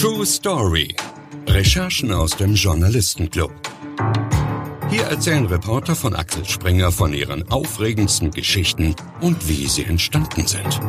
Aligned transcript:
True 0.00 0.24
Story. 0.24 0.94
Recherchen 1.48 2.12
aus 2.12 2.30
dem 2.36 2.54
Journalistenclub. 2.54 3.50
Hier 4.90 5.02
erzählen 5.02 5.44
Reporter 5.46 5.96
von 5.96 6.14
Axel 6.14 6.44
Springer 6.44 6.92
von 6.92 7.12
ihren 7.12 7.50
aufregendsten 7.50 8.30
Geschichten 8.30 8.94
und 9.20 9.48
wie 9.48 9.66
sie 9.66 9.82
entstanden 9.82 10.46
sind. 10.46 10.80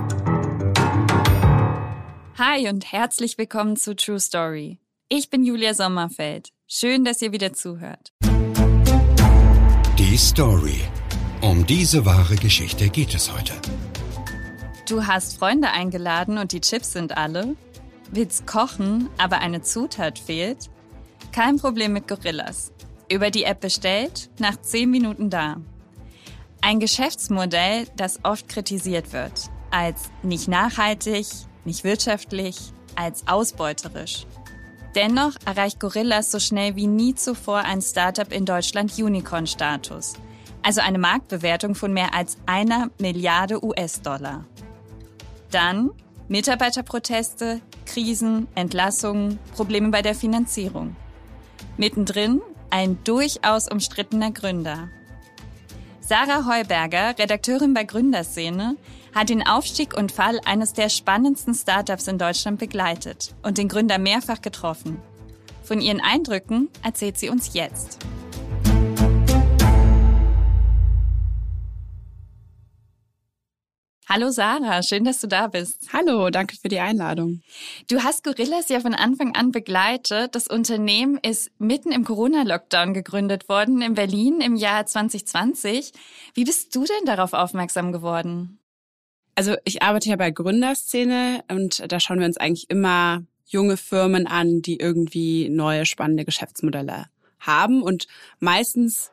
Hi 2.37 2.69
und 2.69 2.91
herzlich 2.91 3.39
willkommen 3.39 3.77
zu 3.77 3.95
True 3.95 4.19
Story. 4.19 4.77
Ich 5.07 5.31
bin 5.31 5.43
Julia 5.43 5.73
Sommerfeld. 5.73 6.49
Schön, 6.67 7.03
dass 7.03 7.19
ihr 7.23 7.31
wieder 7.31 7.51
zuhört. 7.53 8.13
Die 9.97 10.17
Story. 10.17 10.81
Um 11.41 11.65
diese 11.65 12.05
wahre 12.05 12.35
Geschichte 12.35 12.89
geht 12.89 13.15
es 13.15 13.33
heute. 13.33 13.53
Du 14.87 15.07
hast 15.07 15.39
Freunde 15.39 15.71
eingeladen 15.71 16.37
und 16.37 16.51
die 16.51 16.61
Chips 16.61 16.93
sind 16.93 17.17
alle? 17.17 17.55
Willst 18.11 18.47
kochen, 18.47 19.09
aber 19.17 19.39
eine 19.39 19.61
Zutat 19.61 20.19
fehlt? 20.19 20.69
Kein 21.31 21.57
Problem 21.57 21.93
mit 21.93 22.07
Gorillas. 22.07 22.71
Über 23.11 23.31
die 23.31 23.43
App 23.43 23.59
bestellt, 23.59 24.29
nach 24.39 24.59
10 24.59 24.89
Minuten 24.89 25.29
da. 25.29 25.57
Ein 26.61 26.79
Geschäftsmodell, 26.79 27.87
das 27.95 28.19
oft 28.23 28.49
kritisiert 28.49 29.13
wird. 29.13 29.49
Als 29.71 30.09
nicht 30.23 30.47
nachhaltig, 30.47 31.27
nicht 31.65 31.83
wirtschaftlich, 31.83 32.57
als 32.95 33.27
ausbeuterisch. 33.27 34.25
Dennoch 34.95 35.33
erreicht 35.45 35.79
Gorillas 35.79 36.31
so 36.31 36.39
schnell 36.39 36.75
wie 36.75 36.87
nie 36.87 37.15
zuvor 37.15 37.59
ein 37.59 37.81
Startup 37.81 38.31
in 38.31 38.45
Deutschland 38.45 38.97
Unicorn-Status– 38.97 40.13
also 40.61 40.81
eine 40.81 40.99
Marktbewertung 40.99 41.75
von 41.75 41.93
mehr 41.93 42.13
als 42.13 42.37
einer 42.45 42.89
Milliarde 42.99 43.63
US-Dollar. 43.63 44.45
Dann 45.51 45.91
Mitarbeiterproteste, 46.27 47.61
Krisen, 47.89 48.47
Entlassungen, 48.53 49.39
Probleme 49.55 49.89
bei 49.89 50.03
der 50.03 50.13
Finanzierung. 50.13 50.95
Mittendrin 51.77 52.41
ein 52.69 52.99
durchaus 53.03 53.67
umstrittener 53.67 54.31
Gründer. 54.31 54.89
Sarah 55.99 56.45
Heuberger, 56.45 57.17
Redakteurin 57.17 57.73
bei 57.73 57.83
Gründerszene, 57.83 58.77
hat 59.13 59.29
den 59.29 59.45
Aufstieg 59.45 59.97
und 59.97 60.11
Fall 60.11 60.39
eines 60.45 60.73
der 60.73 60.89
spannendsten 60.89 61.55
Startups 61.55 62.07
in 62.07 62.19
Deutschland 62.19 62.59
begleitet 62.59 63.33
und 63.41 63.57
den 63.57 63.67
Gründer 63.67 63.97
mehrfach 63.97 64.41
getroffen. 64.41 65.01
Von 65.63 65.81
ihren 65.81 66.01
Eindrücken 66.01 66.69
erzählt 66.83 67.17
sie 67.17 67.29
uns 67.29 67.53
jetzt. 67.53 67.97
Hallo 74.11 74.31
Sarah, 74.31 74.81
schön, 74.81 75.03
dass 75.03 75.21
du 75.21 75.27
da 75.27 75.45
bist. 75.45 75.89
Hallo, 75.93 76.31
danke 76.31 76.55
für 76.59 76.67
die 76.67 76.79
Einladung. 76.79 77.43
Du 77.91 78.01
hast 78.01 78.23
Gorillas 78.23 78.67
ja 78.67 78.79
von 78.79 78.95
Anfang 78.95 79.35
an 79.35 79.51
begleitet. 79.51 80.33
Das 80.33 80.47
Unternehmen 80.47 81.19
ist 81.21 81.51
mitten 81.59 81.91
im 81.91 82.05
Corona-Lockdown 82.05 82.95
gegründet 82.95 83.47
worden 83.49 83.83
in 83.83 83.93
Berlin 83.93 84.41
im 84.41 84.55
Jahr 84.55 84.87
2020. 84.87 85.91
Wie 86.33 86.43
bist 86.43 86.75
du 86.75 86.85
denn 86.85 87.05
darauf 87.05 87.33
aufmerksam 87.33 87.91
geworden? 87.91 88.57
Also 89.35 89.53
ich 89.63 89.83
arbeite 89.83 90.09
ja 90.09 90.15
bei 90.15 90.31
Gründerszene 90.31 91.43
und 91.47 91.83
da 91.91 91.99
schauen 91.99 92.17
wir 92.17 92.25
uns 92.25 92.37
eigentlich 92.37 92.67
immer 92.71 93.21
junge 93.45 93.77
Firmen 93.77 94.25
an, 94.25 94.63
die 94.63 94.77
irgendwie 94.77 95.49
neue 95.49 95.85
spannende 95.85 96.25
Geschäftsmodelle 96.25 97.05
haben 97.39 97.83
und 97.83 98.07
meistens 98.39 99.11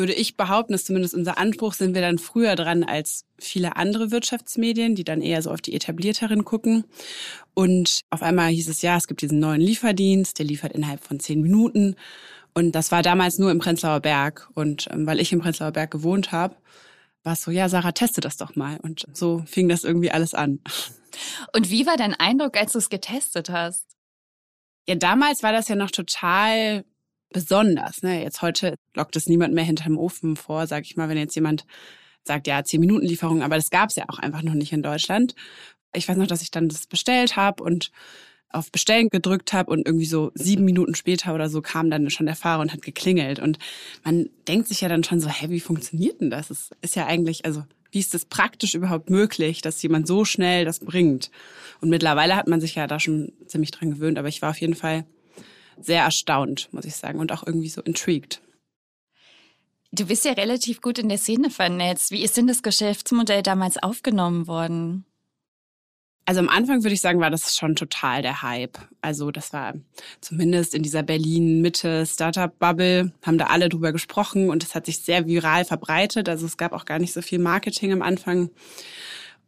würde 0.00 0.14
ich 0.14 0.36
behaupten, 0.36 0.72
ist 0.72 0.86
zumindest 0.86 1.14
unser 1.14 1.38
Anspruch, 1.38 1.74
sind 1.74 1.94
wir 1.94 2.00
dann 2.00 2.18
früher 2.18 2.56
dran 2.56 2.82
als 2.82 3.26
viele 3.38 3.76
andere 3.76 4.10
Wirtschaftsmedien, 4.10 4.94
die 4.94 5.04
dann 5.04 5.20
eher 5.20 5.42
so 5.42 5.50
auf 5.50 5.60
die 5.60 5.74
etablierteren 5.74 6.44
gucken. 6.44 6.84
Und 7.52 8.00
auf 8.08 8.22
einmal 8.22 8.48
hieß 8.48 8.68
es, 8.68 8.80
ja, 8.80 8.96
es 8.96 9.06
gibt 9.06 9.20
diesen 9.20 9.38
neuen 9.38 9.60
Lieferdienst, 9.60 10.38
der 10.38 10.46
liefert 10.46 10.72
innerhalb 10.72 11.04
von 11.04 11.20
zehn 11.20 11.42
Minuten. 11.42 11.96
Und 12.54 12.72
das 12.72 12.90
war 12.90 13.02
damals 13.02 13.38
nur 13.38 13.50
im 13.50 13.58
Prenzlauer 13.58 14.00
Berg. 14.00 14.48
Und 14.54 14.88
ähm, 14.90 15.06
weil 15.06 15.20
ich 15.20 15.32
im 15.32 15.40
Prenzlauer 15.40 15.72
Berg 15.72 15.90
gewohnt 15.90 16.32
habe, 16.32 16.56
war 17.22 17.34
es 17.34 17.42
so, 17.42 17.50
ja, 17.50 17.68
Sarah, 17.68 17.92
teste 17.92 18.22
das 18.22 18.38
doch 18.38 18.56
mal. 18.56 18.78
Und 18.80 19.06
so 19.12 19.44
fing 19.46 19.68
das 19.68 19.84
irgendwie 19.84 20.10
alles 20.10 20.32
an. 20.32 20.60
Und 21.54 21.70
wie 21.70 21.86
war 21.86 21.98
dein 21.98 22.14
Eindruck, 22.14 22.56
als 22.56 22.72
du 22.72 22.78
es 22.78 22.88
getestet 22.88 23.50
hast? 23.50 23.84
Ja, 24.88 24.94
damals 24.94 25.42
war 25.42 25.52
das 25.52 25.68
ja 25.68 25.76
noch 25.76 25.90
total 25.90 26.84
besonders. 27.32 28.02
Ne? 28.02 28.22
Jetzt 28.22 28.42
heute 28.42 28.76
lockt 28.94 29.16
es 29.16 29.26
niemand 29.26 29.54
mehr 29.54 29.64
hinterm 29.64 29.98
Ofen 29.98 30.36
vor, 30.36 30.66
sag 30.66 30.84
ich 30.84 30.96
mal, 30.96 31.08
wenn 31.08 31.18
jetzt 31.18 31.34
jemand 31.34 31.64
sagt, 32.24 32.46
ja, 32.46 32.62
zehn 32.64 32.80
Minuten 32.80 33.06
Lieferung, 33.06 33.42
aber 33.42 33.56
das 33.56 33.70
gab 33.70 33.90
es 33.90 33.96
ja 33.96 34.04
auch 34.08 34.18
einfach 34.18 34.42
noch 34.42 34.54
nicht 34.54 34.72
in 34.72 34.82
Deutschland. 34.82 35.34
Ich 35.94 36.08
weiß 36.08 36.16
noch, 36.16 36.26
dass 36.26 36.42
ich 36.42 36.50
dann 36.50 36.68
das 36.68 36.86
bestellt 36.86 37.36
habe 37.36 37.62
und 37.62 37.90
auf 38.52 38.72
Bestellen 38.72 39.08
gedrückt 39.08 39.52
habe 39.52 39.70
und 39.70 39.86
irgendwie 39.86 40.06
so 40.06 40.32
sieben 40.34 40.64
Minuten 40.64 40.94
später 40.94 41.34
oder 41.34 41.48
so 41.48 41.62
kam 41.62 41.88
dann 41.88 42.10
schon 42.10 42.26
der 42.26 42.34
Fahrer 42.34 42.60
und 42.60 42.72
hat 42.72 42.82
geklingelt. 42.82 43.38
Und 43.38 43.58
man 44.02 44.28
denkt 44.48 44.68
sich 44.68 44.80
ja 44.80 44.88
dann 44.88 45.04
schon 45.04 45.20
so, 45.20 45.28
hä, 45.28 45.50
wie 45.50 45.60
funktioniert 45.60 46.20
denn 46.20 46.30
das? 46.30 46.50
Es 46.50 46.70
ist 46.80 46.96
ja 46.96 47.06
eigentlich, 47.06 47.44
also 47.44 47.64
wie 47.92 48.00
ist 48.00 48.12
das 48.12 48.24
praktisch 48.24 48.74
überhaupt 48.74 49.08
möglich, 49.08 49.62
dass 49.62 49.82
jemand 49.82 50.06
so 50.06 50.24
schnell 50.24 50.64
das 50.64 50.80
bringt? 50.80 51.30
Und 51.80 51.90
mittlerweile 51.90 52.36
hat 52.36 52.48
man 52.48 52.60
sich 52.60 52.74
ja 52.74 52.86
da 52.86 52.98
schon 52.98 53.32
ziemlich 53.46 53.70
dran 53.70 53.92
gewöhnt, 53.92 54.18
aber 54.18 54.28
ich 54.28 54.42
war 54.42 54.50
auf 54.50 54.60
jeden 54.60 54.74
Fall 54.74 55.04
sehr 55.84 56.02
erstaunt, 56.02 56.68
muss 56.72 56.84
ich 56.84 56.96
sagen, 56.96 57.18
und 57.18 57.32
auch 57.32 57.46
irgendwie 57.46 57.68
so 57.68 57.82
intrigued. 57.82 58.40
Du 59.92 60.06
bist 60.06 60.24
ja 60.24 60.32
relativ 60.32 60.80
gut 60.80 60.98
in 60.98 61.08
der 61.08 61.18
Szene 61.18 61.50
vernetzt. 61.50 62.12
Wie 62.12 62.22
ist 62.22 62.36
denn 62.36 62.46
das 62.46 62.62
Geschäftsmodell 62.62 63.42
damals 63.42 63.82
aufgenommen 63.82 64.46
worden? 64.46 65.04
Also 66.26 66.38
am 66.38 66.48
Anfang 66.48 66.84
würde 66.84 66.94
ich 66.94 67.00
sagen, 67.00 67.18
war 67.18 67.30
das 67.30 67.56
schon 67.56 67.74
total 67.74 68.22
der 68.22 68.42
Hype. 68.42 68.78
Also 69.00 69.32
das 69.32 69.52
war 69.52 69.74
zumindest 70.20 70.76
in 70.76 70.84
dieser 70.84 71.02
Berlin-Mitte-Startup-Bubble, 71.02 73.12
haben 73.22 73.38
da 73.38 73.46
alle 73.46 73.68
drüber 73.68 73.90
gesprochen 73.90 74.48
und 74.48 74.62
es 74.62 74.76
hat 74.76 74.86
sich 74.86 75.00
sehr 75.00 75.26
viral 75.26 75.64
verbreitet. 75.64 76.28
Also 76.28 76.46
es 76.46 76.56
gab 76.56 76.72
auch 76.72 76.84
gar 76.84 77.00
nicht 77.00 77.12
so 77.12 77.20
viel 77.20 77.40
Marketing 77.40 77.92
am 77.92 78.02
Anfang. 78.02 78.50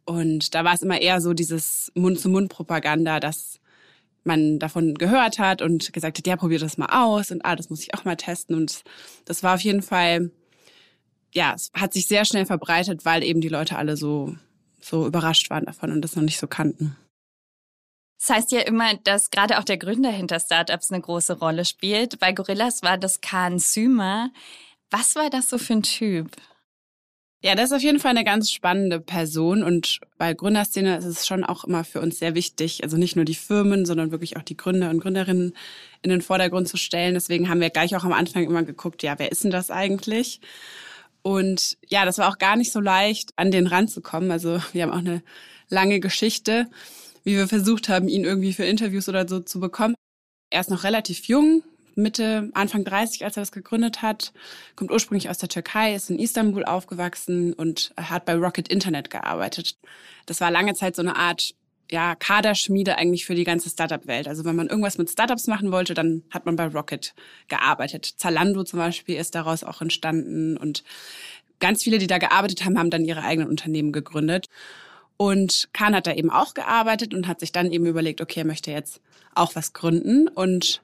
Und 0.03 0.55
da 0.55 0.65
war 0.65 0.73
es 0.73 0.81
immer 0.81 0.99
eher 0.99 1.21
so 1.21 1.33
dieses 1.33 1.89
Mund-zu-Mund-Propaganda, 1.95 3.21
dass 3.21 3.61
man 4.23 4.59
davon 4.59 4.95
gehört 4.95 5.39
hat 5.39 5.61
und 5.61 5.93
gesagt 5.93 6.17
hat, 6.17 6.27
ja, 6.27 6.35
probier 6.35 6.59
das 6.59 6.77
mal 6.77 6.87
aus 6.91 7.31
und 7.31 7.45
ah, 7.45 7.55
das 7.55 7.69
muss 7.69 7.81
ich 7.81 7.93
auch 7.93 8.05
mal 8.05 8.15
testen. 8.15 8.55
Und 8.55 8.83
das 9.25 9.43
war 9.43 9.55
auf 9.55 9.61
jeden 9.61 9.81
Fall, 9.81 10.31
ja, 11.33 11.53
es 11.55 11.71
hat 11.73 11.93
sich 11.93 12.07
sehr 12.07 12.25
schnell 12.25 12.45
verbreitet, 12.45 13.05
weil 13.05 13.23
eben 13.23 13.41
die 13.41 13.49
Leute 13.49 13.77
alle 13.77 13.97
so, 13.97 14.35
so 14.79 15.05
überrascht 15.05 15.49
waren 15.49 15.65
davon 15.65 15.91
und 15.91 16.01
das 16.01 16.15
noch 16.15 16.23
nicht 16.23 16.39
so 16.39 16.47
kannten. 16.47 16.95
Das 18.25 18.37
heißt 18.37 18.51
ja 18.53 18.61
immer, 18.61 18.95
dass 19.03 19.31
gerade 19.31 19.59
auch 19.59 19.65
der 19.65 19.77
Gründer 19.77 20.09
hinter 20.09 20.39
Startups 20.39 20.91
eine 20.91 21.01
große 21.01 21.39
Rolle 21.39 21.65
spielt. 21.65 22.19
Bei 22.19 22.31
Gorillas 22.31 22.81
war 22.81 22.97
das 22.97 23.19
Kahn 23.19 23.59
Sümer. 23.59 24.31
Was 24.89 25.15
war 25.15 25.29
das 25.29 25.49
so 25.49 25.57
für 25.57 25.73
ein 25.73 25.83
Typ? 25.83 26.31
Ja, 27.45 27.55
das 27.55 27.71
ist 27.71 27.75
auf 27.75 27.81
jeden 27.81 27.99
Fall 27.99 28.11
eine 28.11 28.23
ganz 28.23 28.51
spannende 28.51 29.01
Person 29.01 29.63
und 29.63 29.99
bei 30.17 30.33
Gründerszene 30.33 30.95
ist 30.95 31.03
es 31.03 31.27
schon 31.27 31.43
auch 31.43 31.65
immer 31.65 31.83
für 31.83 31.99
uns 31.99 32.17
sehr 32.17 32.35
wichtig, 32.35 32.85
also 32.85 32.95
nicht 32.95 33.17
nur 33.17 33.25
die 33.25 33.35
Firmen, 33.35 33.85
sondern 33.85 34.11
wirklich 34.11 34.37
auch 34.37 34.43
die 34.43 34.55
Gründer 34.55 34.89
und 34.89 35.01
Gründerinnen 35.01 35.53
in 36.03 36.09
den 36.09 36.21
Vordergrund 36.21 36.69
zu 36.69 36.77
stellen. 36.77 37.15
Deswegen 37.15 37.49
haben 37.49 37.59
wir 37.59 37.69
gleich 37.69 37.97
auch 37.97 38.05
am 38.05 38.13
Anfang 38.13 38.45
immer 38.45 38.63
geguckt, 38.63 39.03
ja, 39.03 39.19
wer 39.19 39.29
ist 39.29 39.43
denn 39.43 39.51
das 39.51 39.71
eigentlich? 39.71 40.39
Und 41.21 41.77
ja, 41.89 42.05
das 42.05 42.17
war 42.17 42.29
auch 42.29 42.37
gar 42.37 42.55
nicht 42.55 42.71
so 42.71 42.79
leicht, 42.79 43.31
an 43.35 43.51
den 43.51 43.67
ranzukommen. 43.67 44.31
Also 44.31 44.61
wir 44.71 44.83
haben 44.83 44.91
auch 44.91 44.99
eine 44.99 45.21
lange 45.67 45.99
Geschichte, 45.99 46.69
wie 47.25 47.35
wir 47.35 47.49
versucht 47.49 47.89
haben, 47.89 48.07
ihn 48.07 48.23
irgendwie 48.23 48.53
für 48.53 48.63
Interviews 48.63 49.09
oder 49.09 49.27
so 49.27 49.41
zu 49.41 49.59
bekommen. 49.59 49.95
Er 50.49 50.61
ist 50.61 50.69
noch 50.69 50.85
relativ 50.85 51.25
jung, 51.25 51.61
Mitte, 51.95 52.49
Anfang 52.53 52.83
30, 52.83 53.25
als 53.25 53.37
er 53.37 53.41
das 53.41 53.51
gegründet 53.51 54.01
hat, 54.01 54.33
kommt 54.75 54.91
ursprünglich 54.91 55.29
aus 55.29 55.37
der 55.37 55.49
Türkei, 55.49 55.95
ist 55.95 56.09
in 56.09 56.19
Istanbul 56.19 56.65
aufgewachsen 56.65 57.53
und 57.53 57.93
hat 57.97 58.25
bei 58.25 58.35
Rocket 58.35 58.67
Internet 58.67 59.09
gearbeitet. 59.09 59.77
Das 60.25 60.41
war 60.41 60.51
lange 60.51 60.73
Zeit 60.73 60.95
so 60.95 61.01
eine 61.01 61.15
Art 61.15 61.53
ja, 61.91 62.15
Kaderschmiede 62.15 62.97
eigentlich 62.97 63.25
für 63.25 63.35
die 63.35 63.43
ganze 63.43 63.69
Startup-Welt. 63.69 64.27
Also 64.27 64.45
wenn 64.45 64.55
man 64.55 64.67
irgendwas 64.67 64.97
mit 64.97 65.09
Startups 65.09 65.47
machen 65.47 65.71
wollte, 65.71 65.93
dann 65.93 66.23
hat 66.31 66.45
man 66.45 66.55
bei 66.55 66.65
Rocket 66.65 67.13
gearbeitet. 67.49 68.05
Zalando 68.17 68.63
zum 68.63 68.79
Beispiel 68.79 69.17
ist 69.17 69.35
daraus 69.35 69.63
auch 69.63 69.81
entstanden 69.81 70.57
und 70.57 70.83
ganz 71.59 71.83
viele, 71.83 71.97
die 71.97 72.07
da 72.07 72.17
gearbeitet 72.17 72.65
haben, 72.65 72.79
haben 72.79 72.89
dann 72.89 73.05
ihre 73.05 73.23
eigenen 73.23 73.49
Unternehmen 73.49 73.91
gegründet. 73.91 74.47
Und 75.17 75.69
Kahn 75.73 75.95
hat 75.95 76.07
da 76.07 76.13
eben 76.13 76.31
auch 76.31 76.53
gearbeitet 76.53 77.13
und 77.13 77.27
hat 77.27 77.39
sich 77.39 77.51
dann 77.51 77.71
eben 77.71 77.85
überlegt, 77.85 78.21
okay, 78.21 78.41
er 78.41 78.45
möchte 78.45 78.71
jetzt 78.71 78.99
auch 79.35 79.55
was 79.55 79.73
gründen 79.73 80.27
und 80.27 80.81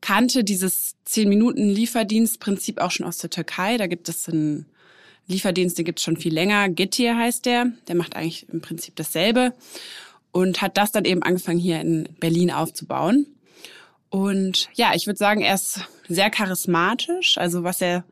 kannte 0.00 0.44
dieses 0.44 0.96
10-Minuten-Lieferdienstprinzip 1.06 2.78
auch 2.78 2.90
schon 2.90 3.06
aus 3.06 3.18
der 3.18 3.30
Türkei. 3.30 3.76
Da 3.76 3.86
gibt 3.86 4.08
es 4.08 4.28
einen 4.28 4.66
Lieferdienst, 5.26 5.78
den 5.78 5.84
gibt 5.84 5.98
es 5.98 6.04
schon 6.04 6.16
viel 6.16 6.32
länger. 6.32 6.68
Getir 6.68 7.16
heißt 7.16 7.46
der. 7.46 7.72
Der 7.86 7.94
macht 7.94 8.16
eigentlich 8.16 8.48
im 8.48 8.60
Prinzip 8.60 8.96
dasselbe 8.96 9.52
und 10.32 10.62
hat 10.62 10.76
das 10.76 10.92
dann 10.92 11.04
eben 11.04 11.22
angefangen, 11.22 11.58
hier 11.58 11.80
in 11.80 12.08
Berlin 12.20 12.50
aufzubauen. 12.50 13.26
Und 14.10 14.68
ja, 14.74 14.92
ich 14.94 15.06
würde 15.06 15.18
sagen, 15.18 15.42
er 15.42 15.54
ist 15.54 15.80
sehr 16.08 16.30
charismatisch. 16.30 17.36
Also 17.38 17.62
was 17.62 17.80
er 17.80 18.04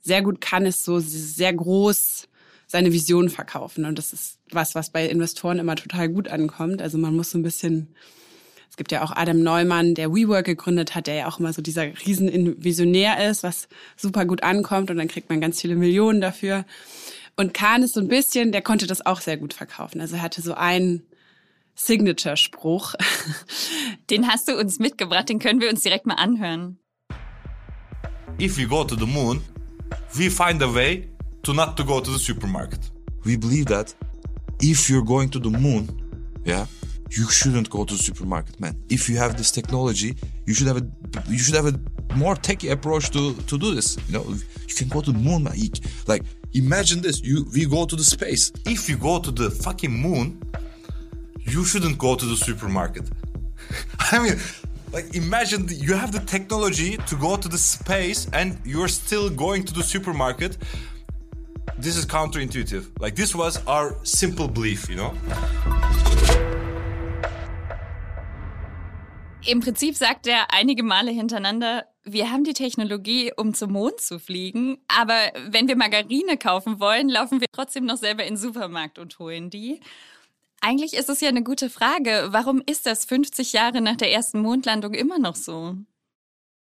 sehr 0.00 0.22
gut 0.22 0.40
kann, 0.40 0.66
ist 0.66 0.84
so 0.84 0.98
sehr 0.98 1.52
groß 1.52 2.28
seine 2.66 2.92
Vision 2.92 3.30
verkaufen. 3.30 3.84
Und 3.84 3.98
das 3.98 4.12
ist 4.12 4.38
was, 4.50 4.74
was 4.74 4.90
bei 4.90 5.06
Investoren 5.06 5.58
immer 5.58 5.76
total 5.76 6.08
gut 6.08 6.28
ankommt. 6.28 6.82
Also 6.82 6.98
man 6.98 7.14
muss 7.14 7.30
so 7.30 7.38
ein 7.38 7.42
bisschen 7.42 7.94
gibt 8.78 8.92
ja 8.92 9.02
auch 9.02 9.12
Adam 9.14 9.42
Neumann, 9.42 9.94
der 9.94 10.14
WeWork 10.14 10.46
gegründet 10.46 10.94
hat, 10.94 11.06
der 11.06 11.14
ja 11.14 11.28
auch 11.28 11.38
immer 11.38 11.52
so 11.52 11.60
dieser 11.60 11.84
riesen 12.06 12.62
Visionär 12.64 13.28
ist, 13.28 13.42
was 13.42 13.68
super 13.96 14.24
gut 14.24 14.42
ankommt 14.42 14.90
und 14.90 14.96
dann 14.96 15.08
kriegt 15.08 15.28
man 15.28 15.40
ganz 15.40 15.60
viele 15.60 15.76
Millionen 15.76 16.22
dafür. 16.22 16.64
Und 17.36 17.52
Kahn 17.54 17.82
ist 17.82 17.94
so 17.94 18.00
ein 18.00 18.08
bisschen, 18.08 18.50
der 18.50 18.62
konnte 18.62 18.86
das 18.86 19.04
auch 19.04 19.20
sehr 19.20 19.36
gut 19.36 19.52
verkaufen. 19.52 20.00
Also 20.00 20.16
er 20.16 20.22
hatte 20.22 20.40
so 20.40 20.54
einen 20.54 21.02
Signature-Spruch. 21.74 22.94
Den 24.10 24.26
hast 24.26 24.48
du 24.48 24.58
uns 24.58 24.78
mitgebracht, 24.78 25.28
den 25.28 25.38
können 25.38 25.60
wir 25.60 25.70
uns 25.70 25.82
direkt 25.82 26.06
mal 26.06 26.14
anhören. 26.14 26.78
If 28.40 28.56
we 28.56 28.66
go 28.66 28.84
to 28.84 28.96
the 28.96 29.06
moon, 29.06 29.42
we 30.14 30.30
find 30.30 30.62
a 30.62 30.74
way 30.74 31.08
to 31.42 31.52
not 31.52 31.76
to 31.76 31.84
go 31.84 32.00
to 32.00 32.10
the 32.10 32.18
supermarket. 32.18 32.80
We 33.24 33.36
believe 33.36 33.66
that 33.66 33.94
if 34.60 34.88
you're 34.88 35.04
going 35.04 35.30
to 35.30 35.38
the 35.38 35.50
moon, 35.50 35.88
yeah, 36.44 36.66
you 37.10 37.30
shouldn't 37.30 37.70
go 37.70 37.84
to 37.84 37.94
the 37.94 38.02
supermarket, 38.02 38.60
man. 38.60 38.76
If 38.88 39.08
you 39.08 39.16
have 39.16 39.36
this 39.36 39.50
technology, 39.50 40.14
you 40.46 40.54
should 40.54 40.66
have 40.66 40.76
a 40.76 40.86
you 41.28 41.38
should 41.38 41.54
have 41.54 41.66
a 41.66 41.78
more 42.14 42.34
techy 42.34 42.68
approach 42.68 43.10
to 43.10 43.34
to 43.34 43.58
do 43.58 43.74
this. 43.74 43.96
You 44.08 44.14
know, 44.18 44.24
you 44.68 44.74
can 44.74 44.88
go 44.88 45.00
to 45.00 45.12
the 45.12 45.18
moon, 45.18 45.44
man. 45.44 45.54
Like 46.06 46.22
imagine 46.54 47.00
this: 47.00 47.22
you 47.22 47.46
we 47.54 47.64
go 47.66 47.86
to 47.86 47.96
the 47.96 48.04
space. 48.04 48.52
If 48.66 48.88
you 48.88 48.96
go 48.96 49.18
to 49.18 49.30
the 49.30 49.50
fucking 49.50 49.92
moon, 49.92 50.42
you 51.44 51.64
shouldn't 51.64 51.98
go 51.98 52.14
to 52.14 52.24
the 52.24 52.36
supermarket. 52.36 53.10
I 54.12 54.18
mean, 54.18 54.36
like 54.92 55.14
imagine 55.14 55.66
you 55.70 55.94
have 55.94 56.12
the 56.12 56.20
technology 56.20 56.96
to 56.96 57.16
go 57.16 57.36
to 57.36 57.48
the 57.48 57.58
space 57.58 58.28
and 58.32 58.58
you're 58.64 58.88
still 58.88 59.30
going 59.30 59.64
to 59.64 59.74
the 59.74 59.82
supermarket. 59.82 60.58
This 61.78 61.96
is 61.96 62.04
counterintuitive. 62.06 62.88
Like 62.98 63.14
this 63.14 63.34
was 63.34 63.64
our 63.66 63.94
simple 64.02 64.48
belief, 64.48 64.88
you 64.88 64.96
know. 64.96 65.14
Im 69.46 69.60
Prinzip 69.60 69.94
sagt 69.94 70.26
er 70.26 70.52
einige 70.52 70.82
Male 70.82 71.10
hintereinander, 71.10 71.86
wir 72.04 72.30
haben 72.30 72.44
die 72.44 72.54
Technologie, 72.54 73.32
um 73.36 73.54
zum 73.54 73.72
Mond 73.72 74.00
zu 74.00 74.18
fliegen, 74.18 74.78
aber 74.88 75.32
wenn 75.48 75.68
wir 75.68 75.76
Margarine 75.76 76.36
kaufen 76.36 76.80
wollen, 76.80 77.08
laufen 77.08 77.40
wir 77.40 77.46
trotzdem 77.52 77.84
noch 77.84 77.96
selber 77.96 78.24
in 78.24 78.34
den 78.34 78.36
Supermarkt 78.36 78.98
und 78.98 79.18
holen 79.18 79.50
die. 79.50 79.80
Eigentlich 80.60 80.94
ist 80.94 81.08
es 81.08 81.20
ja 81.20 81.28
eine 81.28 81.44
gute 81.44 81.70
Frage. 81.70 82.28
Warum 82.30 82.62
ist 82.66 82.86
das 82.86 83.04
50 83.04 83.52
Jahre 83.52 83.80
nach 83.80 83.96
der 83.96 84.12
ersten 84.12 84.40
Mondlandung 84.40 84.92
immer 84.94 85.18
noch 85.18 85.36
so? 85.36 85.76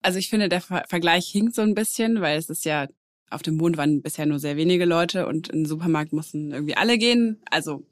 Also 0.04 0.19
ich 0.19 0.30
finde, 0.30 0.50
der 0.50 0.62
Ver 0.62 0.84
Vergleich 0.88 1.28
hinkt 1.28 1.56
so 1.56 1.62
ein 1.62 1.75
bisschen, 1.75 2.22
weil 2.22 2.38
es 2.38 2.50
ist 2.50 2.66
ja, 2.66 2.88
auf 3.30 3.42
dem 3.42 3.57
Mond 3.57 3.78
waren 3.78 4.02
bisher 4.02 4.25
nur 4.25 4.40
sehr 4.40 4.57
wenige 4.57 4.86
Leute 4.86 5.28
und 5.28 5.50
in 5.50 5.60
den 5.60 5.66
Supermarkt 5.66 6.14
mussten 6.14 6.52
irgendwie 6.52 6.78
alle 6.78 6.98
gehen. 6.98 7.42
Also 7.50 7.86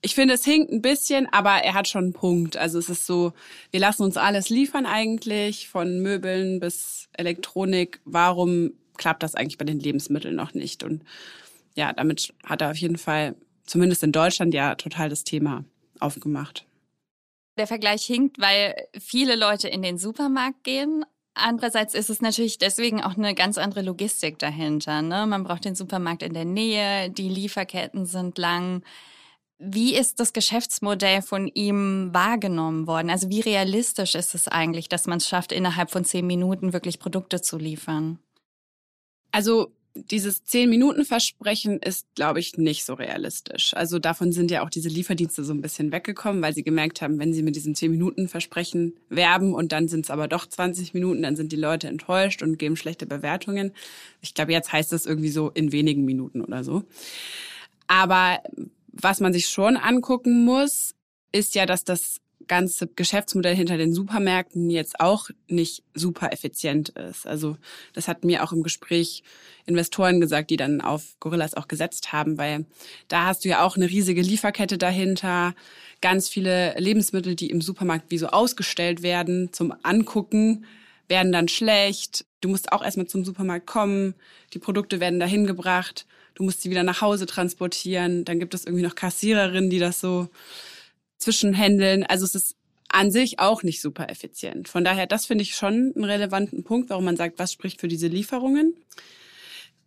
ich 0.00 0.14
finde, 0.14 0.34
es 0.34 0.44
hinkt 0.44 0.70
ein 0.70 0.82
bisschen, 0.82 1.26
aber 1.32 1.62
er 1.62 1.74
hat 1.74 1.88
schon 1.88 2.04
einen 2.04 2.12
Punkt. 2.12 2.56
Also 2.56 2.78
es 2.78 2.88
ist 2.88 3.06
so, 3.06 3.32
wir 3.70 3.80
lassen 3.80 4.04
uns 4.04 4.16
alles 4.16 4.48
liefern 4.48 4.86
eigentlich, 4.86 5.68
von 5.68 6.00
Möbeln 6.00 6.60
bis 6.60 7.08
Elektronik. 7.14 8.00
Warum 8.04 8.72
klappt 8.96 9.22
das 9.22 9.34
eigentlich 9.34 9.58
bei 9.58 9.64
den 9.64 9.80
Lebensmitteln 9.80 10.36
noch 10.36 10.54
nicht? 10.54 10.84
Und 10.84 11.02
ja, 11.74 11.92
damit 11.92 12.32
hat 12.44 12.62
er 12.62 12.70
auf 12.70 12.76
jeden 12.76 12.98
Fall 12.98 13.34
zumindest 13.66 14.02
in 14.02 14.12
Deutschland 14.12 14.54
ja 14.54 14.76
total 14.76 15.08
das 15.08 15.24
Thema 15.24 15.64
aufgemacht. 15.98 16.64
Der 17.56 17.66
Vergleich 17.66 18.04
hinkt, 18.04 18.38
weil 18.38 18.74
viele 18.98 19.34
Leute 19.34 19.68
in 19.68 19.82
den 19.82 19.98
Supermarkt 19.98 20.62
gehen. 20.62 21.04
Andererseits 21.34 21.94
ist 21.94 22.08
es 22.08 22.20
natürlich 22.20 22.58
deswegen 22.58 23.02
auch 23.02 23.16
eine 23.16 23.34
ganz 23.34 23.58
andere 23.58 23.82
Logistik 23.82 24.38
dahinter. 24.38 25.02
Ne? 25.02 25.26
Man 25.26 25.42
braucht 25.42 25.64
den 25.64 25.74
Supermarkt 25.74 26.22
in 26.22 26.34
der 26.34 26.44
Nähe, 26.44 27.10
die 27.10 27.28
Lieferketten 27.28 28.06
sind 28.06 28.38
lang. 28.38 28.82
Wie 29.58 29.96
ist 29.96 30.20
das 30.20 30.32
Geschäftsmodell 30.32 31.20
von 31.20 31.48
ihm 31.48 32.10
wahrgenommen 32.12 32.86
worden? 32.86 33.10
Also 33.10 33.28
wie 33.28 33.40
realistisch 33.40 34.14
ist 34.14 34.34
es 34.34 34.46
eigentlich, 34.46 34.88
dass 34.88 35.06
man 35.06 35.18
es 35.18 35.28
schafft, 35.28 35.50
innerhalb 35.50 35.90
von 35.90 36.04
zehn 36.04 36.26
Minuten 36.26 36.72
wirklich 36.72 37.00
Produkte 37.00 37.40
zu 37.40 37.58
liefern? 37.58 38.20
Also 39.32 39.72
dieses 39.94 40.44
Zehn-Minuten-Versprechen 40.44 41.80
ist, 41.80 42.06
glaube 42.14 42.40
ich, 42.40 42.56
nicht 42.56 42.84
so 42.84 42.94
realistisch. 42.94 43.74
Also 43.74 43.98
davon 43.98 44.32
sind 44.32 44.50
ja 44.50 44.64
auch 44.64 44.70
diese 44.70 44.88
Lieferdienste 44.88 45.44
so 45.44 45.52
ein 45.52 45.60
bisschen 45.60 45.92
weggekommen, 45.92 46.42
weil 46.42 46.54
sie 46.54 46.62
gemerkt 46.62 47.02
haben, 47.02 47.18
wenn 47.18 47.32
sie 47.32 47.42
mit 47.42 47.56
diesem 47.56 47.74
Zehn-Minuten-Versprechen 47.74 48.94
werben 49.08 49.54
und 49.54 49.72
dann 49.72 49.88
sind 49.88 50.04
es 50.04 50.10
aber 50.10 50.28
doch 50.28 50.46
20 50.46 50.94
Minuten, 50.94 51.22
dann 51.22 51.36
sind 51.36 51.52
die 51.52 51.56
Leute 51.56 51.88
enttäuscht 51.88 52.42
und 52.42 52.58
geben 52.58 52.76
schlechte 52.76 53.06
Bewertungen. 53.06 53.72
Ich 54.20 54.34
glaube, 54.34 54.52
jetzt 54.52 54.72
heißt 54.72 54.92
das 54.92 55.06
irgendwie 55.06 55.30
so 55.30 55.50
in 55.50 55.72
wenigen 55.72 56.04
Minuten 56.04 56.42
oder 56.42 56.64
so. 56.64 56.84
Aber 57.86 58.38
was 59.00 59.20
man 59.20 59.32
sich 59.32 59.48
schon 59.48 59.76
angucken 59.76 60.44
muss, 60.44 60.94
ist 61.32 61.54
ja, 61.54 61.66
dass 61.66 61.84
das 61.84 62.20
ganze 62.46 62.86
Geschäftsmodell 62.88 63.54
hinter 63.54 63.76
den 63.76 63.92
Supermärkten 63.92 64.70
jetzt 64.70 65.00
auch 65.00 65.28
nicht 65.46 65.84
super 65.94 66.32
effizient 66.32 66.88
ist. 66.90 67.26
Also 67.26 67.56
das 67.92 68.08
hat 68.08 68.24
mir 68.24 68.42
auch 68.42 68.52
im 68.52 68.62
Gespräch 68.62 69.22
Investoren 69.66 70.20
gesagt, 70.20 70.50
die 70.50 70.56
dann 70.56 70.80
auf 70.80 71.16
Gorillas 71.20 71.54
auch 71.54 71.68
gesetzt 71.68 72.12
haben, 72.12 72.38
weil 72.38 72.64
da 73.08 73.26
hast 73.26 73.44
du 73.44 73.50
ja 73.50 73.62
auch 73.62 73.76
eine 73.76 73.90
riesige 73.90 74.22
Lieferkette 74.22 74.78
dahinter, 74.78 75.54
ganz 76.00 76.28
viele 76.28 76.74
Lebensmittel, 76.78 77.36
die 77.36 77.50
im 77.50 77.60
Supermarkt 77.60 78.10
wie 78.10 78.18
so 78.18 78.28
ausgestellt 78.28 79.02
werden 79.02 79.52
zum 79.52 79.74
Angucken, 79.82 80.64
werden 81.08 81.32
dann 81.32 81.48
schlecht. 81.48 82.24
Du 82.40 82.48
musst 82.48 82.72
auch 82.72 82.82
erstmal 82.82 83.06
zum 83.06 83.24
Supermarkt 83.24 83.66
kommen, 83.66 84.14
die 84.54 84.58
Produkte 84.58 85.00
werden 85.00 85.20
dahin 85.20 85.46
gebracht, 85.46 86.06
du 86.38 86.44
musst 86.44 86.62
sie 86.62 86.70
wieder 86.70 86.84
nach 86.84 87.00
Hause 87.00 87.26
transportieren, 87.26 88.24
dann 88.24 88.38
gibt 88.38 88.54
es 88.54 88.64
irgendwie 88.64 88.84
noch 88.84 88.94
Kassiererinnen, 88.94 89.70
die 89.70 89.80
das 89.80 90.00
so 90.00 90.28
zwischenhändeln. 91.18 92.04
Also 92.04 92.24
es 92.24 92.36
ist 92.36 92.56
an 92.88 93.10
sich 93.10 93.40
auch 93.40 93.64
nicht 93.64 93.82
super 93.82 94.08
effizient. 94.08 94.68
Von 94.68 94.84
daher, 94.84 95.06
das 95.06 95.26
finde 95.26 95.42
ich 95.42 95.56
schon 95.56 95.92
einen 95.94 96.04
relevanten 96.04 96.62
Punkt, 96.62 96.90
warum 96.90 97.04
man 97.04 97.16
sagt, 97.16 97.38
was 97.38 97.52
spricht 97.52 97.80
für 97.80 97.88
diese 97.88 98.06
Lieferungen. 98.06 98.74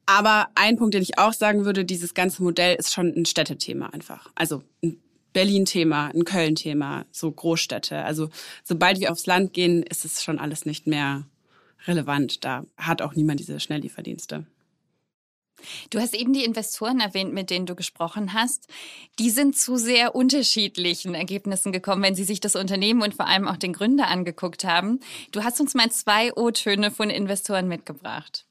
Aber 0.06 0.50
ein 0.56 0.75
Punkt, 0.75 0.94
den 0.94 1.01
ich 1.01 1.18
auch 1.18 1.31
sagen 1.31 1.63
würde, 1.63 1.86
dieses 1.86 2.13
ganze 2.13 2.44
Modell 2.44 2.75
ist 2.75 2.94
schon 2.94 3.13
ein 3.15 3.25
Städtethema 3.25 3.88
einfach. 3.88 4.30
Also 4.36 4.62
ein 4.83 5.01
Berlin-Thema, 5.31 6.12
ein 6.13 6.25
Köln-Thema, 6.25 7.06
so 7.12 7.31
Großstädte. 7.31 8.03
Also 8.03 8.30
sobald 8.63 9.00
wir 9.00 9.12
aufs 9.12 9.25
Land 9.25 9.53
gehen, 9.53 9.83
ist 9.83 10.03
es 10.03 10.21
schon 10.21 10.38
alles 10.38 10.65
nicht 10.65 10.86
mehr 10.86 11.25
relevant. 11.88 12.44
Da 12.44 12.65
hat 12.75 13.01
auch 13.01 13.15
niemand 13.15 13.39
diese 13.39 13.62
Schnelllieferdienste. 13.62 14.45
Du 15.90 16.00
hast 16.00 16.13
eben 16.16 16.34
die 16.34 16.44
Investoren 16.44 17.00
erwähnt, 17.00 17.34
mit 17.34 17.50
denen 17.50 17.66
du 17.66 17.75
gesprochen 17.75 18.34
hast. 18.34 18.68
Die 19.19 19.30
sind 19.30 19.58
zu 19.58 19.78
sehr 19.78 20.16
unterschiedlichen 20.16 21.16
Ergebnissen 21.16 21.72
gekommen, 21.72 22.04
wenn 22.04 22.16
sie 22.16 22.24
sich 22.24 22.40
das 22.40 22.56
Unternehmen 22.56 23.02
und 23.02 23.16
vor 23.16 23.28
allem 23.28 23.48
auch 23.48 23.58
den 23.58 23.74
Gründer 23.74 24.08
angeguckt 24.08 24.63
haben. 24.63 25.00
Du 25.32 25.44
hast 25.44 25.60
uns 25.60 25.74
mal 25.74 25.91
zwei 25.91 26.34
O-Töne 26.34 26.91
von 26.91 27.10
Investoren 27.10 27.68
mitgebracht. 27.68 28.46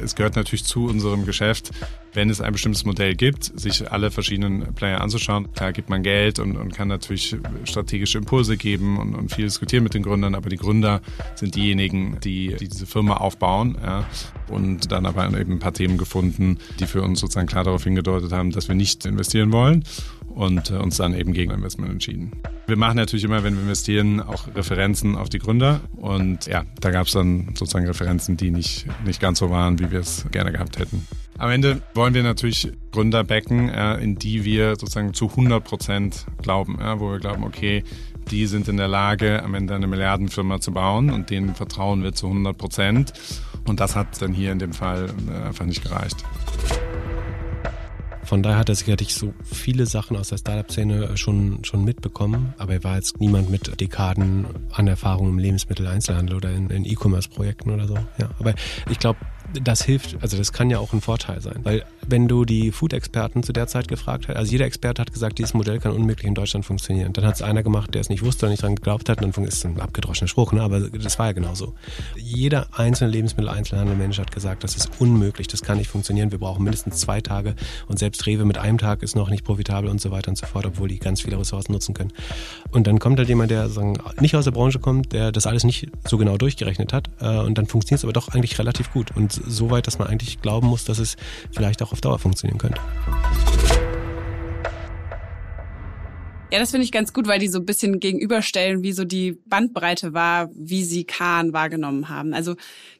Es 0.00 0.14
gehört 0.14 0.36
natürlich 0.36 0.64
zu 0.64 0.86
unserem 0.86 1.26
Geschäft, 1.26 1.70
wenn 2.14 2.30
es 2.30 2.40
ein 2.40 2.52
bestimmtes 2.52 2.84
Modell 2.84 3.14
gibt, 3.14 3.58
sich 3.58 3.90
alle 3.90 4.10
verschiedenen 4.10 4.74
Player 4.74 5.00
anzuschauen. 5.00 5.52
Klar 5.52 5.72
gibt 5.72 5.88
man 5.88 6.02
Geld 6.02 6.38
und, 6.38 6.56
und 6.56 6.74
kann 6.74 6.88
natürlich 6.88 7.36
strategische 7.64 8.18
Impulse 8.18 8.56
geben 8.56 8.98
und, 8.98 9.14
und, 9.14 9.32
viel 9.32 9.44
diskutieren 9.44 9.82
mit 9.82 9.94
den 9.94 10.02
Gründern, 10.02 10.34
aber 10.34 10.50
die 10.50 10.56
Gründer 10.56 11.00
sind 11.34 11.54
diejenigen, 11.54 12.18
die, 12.22 12.54
die 12.58 12.68
diese 12.68 12.86
Firma 12.86 13.16
aufbauen 13.16 13.78
ja, 13.82 14.04
und 14.48 14.92
dann 14.92 15.06
aber 15.06 15.26
eben 15.38 15.52
ein 15.52 15.58
paar 15.58 15.72
Themen 15.72 15.96
gefunden, 15.96 16.58
die 16.80 16.86
für 16.86 17.02
uns 17.02 17.20
sozusagen 17.20 17.46
klar 17.46 17.64
darauf 17.64 17.84
hingedeutet 17.84 18.32
haben, 18.32 18.50
dass 18.50 18.68
wir 18.68 18.74
nicht 18.74 19.06
investieren 19.06 19.52
wollen 19.52 19.84
und 20.28 20.70
äh, 20.70 20.74
uns 20.74 20.96
dann 20.96 21.14
eben 21.14 21.32
gegen 21.32 21.50
Investment 21.52 21.90
entschieden. 21.90 22.32
Wir 22.66 22.76
machen 22.76 22.96
natürlich 22.96 23.24
immer, 23.24 23.42
wenn 23.42 23.54
wir 23.54 23.62
investieren, 23.62 24.20
auch 24.20 24.48
Referenzen 24.54 25.16
auf 25.16 25.28
die 25.28 25.38
Gründer 25.38 25.80
und 25.96 26.46
ja, 26.46 26.64
da 26.80 26.90
gab 26.90 27.06
es 27.06 27.12
dann 27.12 27.54
sozusagen 27.54 27.86
Referenzen, 27.86 28.36
die 28.36 28.50
nicht, 28.50 28.86
nicht 29.04 29.20
ganz 29.20 29.38
so 29.38 29.50
waren, 29.50 29.78
wie 29.78 29.90
wir 29.90 30.00
es 30.00 30.26
gerne 30.30 30.52
gehabt 30.52 30.78
hätten. 30.78 31.06
Am 31.42 31.50
Ende 31.50 31.82
wollen 31.94 32.14
wir 32.14 32.22
natürlich 32.22 32.70
Gründer 32.92 33.24
backen, 33.24 33.68
äh, 33.68 33.96
in 33.96 34.14
die 34.14 34.44
wir 34.44 34.76
sozusagen 34.76 35.12
zu 35.12 35.28
100 35.28 35.64
Prozent 35.64 36.24
glauben, 36.40 36.78
ja, 36.78 37.00
wo 37.00 37.10
wir 37.10 37.18
glauben, 37.18 37.42
okay, 37.42 37.82
die 38.30 38.46
sind 38.46 38.68
in 38.68 38.76
der 38.76 38.86
Lage, 38.86 39.42
am 39.42 39.54
Ende 39.54 39.74
eine 39.74 39.88
Milliardenfirma 39.88 40.60
zu 40.60 40.70
bauen 40.70 41.10
und 41.10 41.30
denen 41.30 41.56
vertrauen 41.56 42.04
wir 42.04 42.12
zu 42.12 42.28
100 42.28 42.56
Prozent. 42.56 43.12
Und 43.66 43.80
das 43.80 43.96
hat 43.96 44.22
dann 44.22 44.32
hier 44.32 44.52
in 44.52 44.60
dem 44.60 44.72
Fall 44.72 45.10
äh, 45.28 45.48
einfach 45.48 45.64
nicht 45.64 45.82
gereicht. 45.82 46.24
Von 48.22 48.44
daher 48.44 48.58
hat 48.58 48.68
er 48.68 48.76
sicherlich 48.76 49.12
so 49.12 49.34
viele 49.42 49.86
Sachen 49.86 50.16
aus 50.16 50.28
der 50.28 50.38
Startup-Szene 50.38 51.16
schon, 51.16 51.64
schon 51.64 51.82
mitbekommen, 51.82 52.54
aber 52.56 52.74
er 52.74 52.84
war 52.84 52.94
jetzt 52.94 53.20
niemand 53.20 53.50
mit 53.50 53.80
Dekaden 53.80 54.46
an 54.70 54.86
Erfahrung 54.86 55.28
im 55.28 55.38
Lebensmitteleinzelhandel 55.40 56.36
oder 56.36 56.52
in, 56.52 56.70
in 56.70 56.84
E-Commerce-Projekten 56.84 57.70
oder 57.70 57.88
so. 57.88 57.98
Ja, 58.18 58.30
aber 58.38 58.54
ich 58.88 59.00
glaube, 59.00 59.18
das 59.62 59.82
hilft, 59.82 60.16
also 60.22 60.36
das 60.36 60.52
kann 60.52 60.70
ja 60.70 60.78
auch 60.78 60.92
ein 60.92 61.00
Vorteil 61.00 61.40
sein, 61.40 61.60
weil 61.62 61.84
wenn 62.06 62.28
du 62.28 62.44
die 62.44 62.72
Food-Experten 62.72 63.42
zu 63.42 63.52
der 63.52 63.66
Zeit 63.66 63.88
gefragt 63.88 64.28
hast, 64.28 64.36
also 64.36 64.50
jeder 64.50 64.64
Experte 64.64 65.00
hat 65.00 65.12
gesagt, 65.12 65.38
dieses 65.38 65.54
Modell 65.54 65.78
kann 65.78 65.92
unmöglich 65.92 66.26
in 66.26 66.34
Deutschland 66.34 66.64
funktionieren. 66.64 67.12
Dann 67.12 67.24
hat 67.24 67.36
es 67.36 67.42
einer 67.42 67.62
gemacht, 67.62 67.94
der 67.94 68.00
es 68.00 68.08
nicht 68.08 68.24
wusste 68.24 68.46
und 68.46 68.50
nicht 68.50 68.62
dran 68.62 68.76
geglaubt 68.76 69.08
hat, 69.08 69.22
und 69.22 69.36
dann 69.36 69.44
ist 69.44 69.54
es 69.54 69.64
ein 69.64 69.80
abgedroschener 69.80 70.28
Spruch, 70.28 70.52
ne? 70.52 70.62
aber 70.62 70.80
das 70.80 71.18
war 71.18 71.26
ja 71.26 71.32
genauso. 71.32 71.74
Jeder 72.16 72.66
einzelne 72.72 73.10
Lebensmittel-Einzelhandel-Mensch 73.10 74.18
hat 74.18 74.32
gesagt, 74.32 74.64
das 74.64 74.76
ist 74.76 74.90
unmöglich, 74.98 75.48
das 75.48 75.62
kann 75.62 75.78
nicht 75.78 75.90
funktionieren, 75.90 76.32
wir 76.32 76.38
brauchen 76.38 76.64
mindestens 76.64 76.98
zwei 76.98 77.20
Tage 77.20 77.54
und 77.88 77.98
selbst 77.98 78.26
Rewe 78.26 78.44
mit 78.44 78.58
einem 78.58 78.78
Tag 78.78 79.02
ist 79.02 79.16
noch 79.16 79.30
nicht 79.30 79.44
profitabel 79.44 79.90
und 79.90 80.00
so 80.00 80.10
weiter 80.10 80.30
und 80.30 80.36
so 80.36 80.46
fort, 80.46 80.66
obwohl 80.66 80.88
die 80.88 80.98
ganz 80.98 81.22
viele 81.22 81.38
Ressourcen 81.38 81.72
nutzen 81.72 81.94
können. 81.94 82.12
Und 82.70 82.86
dann 82.86 82.98
kommt 82.98 83.18
halt 83.18 83.28
jemand, 83.28 83.50
der 83.50 83.68
sagen, 83.68 83.98
nicht 84.20 84.34
aus 84.34 84.44
der 84.44 84.52
Branche 84.52 84.78
kommt, 84.78 85.12
der 85.12 85.32
das 85.32 85.46
alles 85.46 85.64
nicht 85.64 85.88
so 86.06 86.18
genau 86.18 86.36
durchgerechnet 86.36 86.92
hat 86.92 87.10
äh, 87.20 87.38
und 87.38 87.58
dann 87.58 87.66
funktioniert 87.66 88.00
es 88.00 88.04
aber 88.04 88.12
doch 88.12 88.28
eigentlich 88.28 88.58
relativ 88.58 88.92
gut 88.92 89.14
und 89.14 89.41
so 89.46 89.70
weit, 89.70 89.86
dass 89.86 89.98
man 89.98 90.08
eigentlich 90.08 90.40
glauben 90.40 90.66
muss, 90.68 90.84
dass 90.84 90.98
es 90.98 91.16
vielleicht 91.52 91.82
auch 91.82 91.92
auf 91.92 92.00
Dauer 92.00 92.18
funktionieren 92.18 92.58
könnte. 92.58 92.80
Ja, 96.52 96.58
das 96.58 96.70
finde 96.70 96.84
ich 96.84 96.92
ganz 96.92 97.14
gut, 97.14 97.26
weil 97.26 97.38
die 97.38 97.48
so 97.48 97.58
ein 97.58 97.64
bisschen 97.64 97.98
gegenüberstellen, 97.98 98.82
wie 98.82 98.92
so 98.92 99.06
die 99.06 99.38
Bandbreite 99.46 100.12
war, 100.12 100.50
wie 100.52 100.84
sie 100.84 101.04
Kahn 101.04 101.54
wahrgenommen 101.54 102.10
haben. 102.10 102.34
Also 102.34 102.56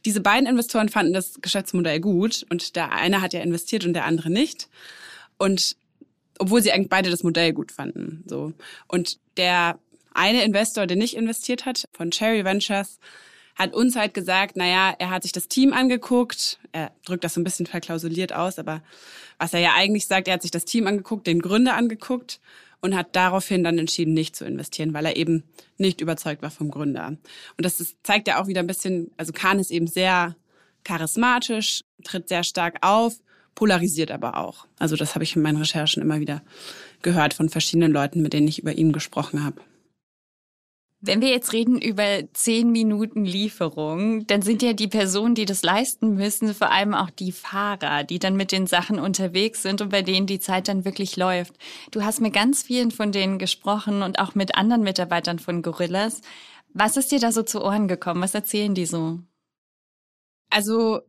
diese 0.06 0.22
beiden 0.22 0.48
Investoren 0.48 0.88
fanden 0.88 1.12
das 1.12 1.34
Geschäftsmodell 1.42 2.00
gut 2.00 2.46
und 2.48 2.76
der 2.76 2.92
eine 2.92 3.20
hat 3.20 3.34
ja 3.34 3.42
investiert 3.42 3.84
und 3.84 3.92
der 3.92 4.06
andere 4.06 4.30
nicht. 4.30 4.70
Und 5.36 5.76
obwohl 6.38 6.62
sie 6.62 6.72
eigentlich 6.72 6.88
beide 6.88 7.10
das 7.10 7.24
Modell 7.24 7.52
gut 7.52 7.72
fanden. 7.72 8.24
So. 8.26 8.54
Und 8.88 9.18
der 9.36 9.78
eine 10.14 10.44
Investor, 10.44 10.86
der 10.86 10.96
nicht 10.96 11.14
investiert 11.14 11.66
hat, 11.66 11.84
von 11.92 12.10
Cherry 12.10 12.46
Ventures, 12.46 12.98
hat 13.54 13.74
uns 13.74 13.96
halt 13.96 14.14
gesagt, 14.14 14.56
naja, 14.56 14.94
er 14.98 15.10
hat 15.10 15.22
sich 15.22 15.32
das 15.32 15.48
Team 15.48 15.72
angeguckt. 15.72 16.58
Er 16.72 16.90
drückt 17.04 17.24
das 17.24 17.34
so 17.34 17.40
ein 17.40 17.44
bisschen 17.44 17.66
verklausuliert 17.66 18.32
aus, 18.32 18.58
aber 18.58 18.82
was 19.38 19.52
er 19.52 19.60
ja 19.60 19.72
eigentlich 19.76 20.06
sagt, 20.06 20.28
er 20.28 20.34
hat 20.34 20.42
sich 20.42 20.50
das 20.50 20.64
Team 20.64 20.86
angeguckt, 20.86 21.26
den 21.26 21.40
Gründer 21.40 21.74
angeguckt 21.74 22.40
und 22.80 22.96
hat 22.96 23.14
daraufhin 23.14 23.62
dann 23.64 23.78
entschieden, 23.78 24.14
nicht 24.14 24.36
zu 24.36 24.44
investieren, 24.44 24.92
weil 24.92 25.06
er 25.06 25.16
eben 25.16 25.44
nicht 25.78 26.00
überzeugt 26.00 26.42
war 26.42 26.50
vom 26.50 26.70
Gründer. 26.70 27.06
Und 27.06 27.20
das 27.58 27.80
ist, 27.80 27.96
zeigt 28.02 28.28
ja 28.28 28.42
auch 28.42 28.48
wieder 28.48 28.60
ein 28.60 28.66
bisschen, 28.66 29.10
also 29.16 29.32
Kahn 29.32 29.58
ist 29.58 29.70
eben 29.70 29.86
sehr 29.86 30.36
charismatisch, 30.84 31.84
tritt 32.02 32.28
sehr 32.28 32.42
stark 32.42 32.78
auf, 32.80 33.14
polarisiert 33.54 34.10
aber 34.10 34.36
auch. 34.36 34.66
Also 34.78 34.96
das 34.96 35.14
habe 35.14 35.24
ich 35.24 35.36
in 35.36 35.42
meinen 35.42 35.58
Recherchen 35.58 36.02
immer 36.02 36.20
wieder 36.20 36.42
gehört 37.02 37.34
von 37.34 37.48
verschiedenen 37.48 37.92
Leuten, 37.92 38.22
mit 38.22 38.32
denen 38.32 38.48
ich 38.48 38.58
über 38.58 38.72
ihn 38.72 38.92
gesprochen 38.92 39.44
habe. 39.44 39.60
Wenn 41.04 41.20
wir 41.20 41.30
jetzt 41.30 41.52
reden 41.52 41.80
über 41.80 42.20
zehn 42.32 42.70
Minuten 42.70 43.24
Lieferung, 43.24 44.24
dann 44.28 44.40
sind 44.40 44.62
ja 44.62 44.72
die 44.72 44.86
Personen, 44.86 45.34
die 45.34 45.46
das 45.46 45.64
leisten 45.64 46.14
müssen, 46.14 46.54
vor 46.54 46.70
allem 46.70 46.94
auch 46.94 47.10
die 47.10 47.32
Fahrer, 47.32 48.04
die 48.04 48.20
dann 48.20 48.36
mit 48.36 48.52
den 48.52 48.68
Sachen 48.68 49.00
unterwegs 49.00 49.62
sind 49.62 49.80
und 49.80 49.88
bei 49.88 50.02
denen 50.02 50.28
die 50.28 50.38
Zeit 50.38 50.68
dann 50.68 50.84
wirklich 50.84 51.16
läuft. 51.16 51.54
Du 51.90 52.04
hast 52.04 52.20
mit 52.20 52.32
ganz 52.32 52.62
vielen 52.62 52.92
von 52.92 53.10
denen 53.10 53.40
gesprochen 53.40 54.02
und 54.02 54.20
auch 54.20 54.36
mit 54.36 54.54
anderen 54.54 54.84
Mitarbeitern 54.84 55.40
von 55.40 55.62
Gorillas. 55.62 56.20
Was 56.72 56.96
ist 56.96 57.10
dir 57.10 57.18
da 57.18 57.32
so 57.32 57.42
zu 57.42 57.64
Ohren 57.64 57.88
gekommen? 57.88 58.22
Was 58.22 58.36
erzählen 58.36 58.72
die 58.72 58.86
so? 58.86 59.18
Also 60.50 61.00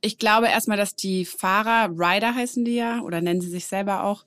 ich 0.00 0.18
glaube 0.18 0.46
erstmal, 0.46 0.76
dass 0.76 0.94
die 0.94 1.24
Fahrer, 1.24 1.90
Rider 1.90 2.36
heißen 2.36 2.64
die 2.64 2.76
ja, 2.76 3.00
oder 3.00 3.20
nennen 3.20 3.40
sie 3.40 3.50
sich 3.50 3.66
selber 3.66 4.04
auch, 4.04 4.24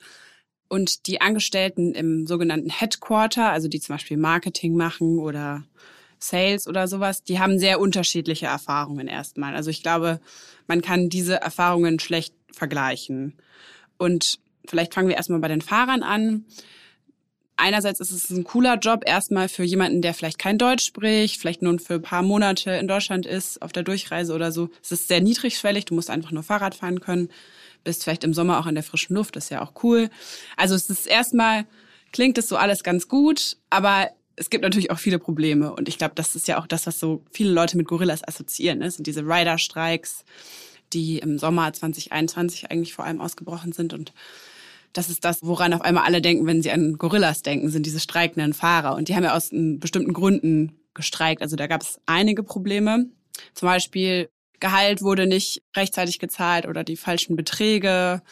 und 0.68 1.06
die 1.06 1.20
Angestellten 1.20 1.94
im 1.94 2.26
sogenannten 2.26 2.70
Headquarter, 2.70 3.50
also 3.50 3.68
die 3.68 3.80
zum 3.80 3.94
Beispiel 3.94 4.16
Marketing 4.16 4.76
machen 4.76 5.18
oder 5.18 5.64
Sales 6.18 6.66
oder 6.66 6.88
sowas, 6.88 7.22
die 7.22 7.38
haben 7.38 7.58
sehr 7.58 7.80
unterschiedliche 7.80 8.46
Erfahrungen 8.46 9.06
erstmal. 9.06 9.54
Also 9.54 9.70
ich 9.70 9.82
glaube, 9.82 10.20
man 10.66 10.82
kann 10.82 11.08
diese 11.08 11.40
Erfahrungen 11.40 11.98
schlecht 11.98 12.34
vergleichen. 12.50 13.34
Und 13.98 14.38
vielleicht 14.66 14.94
fangen 14.94 15.08
wir 15.08 15.16
erstmal 15.16 15.40
bei 15.40 15.48
den 15.48 15.60
Fahrern 15.60 16.02
an. 16.02 16.46
Einerseits 17.56 18.00
ist 18.00 18.10
es 18.10 18.30
ein 18.30 18.42
cooler 18.42 18.78
Job 18.78 19.02
erstmal 19.06 19.48
für 19.48 19.62
jemanden, 19.62 20.02
der 20.02 20.14
vielleicht 20.14 20.38
kein 20.38 20.58
Deutsch 20.58 20.86
spricht, 20.86 21.40
vielleicht 21.40 21.62
nur 21.62 21.78
für 21.78 21.94
ein 21.94 22.02
paar 22.02 22.22
Monate 22.22 22.72
in 22.72 22.88
Deutschland 22.88 23.26
ist, 23.26 23.62
auf 23.62 23.70
der 23.70 23.84
Durchreise 23.84 24.34
oder 24.34 24.50
so. 24.50 24.70
Es 24.82 24.90
ist 24.90 25.08
sehr 25.08 25.20
niedrigschwellig, 25.20 25.84
du 25.84 25.94
musst 25.94 26.10
einfach 26.10 26.32
nur 26.32 26.42
Fahrrad 26.42 26.74
fahren 26.74 27.00
können 27.00 27.28
bist 27.84 28.04
vielleicht 28.04 28.24
im 28.24 28.34
Sommer 28.34 28.58
auch 28.58 28.66
in 28.66 28.74
der 28.74 28.84
frischen 28.84 29.14
Luft, 29.14 29.36
das 29.36 29.44
ist 29.44 29.50
ja 29.50 29.62
auch 29.62 29.84
cool. 29.84 30.10
Also 30.56 30.74
es 30.74 30.90
ist 30.90 31.06
erstmal, 31.06 31.66
klingt 32.12 32.38
es 32.38 32.48
so 32.48 32.56
alles 32.56 32.82
ganz 32.82 33.08
gut, 33.08 33.56
aber 33.70 34.10
es 34.36 34.50
gibt 34.50 34.62
natürlich 34.62 34.90
auch 34.90 34.98
viele 34.98 35.18
Probleme. 35.18 35.72
Und 35.72 35.88
ich 35.88 35.98
glaube, 35.98 36.14
das 36.14 36.34
ist 36.34 36.48
ja 36.48 36.58
auch 36.58 36.66
das, 36.66 36.86
was 36.86 36.98
so 36.98 37.22
viele 37.30 37.52
Leute 37.52 37.76
mit 37.76 37.86
Gorillas 37.86 38.26
assoziieren. 38.26 38.78
Ne? 38.78 38.86
Das 38.86 38.96
sind 38.96 39.06
diese 39.06 39.22
Rider-Streiks, 39.22 40.24
die 40.92 41.18
im 41.18 41.38
Sommer 41.38 41.72
2021 41.72 42.70
eigentlich 42.70 42.94
vor 42.94 43.04
allem 43.04 43.20
ausgebrochen 43.20 43.72
sind. 43.72 43.92
Und 43.92 44.12
das 44.92 45.08
ist 45.08 45.24
das, 45.24 45.38
woran 45.42 45.74
auf 45.74 45.82
einmal 45.82 46.04
alle 46.04 46.20
denken, 46.22 46.46
wenn 46.46 46.62
sie 46.62 46.70
an 46.70 46.98
Gorillas 46.98 47.42
denken, 47.42 47.68
sind 47.70 47.86
diese 47.86 48.00
streikenden 48.00 48.54
Fahrer. 48.54 48.96
Und 48.96 49.08
die 49.08 49.14
haben 49.14 49.24
ja 49.24 49.36
aus 49.36 49.50
bestimmten 49.52 50.12
Gründen 50.12 50.72
gestreikt. 50.94 51.42
Also 51.42 51.56
da 51.56 51.66
gab 51.66 51.82
es 51.82 52.00
einige 52.06 52.42
Probleme. 52.42 53.06
Zum 53.54 53.66
Beispiel 53.66 54.28
Gehalt 54.64 55.02
wurde 55.02 55.26
nicht 55.26 55.60
rechtzeitig 55.76 56.18
gezahlt 56.18 56.64
oder 56.66 56.84
die 56.84 56.96
falschen 56.96 57.36
Beträge. 57.36 58.22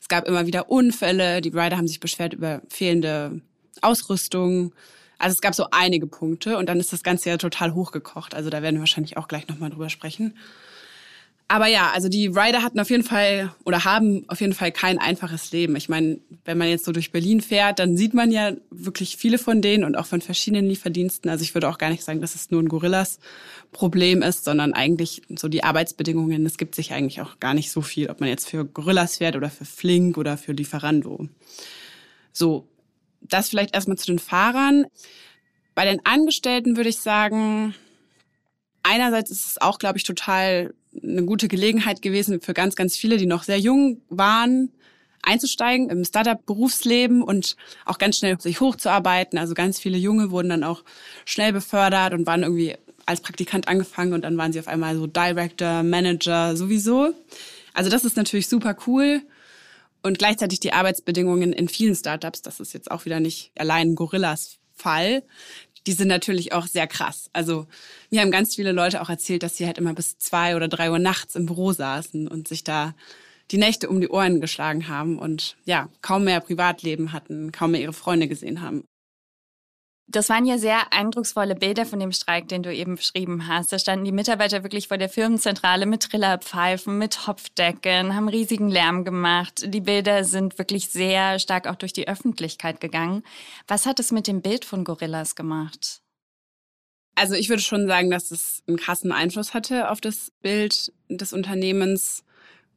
Es 0.00 0.06
gab 0.06 0.28
immer 0.28 0.46
wieder 0.46 0.70
Unfälle. 0.70 1.40
Die 1.40 1.48
Rider 1.48 1.76
haben 1.76 1.88
sich 1.88 1.98
beschwert 1.98 2.32
über 2.32 2.62
fehlende 2.68 3.40
Ausrüstung. 3.82 4.72
Also 5.18 5.34
es 5.34 5.40
gab 5.40 5.52
so 5.52 5.66
einige 5.72 6.06
Punkte 6.06 6.58
und 6.58 6.68
dann 6.68 6.78
ist 6.78 6.92
das 6.92 7.02
Ganze 7.02 7.30
ja 7.30 7.38
total 7.38 7.74
hochgekocht. 7.74 8.36
Also 8.36 8.50
da 8.50 8.62
werden 8.62 8.76
wir 8.76 8.82
wahrscheinlich 8.82 9.16
auch 9.16 9.26
gleich 9.26 9.48
nochmal 9.48 9.70
drüber 9.70 9.90
sprechen. 9.90 10.38
Aber 11.50 11.66
ja, 11.66 11.90
also 11.90 12.08
die 12.08 12.28
Rider 12.28 12.62
hatten 12.62 12.78
auf 12.78 12.90
jeden 12.90 13.02
Fall 13.02 13.52
oder 13.64 13.84
haben 13.84 14.24
auf 14.28 14.40
jeden 14.40 14.52
Fall 14.52 14.70
kein 14.70 15.00
einfaches 15.00 15.50
Leben. 15.50 15.74
Ich 15.74 15.88
meine, 15.88 16.20
wenn 16.44 16.56
man 16.56 16.68
jetzt 16.68 16.84
so 16.84 16.92
durch 16.92 17.10
Berlin 17.10 17.40
fährt, 17.40 17.80
dann 17.80 17.96
sieht 17.96 18.14
man 18.14 18.30
ja 18.30 18.52
wirklich 18.70 19.16
viele 19.16 19.36
von 19.36 19.60
denen 19.60 19.82
und 19.82 19.96
auch 19.96 20.06
von 20.06 20.20
verschiedenen 20.20 20.66
Lieferdiensten. 20.66 21.28
Also 21.28 21.42
ich 21.42 21.52
würde 21.52 21.68
auch 21.68 21.78
gar 21.78 21.90
nicht 21.90 22.04
sagen, 22.04 22.20
dass 22.20 22.36
es 22.36 22.52
nur 22.52 22.62
ein 22.62 22.68
Gorillas-Problem 22.68 24.22
ist, 24.22 24.44
sondern 24.44 24.74
eigentlich 24.74 25.22
so 25.34 25.48
die 25.48 25.64
Arbeitsbedingungen. 25.64 26.46
Es 26.46 26.56
gibt 26.56 26.76
sich 26.76 26.92
eigentlich 26.92 27.20
auch 27.20 27.40
gar 27.40 27.54
nicht 27.54 27.72
so 27.72 27.80
viel, 27.80 28.10
ob 28.10 28.20
man 28.20 28.28
jetzt 28.28 28.48
für 28.48 28.64
Gorillas 28.64 29.16
fährt 29.16 29.34
oder 29.34 29.50
für 29.50 29.64
Flink 29.64 30.18
oder 30.18 30.38
für 30.38 30.52
Lieferando. 30.52 31.26
So, 32.32 32.68
das 33.22 33.48
vielleicht 33.48 33.74
erstmal 33.74 33.98
zu 33.98 34.06
den 34.06 34.20
Fahrern. 34.20 34.86
Bei 35.74 35.84
den 35.84 36.06
Angestellten 36.06 36.76
würde 36.76 36.90
ich 36.90 36.98
sagen, 36.98 37.74
einerseits 38.84 39.32
ist 39.32 39.46
es 39.46 39.60
auch, 39.60 39.80
glaube 39.80 39.98
ich, 39.98 40.04
total 40.04 40.74
eine 41.02 41.24
gute 41.24 41.48
Gelegenheit 41.48 42.02
gewesen 42.02 42.40
für 42.40 42.54
ganz, 42.54 42.74
ganz 42.74 42.96
viele, 42.96 43.16
die 43.16 43.26
noch 43.26 43.42
sehr 43.42 43.58
jung 43.58 44.02
waren, 44.08 44.70
einzusteigen 45.22 45.90
im 45.90 46.04
Startup-Berufsleben 46.04 47.22
und 47.22 47.56
auch 47.84 47.98
ganz 47.98 48.18
schnell 48.18 48.40
sich 48.40 48.60
hochzuarbeiten. 48.60 49.38
Also 49.38 49.54
ganz 49.54 49.78
viele 49.78 49.98
Junge 49.98 50.30
wurden 50.30 50.48
dann 50.48 50.64
auch 50.64 50.82
schnell 51.24 51.52
befördert 51.52 52.14
und 52.14 52.26
waren 52.26 52.42
irgendwie 52.42 52.74
als 53.06 53.20
Praktikant 53.20 53.68
angefangen 53.68 54.12
und 54.12 54.22
dann 54.22 54.36
waren 54.36 54.52
sie 54.52 54.60
auf 54.60 54.68
einmal 54.68 54.96
so 54.96 55.06
Director, 55.06 55.82
Manager 55.82 56.56
sowieso. 56.56 57.12
Also 57.74 57.90
das 57.90 58.04
ist 58.04 58.16
natürlich 58.16 58.48
super 58.48 58.76
cool. 58.86 59.22
Und 60.02 60.18
gleichzeitig 60.18 60.60
die 60.60 60.72
Arbeitsbedingungen 60.72 61.52
in 61.52 61.68
vielen 61.68 61.94
Startups, 61.94 62.40
das 62.40 62.58
ist 62.58 62.72
jetzt 62.72 62.90
auch 62.90 63.04
wieder 63.04 63.20
nicht 63.20 63.52
allein 63.58 63.94
Gorillas 63.94 64.58
Fall, 64.74 65.22
die 65.86 65.92
sind 65.92 66.08
natürlich 66.08 66.52
auch 66.52 66.66
sehr 66.66 66.86
krass. 66.86 67.30
Also 67.32 67.66
mir 68.10 68.20
haben 68.20 68.30
ganz 68.30 68.54
viele 68.54 68.72
Leute 68.72 69.00
auch 69.00 69.08
erzählt, 69.08 69.42
dass 69.42 69.56
sie 69.56 69.66
halt 69.66 69.78
immer 69.78 69.94
bis 69.94 70.18
zwei 70.18 70.56
oder 70.56 70.68
drei 70.68 70.90
Uhr 70.90 70.98
nachts 70.98 71.34
im 71.34 71.46
Büro 71.46 71.72
saßen 71.72 72.28
und 72.28 72.48
sich 72.48 72.64
da 72.64 72.94
die 73.50 73.58
Nächte 73.58 73.88
um 73.88 74.00
die 74.00 74.08
Ohren 74.08 74.40
geschlagen 74.40 74.88
haben 74.88 75.18
und 75.18 75.56
ja, 75.64 75.88
kaum 76.02 76.24
mehr 76.24 76.40
Privatleben 76.40 77.12
hatten, 77.12 77.50
kaum 77.52 77.72
mehr 77.72 77.80
ihre 77.80 77.92
Freunde 77.92 78.28
gesehen 78.28 78.60
haben. 78.62 78.84
Das 80.12 80.28
waren 80.28 80.44
ja 80.44 80.58
sehr 80.58 80.92
eindrucksvolle 80.92 81.54
Bilder 81.54 81.86
von 81.86 82.00
dem 82.00 82.10
Streik, 82.10 82.48
den 82.48 82.64
du 82.64 82.74
eben 82.74 82.96
beschrieben 82.96 83.46
hast. 83.46 83.72
Da 83.72 83.78
standen 83.78 84.04
die 84.04 84.10
Mitarbeiter 84.10 84.64
wirklich 84.64 84.88
vor 84.88 84.98
der 84.98 85.08
Firmenzentrale 85.08 85.86
mit 85.86 86.02
Trillerpfeifen, 86.02 86.98
mit 86.98 87.28
Hopfdecken, 87.28 88.16
haben 88.16 88.28
riesigen 88.28 88.70
Lärm 88.70 89.04
gemacht. 89.04 89.62
Die 89.72 89.80
Bilder 89.80 90.24
sind 90.24 90.58
wirklich 90.58 90.88
sehr 90.88 91.38
stark 91.38 91.68
auch 91.68 91.76
durch 91.76 91.92
die 91.92 92.08
Öffentlichkeit 92.08 92.80
gegangen. 92.80 93.22
Was 93.68 93.86
hat 93.86 94.00
es 94.00 94.10
mit 94.10 94.26
dem 94.26 94.42
Bild 94.42 94.64
von 94.64 94.82
Gorillas 94.82 95.36
gemacht? 95.36 96.02
Also 97.14 97.34
ich 97.34 97.48
würde 97.48 97.62
schon 97.62 97.86
sagen, 97.86 98.10
dass 98.10 98.32
es 98.32 98.64
einen 98.66 98.78
krassen 98.78 99.12
Einfluss 99.12 99.54
hatte 99.54 99.90
auf 99.90 100.00
das 100.00 100.32
Bild 100.42 100.92
des 101.08 101.32
Unternehmens. 101.32 102.24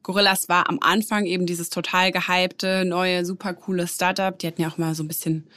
Gorillas 0.03 0.49
war 0.49 0.69
am 0.69 0.77
Anfang 0.81 1.25
eben 1.25 1.47
dieses 1.47 1.71
total 1.71 2.11
gehypte, 2.11 2.85
neue, 2.85 3.25
super 3.25 3.55
coole 3.55 3.87
Startup. 3.87 4.37
Die 4.37 4.45
hatten 4.45 4.61
ja 4.61 4.67
auch 4.67 4.77
mal 4.77 4.93
so 4.93 5.01
ein 5.01 5.07
bisschen 5.07 5.47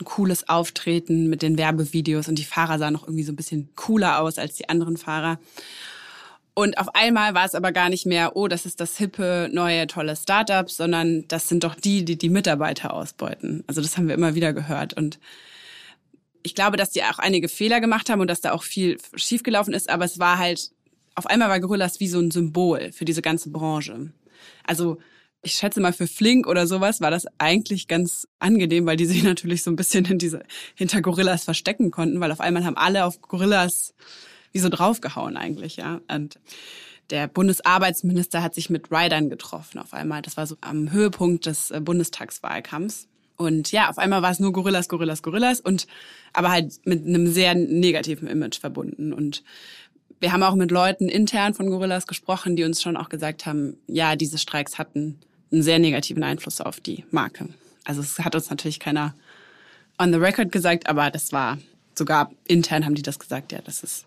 ein 0.00 0.04
cooles 0.04 0.48
Auftreten 0.48 1.28
mit 1.28 1.42
den 1.42 1.58
Werbevideos 1.58 2.28
und 2.28 2.38
die 2.38 2.44
Fahrer 2.44 2.78
sahen 2.78 2.92
noch 2.92 3.04
irgendwie 3.04 3.24
so 3.24 3.32
ein 3.32 3.36
bisschen 3.36 3.70
cooler 3.74 4.20
aus 4.20 4.38
als 4.38 4.54
die 4.54 4.68
anderen 4.68 4.96
Fahrer. 4.96 5.38
Und 6.54 6.78
auf 6.78 6.94
einmal 6.94 7.34
war 7.34 7.44
es 7.44 7.54
aber 7.54 7.70
gar 7.70 7.88
nicht 7.88 8.04
mehr, 8.04 8.34
oh, 8.34 8.48
das 8.48 8.66
ist 8.66 8.80
das 8.80 8.96
hippe, 8.96 9.48
neue, 9.52 9.86
tolle 9.86 10.16
Startup, 10.16 10.68
sondern 10.68 11.24
das 11.28 11.48
sind 11.48 11.62
doch 11.62 11.76
die, 11.76 12.04
die 12.04 12.18
die 12.18 12.30
Mitarbeiter 12.30 12.92
ausbeuten. 12.94 13.62
Also 13.68 13.80
das 13.80 13.96
haben 13.96 14.08
wir 14.08 14.16
immer 14.16 14.34
wieder 14.34 14.52
gehört. 14.52 14.94
Und 14.94 15.20
ich 16.42 16.56
glaube, 16.56 16.76
dass 16.76 16.90
die 16.90 17.04
auch 17.04 17.18
einige 17.18 17.48
Fehler 17.48 17.80
gemacht 17.80 18.10
haben 18.10 18.20
und 18.20 18.28
dass 18.28 18.40
da 18.40 18.52
auch 18.52 18.64
viel 18.64 18.98
schiefgelaufen 19.14 19.72
ist, 19.72 19.88
aber 19.88 20.04
es 20.04 20.18
war 20.18 20.38
halt, 20.38 20.72
auf 21.14 21.26
einmal 21.26 21.48
war 21.48 21.60
Gorillas 21.60 22.00
wie 22.00 22.08
so 22.08 22.18
ein 22.18 22.30
Symbol 22.30 22.90
für 22.92 23.04
diese 23.04 23.22
ganze 23.22 23.50
Branche. 23.50 24.12
Also 24.64 24.98
ich 25.42 25.52
schätze 25.52 25.80
mal 25.80 25.92
für 25.92 26.06
Flink 26.06 26.46
oder 26.46 26.66
sowas 26.66 27.00
war 27.00 27.10
das 27.10 27.26
eigentlich 27.38 27.88
ganz 27.88 28.26
angenehm, 28.38 28.86
weil 28.86 28.96
die 28.96 29.06
sich 29.06 29.22
natürlich 29.24 29.62
so 29.62 29.70
ein 29.70 29.76
bisschen 29.76 30.04
in 30.06 30.18
diese, 30.18 30.42
hinter 30.74 31.00
Gorillas 31.00 31.44
verstecken 31.44 31.90
konnten, 31.90 32.20
weil 32.20 32.32
auf 32.32 32.40
einmal 32.40 32.64
haben 32.64 32.76
alle 32.76 33.04
auf 33.04 33.20
Gorillas 33.22 33.94
wie 34.52 34.58
so 34.58 34.68
draufgehauen 34.68 35.36
eigentlich, 35.36 35.76
ja. 35.76 36.00
Und 36.10 36.38
der 37.10 37.28
Bundesarbeitsminister 37.28 38.42
hat 38.42 38.54
sich 38.54 38.70
mit 38.70 38.90
Riders 38.90 39.30
getroffen 39.30 39.78
auf 39.78 39.94
einmal. 39.94 40.22
Das 40.22 40.36
war 40.36 40.46
so 40.46 40.56
am 40.60 40.90
Höhepunkt 40.92 41.46
des 41.46 41.70
äh, 41.70 41.80
Bundestagswahlkampfs. 41.80 43.08
Und 43.36 43.70
ja, 43.72 43.88
auf 43.88 43.98
einmal 43.98 44.20
war 44.20 44.30
es 44.30 44.40
nur 44.40 44.52
Gorillas, 44.52 44.88
Gorillas, 44.88 45.22
Gorillas 45.22 45.60
und 45.60 45.86
aber 46.32 46.50
halt 46.50 46.80
mit 46.84 47.06
einem 47.06 47.28
sehr 47.28 47.54
negativen 47.54 48.26
Image 48.26 48.58
verbunden. 48.58 49.12
Und 49.12 49.44
wir 50.20 50.32
haben 50.32 50.42
auch 50.42 50.56
mit 50.56 50.70
Leuten 50.70 51.08
intern 51.08 51.54
von 51.54 51.70
Gorillas 51.70 52.06
gesprochen, 52.06 52.56
die 52.56 52.64
uns 52.64 52.82
schon 52.82 52.96
auch 52.96 53.08
gesagt 53.08 53.46
haben, 53.46 53.76
ja, 53.86 54.16
diese 54.16 54.38
Streiks 54.38 54.76
hatten 54.76 55.20
einen 55.50 55.62
sehr 55.62 55.78
negativen 55.78 56.22
Einfluss 56.22 56.60
auf 56.60 56.80
die 56.80 57.04
Marke. 57.10 57.48
Also 57.84 58.00
es 58.00 58.18
hat 58.18 58.34
uns 58.34 58.50
natürlich 58.50 58.80
keiner 58.80 59.14
on 59.98 60.12
the 60.12 60.18
record 60.18 60.52
gesagt, 60.52 60.88
aber 60.88 61.10
das 61.10 61.32
war 61.32 61.58
sogar 61.98 62.30
intern 62.46 62.86
haben 62.86 62.94
die 62.94 63.02
das 63.02 63.18
gesagt, 63.18 63.52
ja, 63.52 63.58
das 63.62 63.82
ist, 63.82 64.06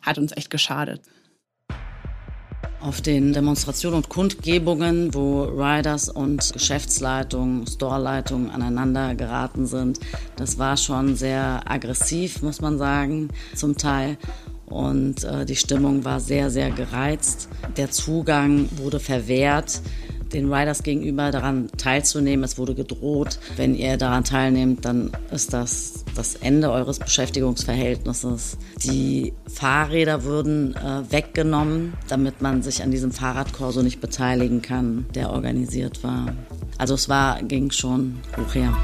hat 0.00 0.16
uns 0.16 0.34
echt 0.36 0.48
geschadet. 0.48 1.02
Auf 2.80 3.00
den 3.00 3.32
Demonstrationen 3.32 3.96
und 3.96 4.08
Kundgebungen, 4.08 5.12
wo 5.12 5.42
Riders 5.42 6.08
und 6.08 6.52
Geschäftsleitung, 6.52 7.66
Storeleitung 7.66 8.50
aneinander 8.50 9.16
geraten 9.16 9.66
sind, 9.66 9.98
das 10.36 10.58
war 10.58 10.76
schon 10.76 11.16
sehr 11.16 11.60
aggressiv, 11.66 12.40
muss 12.40 12.60
man 12.60 12.78
sagen, 12.78 13.30
zum 13.56 13.76
Teil. 13.76 14.16
Und 14.66 15.24
äh, 15.24 15.44
die 15.44 15.56
Stimmung 15.56 16.04
war 16.04 16.20
sehr, 16.20 16.50
sehr 16.50 16.70
gereizt. 16.70 17.48
Der 17.76 17.90
Zugang 17.90 18.68
wurde 18.76 19.00
verwehrt 19.00 19.80
den 20.32 20.52
Riders 20.52 20.82
gegenüber 20.82 21.30
daran 21.30 21.70
teilzunehmen. 21.76 22.44
Es 22.44 22.58
wurde 22.58 22.74
gedroht, 22.74 23.38
wenn 23.56 23.74
ihr 23.74 23.96
daran 23.96 24.24
teilnehmt, 24.24 24.84
dann 24.84 25.10
ist 25.30 25.52
das 25.52 26.04
das 26.14 26.34
Ende 26.34 26.70
eures 26.70 26.98
Beschäftigungsverhältnisses. 26.98 28.58
Die 28.84 29.32
Fahrräder 29.46 30.24
würden 30.24 30.74
äh, 30.76 31.10
weggenommen, 31.10 31.94
damit 32.08 32.42
man 32.42 32.62
sich 32.62 32.82
an 32.82 32.90
diesem 32.90 33.12
Fahrradkorso 33.12 33.82
nicht 33.82 34.00
beteiligen 34.00 34.62
kann, 34.62 35.06
der 35.14 35.30
organisiert 35.30 36.02
war. 36.02 36.34
Also 36.76 36.94
es 36.94 37.08
war, 37.08 37.42
ging 37.42 37.70
schon 37.70 38.18
hoch 38.36 38.54
her. 38.54 38.76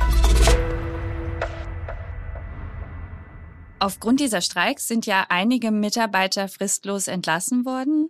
Aufgrund 3.85 4.21
dieser 4.21 4.41
Streiks 4.41 4.89
sind 4.89 5.05
ja 5.05 5.27
einige 5.29 5.71
Mitarbeiter 5.71 6.49
fristlos 6.49 7.07
entlassen 7.07 7.67
worden. 7.67 8.09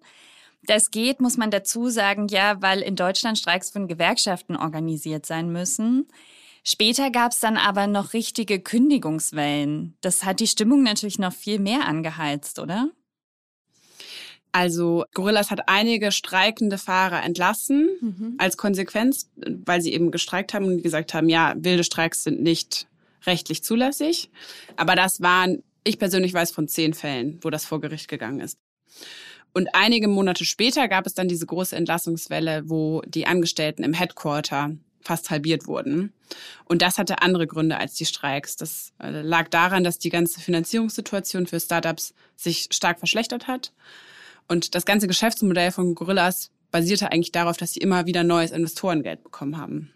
Das 0.66 0.90
geht, 0.90 1.20
muss 1.20 1.36
man 1.36 1.50
dazu 1.50 1.88
sagen, 1.88 2.28
ja, 2.28 2.60
weil 2.62 2.80
in 2.80 2.96
Deutschland 2.96 3.38
Streiks 3.38 3.70
von 3.70 3.88
Gewerkschaften 3.88 4.56
organisiert 4.56 5.26
sein 5.26 5.50
müssen. 5.50 6.08
Später 6.64 7.10
gab 7.10 7.32
es 7.32 7.40
dann 7.40 7.58
aber 7.58 7.86
noch 7.86 8.14
richtige 8.14 8.58
Kündigungswellen. 8.58 9.96
Das 10.00 10.24
hat 10.24 10.40
die 10.40 10.46
Stimmung 10.46 10.82
natürlich 10.82 11.18
noch 11.18 11.34
viel 11.34 11.58
mehr 11.58 11.86
angeheizt, 11.86 12.58
oder? 12.58 12.88
Also 14.52 15.04
Gorillas 15.12 15.50
hat 15.50 15.68
einige 15.68 16.12
streikende 16.12 16.78
Fahrer 16.78 17.22
entlassen 17.22 17.88
mhm. 18.00 18.34
als 18.38 18.56
Konsequenz, 18.56 19.28
weil 19.36 19.80
sie 19.80 19.92
eben 19.92 20.10
gestreikt 20.10 20.54
haben 20.54 20.66
und 20.66 20.82
gesagt 20.82 21.12
haben, 21.12 21.28
ja, 21.28 21.54
wilde 21.56 21.84
Streiks 21.84 22.22
sind 22.22 22.40
nicht 22.40 22.86
rechtlich 23.26 23.64
zulässig. 23.64 24.30
Aber 24.76 24.94
das 24.94 25.20
waren, 25.20 25.62
ich 25.82 25.98
persönlich 25.98 26.32
weiß 26.32 26.52
von 26.52 26.68
zehn 26.68 26.94
Fällen, 26.94 27.40
wo 27.42 27.50
das 27.50 27.64
vor 27.64 27.80
Gericht 27.80 28.08
gegangen 28.08 28.40
ist. 28.40 28.56
Und 29.54 29.68
einige 29.72 30.08
Monate 30.08 30.44
später 30.44 30.88
gab 30.88 31.06
es 31.06 31.14
dann 31.14 31.28
diese 31.28 31.46
große 31.46 31.76
Entlassungswelle, 31.76 32.68
wo 32.68 33.02
die 33.06 33.26
Angestellten 33.26 33.84
im 33.84 33.94
Headquarter 33.94 34.76
fast 35.00 35.30
halbiert 35.30 35.66
wurden. 35.68 36.12
Und 36.64 36.82
das 36.82 36.98
hatte 36.98 37.22
andere 37.22 37.46
Gründe 37.46 37.76
als 37.78 37.94
die 37.94 38.04
Streiks. 38.04 38.56
Das 38.56 38.92
äh, 39.00 39.22
lag 39.22 39.48
daran, 39.48 39.84
dass 39.84 39.98
die 39.98 40.10
ganze 40.10 40.40
Finanzierungssituation 40.40 41.46
für 41.46 41.60
Startups 41.60 42.14
sich 42.34 42.68
stark 42.72 42.98
verschlechtert 42.98 43.46
hat. 43.46 43.72
Und 44.48 44.74
das 44.74 44.86
ganze 44.86 45.06
Geschäftsmodell 45.06 45.70
von 45.70 45.94
Gorillas 45.94 46.50
basierte 46.72 47.12
eigentlich 47.12 47.32
darauf, 47.32 47.56
dass 47.56 47.74
sie 47.74 47.80
immer 47.80 48.06
wieder 48.06 48.24
neues 48.24 48.50
Investorengeld 48.50 49.22
bekommen 49.22 49.56
haben. 49.56 49.92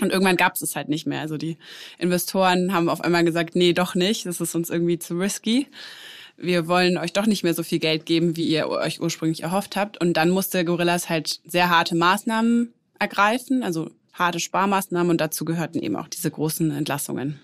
Und 0.00 0.10
irgendwann 0.10 0.36
gab 0.36 0.56
es 0.56 0.62
es 0.62 0.76
halt 0.76 0.88
nicht 0.88 1.06
mehr. 1.06 1.20
Also 1.20 1.38
die 1.38 1.56
Investoren 1.98 2.74
haben 2.74 2.90
auf 2.90 3.00
einmal 3.00 3.24
gesagt, 3.24 3.54
nee, 3.56 3.72
doch 3.72 3.94
nicht, 3.94 4.26
das 4.26 4.40
ist 4.40 4.54
uns 4.54 4.68
irgendwie 4.68 4.98
zu 4.98 5.16
risky 5.16 5.68
wir 6.36 6.68
wollen 6.68 6.98
euch 6.98 7.12
doch 7.12 7.26
nicht 7.26 7.44
mehr 7.44 7.54
so 7.54 7.62
viel 7.62 7.78
Geld 7.78 8.06
geben, 8.06 8.36
wie 8.36 8.46
ihr 8.46 8.68
euch 8.68 9.00
ursprünglich 9.00 9.42
erhofft 9.42 9.76
habt. 9.76 10.00
Und 10.00 10.14
dann 10.14 10.30
musste 10.30 10.64
Gorillas 10.64 11.08
halt 11.08 11.40
sehr 11.46 11.70
harte 11.70 11.94
Maßnahmen 11.94 12.72
ergreifen, 12.98 13.62
also 13.62 13.90
harte 14.12 14.40
Sparmaßnahmen 14.40 15.10
und 15.10 15.20
dazu 15.20 15.44
gehörten 15.44 15.80
eben 15.80 15.96
auch 15.96 16.08
diese 16.08 16.30
großen 16.30 16.70
Entlassungen. 16.70 17.40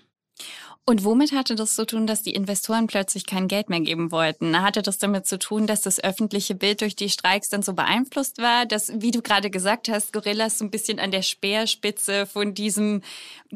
Und 0.83 1.03
womit 1.03 1.31
hatte 1.31 1.53
das 1.55 1.75
zu 1.75 1.85
tun, 1.85 2.07
dass 2.07 2.23
die 2.23 2.33
Investoren 2.33 2.87
plötzlich 2.87 3.27
kein 3.27 3.47
Geld 3.47 3.69
mehr 3.69 3.81
geben 3.81 4.11
wollten? 4.11 4.59
Hatte 4.61 4.81
das 4.81 4.97
damit 4.97 5.27
zu 5.27 5.37
tun, 5.37 5.67
dass 5.67 5.81
das 5.81 6.03
öffentliche 6.03 6.55
Bild 6.55 6.81
durch 6.81 6.95
die 6.95 7.09
Streiks 7.09 7.49
dann 7.49 7.61
so 7.61 7.73
beeinflusst 7.73 8.39
war, 8.39 8.65
dass, 8.65 8.91
wie 8.99 9.11
du 9.11 9.21
gerade 9.21 9.51
gesagt 9.51 9.89
hast, 9.89 10.11
Gorillas 10.11 10.57
so 10.57 10.65
ein 10.65 10.71
bisschen 10.71 10.99
an 10.99 11.11
der 11.11 11.21
Speerspitze 11.21 12.25
von 12.25 12.55
diesem 12.55 13.03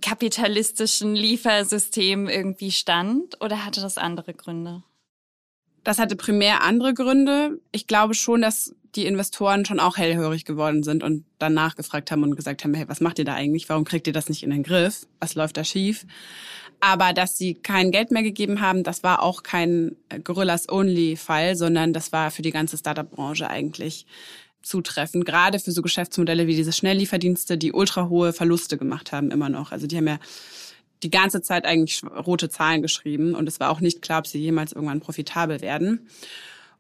kapitalistischen 0.02 1.16
Liefersystem 1.16 2.30
irgendwie 2.30 2.72
stand? 2.72 3.42
Oder 3.42 3.66
hatte 3.66 3.82
das 3.82 3.98
andere 3.98 4.36
Gründe? 4.36 4.84
Das 5.86 6.00
hatte 6.00 6.16
primär 6.16 6.64
andere 6.64 6.94
Gründe. 6.94 7.62
Ich 7.72 7.88
glaube 7.88 8.16
schon, 8.16 8.42
dass 8.42 8.76
die 8.96 9.06
Investoren 9.06 9.66
schon 9.66 9.80
auch 9.80 9.98
hellhörig 9.98 10.44
geworden 10.44 10.84
sind 10.84 11.04
und 11.04 11.26
dann 11.38 11.54
nachgefragt 11.54 12.12
haben 12.12 12.24
und 12.24 12.36
gesagt 12.36 12.64
haben, 12.64 12.74
hey, 12.74 12.90
was 12.90 13.02
macht 13.02 13.20
ihr 13.20 13.26
da 13.26 13.36
eigentlich? 13.36 13.70
Warum 13.70 13.84
kriegt 13.84 14.08
ihr 14.08 14.14
das 14.14 14.28
nicht 14.28 14.44
in 14.44 14.50
den 14.50 14.64
Griff? 14.64 15.06
Was 15.20 15.36
läuft 15.36 15.58
da 15.58 15.64
schief? 15.64 16.06
Aber 16.80 17.14
dass 17.14 17.38
sie 17.38 17.54
kein 17.54 17.92
Geld 17.92 18.10
mehr 18.12 18.24
gegeben 18.24 18.62
haben, 18.62 18.84
das 18.84 19.04
war 19.04 19.22
auch 19.22 19.44
kein 19.44 19.96
Gorillas-Only-Fall, 20.24 21.56
sondern 21.56 21.94
das 21.94 22.12
war 22.12 22.32
für 22.32 22.42
die 22.42 22.52
ganze 22.52 22.78
Startup-Branche 22.78 23.48
eigentlich 23.48 24.08
zutreffend. 24.64 25.26
Gerade 25.26 25.60
für 25.60 25.72
so 25.72 25.84
Geschäftsmodelle 25.84 26.48
wie 26.48 26.56
diese 26.56 26.74
Schnelllieferdienste, 26.74 27.60
die 27.60 27.74
ultra 27.74 28.10
hohe 28.10 28.34
Verluste 28.34 28.78
gemacht 28.78 29.12
haben 29.12 29.30
immer 29.30 29.50
noch. 29.50 29.72
Also 29.72 29.86
die 29.86 29.98
haben 29.98 30.08
ja 30.08 30.18
die 31.04 31.12
ganze 31.12 31.42
Zeit 31.42 31.66
eigentlich 31.66 32.04
rote 32.04 32.50
Zahlen 32.50 32.82
geschrieben 32.82 33.36
und 33.36 33.48
es 33.48 33.60
war 33.60 33.70
auch 33.70 33.80
nicht 33.80 34.02
klar, 34.02 34.20
ob 34.20 34.28
sie 34.28 34.40
jemals 34.40 34.74
irgendwann 34.74 35.02
profitabel 35.02 35.62
werden. 35.62 36.08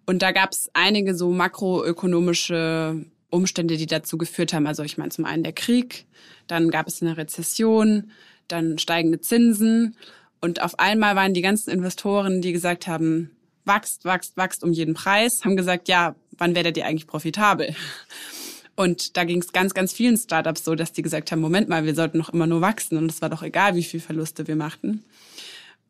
Und 0.05 0.21
da 0.21 0.31
gab 0.31 0.51
es 0.51 0.69
einige 0.73 1.15
so 1.15 1.31
makroökonomische 1.31 3.05
Umstände, 3.29 3.77
die 3.77 3.87
dazu 3.87 4.17
geführt 4.17 4.53
haben. 4.53 4.67
Also 4.67 4.83
ich 4.83 4.97
meine 4.97 5.09
zum 5.09 5.25
einen 5.25 5.43
der 5.43 5.53
Krieg, 5.53 6.05
dann 6.47 6.69
gab 6.69 6.87
es 6.87 7.01
eine 7.01 7.17
Rezession, 7.17 8.11
dann 8.47 8.77
steigende 8.77 9.19
Zinsen 9.19 9.95
und 10.41 10.61
auf 10.61 10.77
einmal 10.79 11.15
waren 11.15 11.33
die 11.33 11.41
ganzen 11.41 11.71
Investoren, 11.71 12.41
die 12.41 12.51
gesagt 12.51 12.87
haben, 12.87 13.31
wächst, 13.65 14.05
wächst, 14.05 14.37
wächst 14.37 14.63
um 14.63 14.71
jeden 14.71 14.93
Preis, 14.93 15.43
haben 15.43 15.57
gesagt, 15.57 15.87
ja, 15.87 16.15
wann 16.37 16.55
werdet 16.55 16.77
ihr 16.77 16.85
eigentlich 16.85 17.07
profitabel? 17.07 17.75
Und 18.75 19.15
da 19.15 19.23
ging 19.23 19.41
es 19.41 19.53
ganz, 19.53 19.73
ganz 19.73 19.93
vielen 19.93 20.17
Startups 20.17 20.65
so, 20.65 20.75
dass 20.75 20.91
die 20.91 21.01
gesagt 21.01 21.31
haben, 21.31 21.39
Moment 21.39 21.69
mal, 21.69 21.85
wir 21.85 21.95
sollten 21.95 22.17
noch 22.17 22.29
immer 22.29 22.47
nur 22.47 22.61
wachsen 22.61 22.97
und 22.97 23.09
es 23.09 23.21
war 23.21 23.29
doch 23.29 23.41
egal, 23.41 23.75
wie 23.75 23.83
viel 23.83 24.01
Verluste 24.01 24.47
wir 24.47 24.55
machten. 24.55 25.03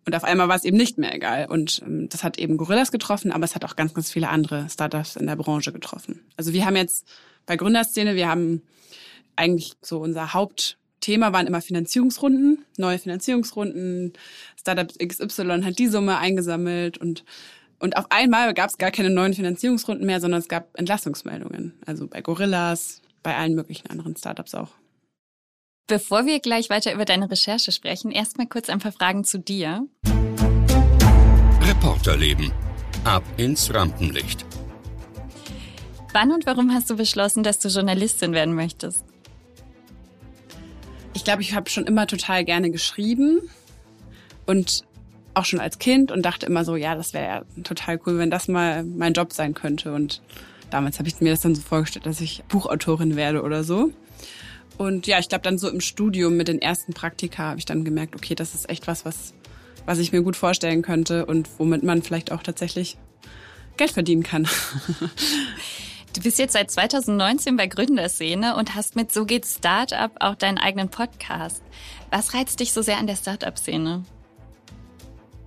Und 0.05 0.15
auf 0.15 0.23
einmal 0.23 0.47
war 0.47 0.55
es 0.55 0.65
eben 0.65 0.77
nicht 0.77 0.99
mehr 0.99 1.13
egal. 1.13 1.47
Und 1.47 1.81
ähm, 1.85 2.09
das 2.09 2.23
hat 2.23 2.37
eben 2.37 2.57
Gorillas 2.57 2.91
getroffen, 2.91 3.31
aber 3.31 3.43
es 3.43 3.55
hat 3.55 3.65
auch 3.65 3.75
ganz, 3.75 3.93
ganz 3.95 4.11
viele 4.11 4.29
andere 4.29 4.69
Startups 4.69 5.15
in 5.15 5.25
der 5.25 5.35
Branche 5.35 5.71
getroffen. 5.71 6.21
Also 6.37 6.53
wir 6.53 6.65
haben 6.65 6.75
jetzt 6.75 7.07
bei 7.47 7.55
Gründerszene, 7.57 8.15
wir 8.15 8.29
haben 8.29 8.61
eigentlich 9.35 9.73
so 9.81 9.99
unser 9.99 10.33
Hauptthema 10.33 11.33
waren 11.33 11.47
immer 11.47 11.61
Finanzierungsrunden, 11.61 12.65
neue 12.77 12.99
Finanzierungsrunden. 12.99 14.13
Startup 14.59 14.91
XY 14.99 15.63
hat 15.63 15.79
die 15.79 15.87
Summe 15.87 16.17
eingesammelt 16.19 16.99
und 16.99 17.23
und 17.79 17.97
auf 17.97 18.05
einmal 18.09 18.53
gab 18.53 18.69
es 18.69 18.77
gar 18.77 18.91
keine 18.91 19.09
neuen 19.09 19.33
Finanzierungsrunden 19.33 20.05
mehr, 20.05 20.21
sondern 20.21 20.39
es 20.39 20.47
gab 20.47 20.77
Entlassungsmeldungen. 20.77 21.79
Also 21.85 22.07
bei 22.07 22.21
Gorillas, 22.21 23.01
bei 23.21 23.35
allen 23.35 23.55
möglichen 23.55 23.89
anderen 23.89 24.15
Startups 24.15 24.55
auch. 24.55 24.71
Bevor 25.88 26.25
wir 26.25 26.39
gleich 26.39 26.69
weiter 26.69 26.93
über 26.93 27.05
deine 27.05 27.29
Recherche 27.29 27.71
sprechen, 27.71 28.11
erstmal 28.11 28.47
kurz 28.47 28.69
ein 28.69 28.79
paar 28.79 28.91
Fragen 28.91 29.23
zu 29.23 29.38
dir. 29.39 29.88
Reporterleben. 31.61 32.51
Ab 33.03 33.23
ins 33.38 33.71
Rampenlicht. 33.71 34.45
Wann 36.11 36.31
und 36.31 36.45
warum 36.47 36.73
hast 36.73 36.89
du 36.89 36.95
beschlossen, 36.95 37.43
dass 37.43 37.59
du 37.59 37.67
Journalistin 37.67 38.31
werden 38.31 38.55
möchtest? 38.55 39.05
Ich 41.13 41.23
glaube, 41.23 41.43
ich 41.43 41.53
habe 41.53 41.69
schon 41.69 41.85
immer 41.85 42.07
total 42.07 42.45
gerne 42.45 42.71
geschrieben 42.71 43.41
und 44.45 44.85
auch 45.35 45.45
schon 45.45 45.59
als 45.59 45.79
Kind 45.79 46.11
und 46.11 46.23
dachte 46.23 46.45
immer 46.45 46.65
so, 46.65 46.75
ja, 46.75 46.95
das 46.95 47.13
wäre 47.13 47.25
ja 47.25 47.63
total 47.63 47.99
cool, 48.05 48.17
wenn 48.17 48.31
das 48.31 48.47
mal 48.47 48.83
mein 48.83 49.13
Job 49.13 49.33
sein 49.33 49.53
könnte. 49.53 49.93
Und 49.93 50.21
damals 50.69 50.99
habe 50.99 51.07
ich 51.07 51.19
mir 51.21 51.31
das 51.31 51.41
dann 51.41 51.55
so 51.55 51.61
vorgestellt, 51.61 52.05
dass 52.05 52.21
ich 52.21 52.43
Buchautorin 52.47 53.15
werde 53.15 53.43
oder 53.43 53.63
so. 53.63 53.91
Und 54.77 55.07
ja, 55.07 55.19
ich 55.19 55.29
glaube 55.29 55.43
dann 55.43 55.57
so 55.57 55.69
im 55.69 55.81
Studium 55.81 56.35
mit 56.35 56.47
den 56.47 56.61
ersten 56.61 56.93
Praktika 56.93 57.43
habe 57.43 57.59
ich 57.59 57.65
dann 57.65 57.85
gemerkt, 57.85 58.15
okay, 58.15 58.35
das 58.35 58.55
ist 58.55 58.69
echt 58.69 58.87
was, 58.87 59.05
was, 59.05 59.33
was 59.85 59.99
ich 59.99 60.11
mir 60.11 60.21
gut 60.21 60.35
vorstellen 60.35 60.81
könnte 60.81 61.25
und 61.25 61.49
womit 61.57 61.83
man 61.83 62.01
vielleicht 62.01 62.31
auch 62.31 62.43
tatsächlich 62.43 62.97
Geld 63.77 63.91
verdienen 63.91 64.23
kann. 64.23 64.47
Du 66.15 66.21
bist 66.21 66.39
jetzt 66.39 66.53
seit 66.53 66.71
2019 66.71 67.57
bei 67.57 67.67
Gründerszene 67.67 68.55
und 68.55 68.73
hast 68.73 68.95
mit 68.95 69.11
So 69.11 69.25
geht 69.25 69.45
Startup 69.45 70.11
auch 70.21 70.35
deinen 70.35 70.57
eigenen 70.57 70.87
Podcast. 70.87 71.61
Was 72.09 72.33
reizt 72.33 72.61
dich 72.61 72.71
so 72.71 72.81
sehr 72.81 72.99
an 72.99 73.05
der 73.05 73.17
Startup-Szene? 73.17 74.05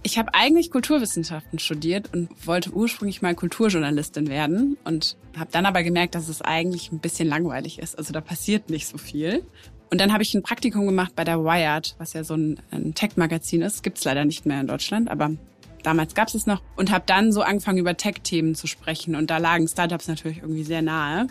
Ich 0.03 0.17
habe 0.19 0.33
eigentlich 0.33 0.71
Kulturwissenschaften 0.71 1.59
studiert 1.59 2.15
und 2.15 2.29
wollte 2.47 2.71
ursprünglich 2.71 3.21
mal 3.21 3.35
Kulturjournalistin 3.35 4.29
werden 4.29 4.79
und 4.85 5.17
habe 5.37 5.51
dann 5.53 5.67
aber 5.67 5.83
gemerkt, 5.83 6.15
dass 6.15 6.29
es 6.29 6.41
eigentlich 6.41 6.93
ein 6.93 7.01
bisschen 7.01 7.29
langweilig 7.29 7.79
ist. 7.79 7.99
Also 7.99 8.13
da 8.13 8.21
passiert 8.21 8.71
nicht 8.71 8.87
so 8.87 8.97
viel. 8.97 9.45
Und 9.91 10.01
dann 10.01 10.13
habe 10.13 10.23
ich 10.23 10.35
ein 10.35 10.43
Praktikum 10.43 10.87
gemacht 10.87 11.13
bei 11.17 11.25
der 11.25 11.43
Wired, 11.43 11.95
was 11.99 12.13
ja 12.13 12.23
so 12.23 12.35
ein, 12.35 12.61
ein 12.71 12.95
Tech-Magazin 12.95 13.63
ist. 13.63 13.83
Gibt's 13.83 14.05
leider 14.05 14.25
nicht 14.25 14.47
mehr 14.47 14.61
in 14.61 14.67
Deutschland, 14.67 15.11
aber 15.11 15.31
damals 15.83 16.15
gab's 16.15 16.35
es 16.35 16.47
noch. 16.47 16.63
Und 16.77 16.93
habe 16.93 17.05
dann 17.07 17.33
so 17.33 17.43
angefangen, 17.43 17.79
über 17.79 17.97
Tech-Themen 17.97 18.55
zu 18.55 18.67
sprechen. 18.67 19.17
Und 19.17 19.31
da 19.31 19.39
lagen 19.39 19.67
Startups 19.67 20.07
natürlich 20.07 20.39
irgendwie 20.39 20.65
sehr 20.65 20.83
nahe. 20.83 21.27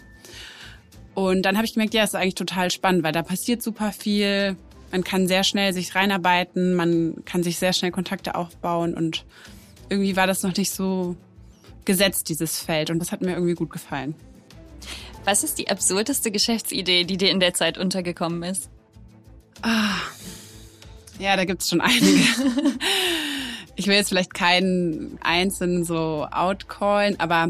Und 1.13 1.43
dann 1.43 1.55
habe 1.55 1.65
ich 1.65 1.73
gemerkt, 1.73 1.93
ja, 1.93 2.03
ist 2.03 2.15
eigentlich 2.15 2.35
total 2.35 2.69
spannend, 2.69 3.03
weil 3.03 3.11
da 3.11 3.23
passiert 3.23 3.61
super 3.61 3.91
viel. 3.91 4.55
Man 4.91 5.03
kann 5.03 5.27
sehr 5.27 5.43
schnell 5.43 5.73
sich 5.73 5.95
reinarbeiten, 5.95 6.73
man 6.73 7.23
kann 7.25 7.43
sich 7.43 7.57
sehr 7.57 7.73
schnell 7.73 7.91
Kontakte 7.91 8.35
aufbauen 8.35 8.93
und 8.93 9.25
irgendwie 9.89 10.15
war 10.15 10.27
das 10.27 10.43
noch 10.43 10.55
nicht 10.55 10.71
so 10.71 11.15
gesetzt, 11.85 12.29
dieses 12.29 12.59
Feld. 12.59 12.89
Und 12.89 12.99
das 12.99 13.11
hat 13.11 13.21
mir 13.21 13.33
irgendwie 13.33 13.55
gut 13.55 13.69
gefallen. 13.69 14.15
Was 15.25 15.43
ist 15.43 15.57
die 15.57 15.69
absurdeste 15.69 16.31
Geschäftsidee, 16.31 17.03
die 17.03 17.17
dir 17.17 17.31
in 17.31 17.39
der 17.39 17.53
Zeit 17.53 17.77
untergekommen 17.77 18.43
ist? 18.43 18.69
Ah, 19.61 19.95
ja, 21.19 21.35
da 21.35 21.45
gibt's 21.45 21.69
schon 21.69 21.81
einige. 21.81 22.23
ich 23.75 23.87
will 23.87 23.95
jetzt 23.95 24.09
vielleicht 24.09 24.33
keinen 24.33 25.17
einzelnen 25.21 25.83
so 25.83 26.27
outcallen, 26.31 27.19
aber 27.19 27.49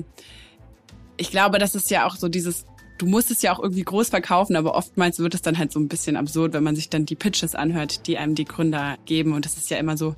ich 1.18 1.32
glaube, 1.32 1.60
das 1.60 1.76
ist 1.76 1.90
ja 1.90 2.08
auch 2.08 2.16
so 2.16 2.30
dieses, 2.30 2.66
du 2.98 3.06
musst 3.06 3.32
es 3.32 3.42
ja 3.42 3.54
auch 3.54 3.60
irgendwie 3.60 3.84
groß 3.84 4.10
verkaufen, 4.10 4.56
aber 4.56 4.76
oftmals 4.76 5.20
wird 5.20 5.36
es 5.36 5.42
dann 5.42 5.58
halt 5.58 5.72
so 5.72 5.80
ein 5.80 5.88
bisschen 5.88 6.16
absurd, 6.16 6.54
wenn 6.54 6.64
man 6.64 6.76
sich 6.76 6.90
dann 6.90 7.06
die 7.06 7.16
Pitches 7.16 7.56
anhört, 7.56 8.08
die 8.08 8.18
einem 8.18 8.36
die 8.36 8.46
Gründer 8.46 8.98
geben. 9.06 9.34
Und 9.34 9.46
das 9.46 9.58
ist 9.58 9.70
ja 9.70 9.78
immer 9.78 9.98
so, 9.98 10.16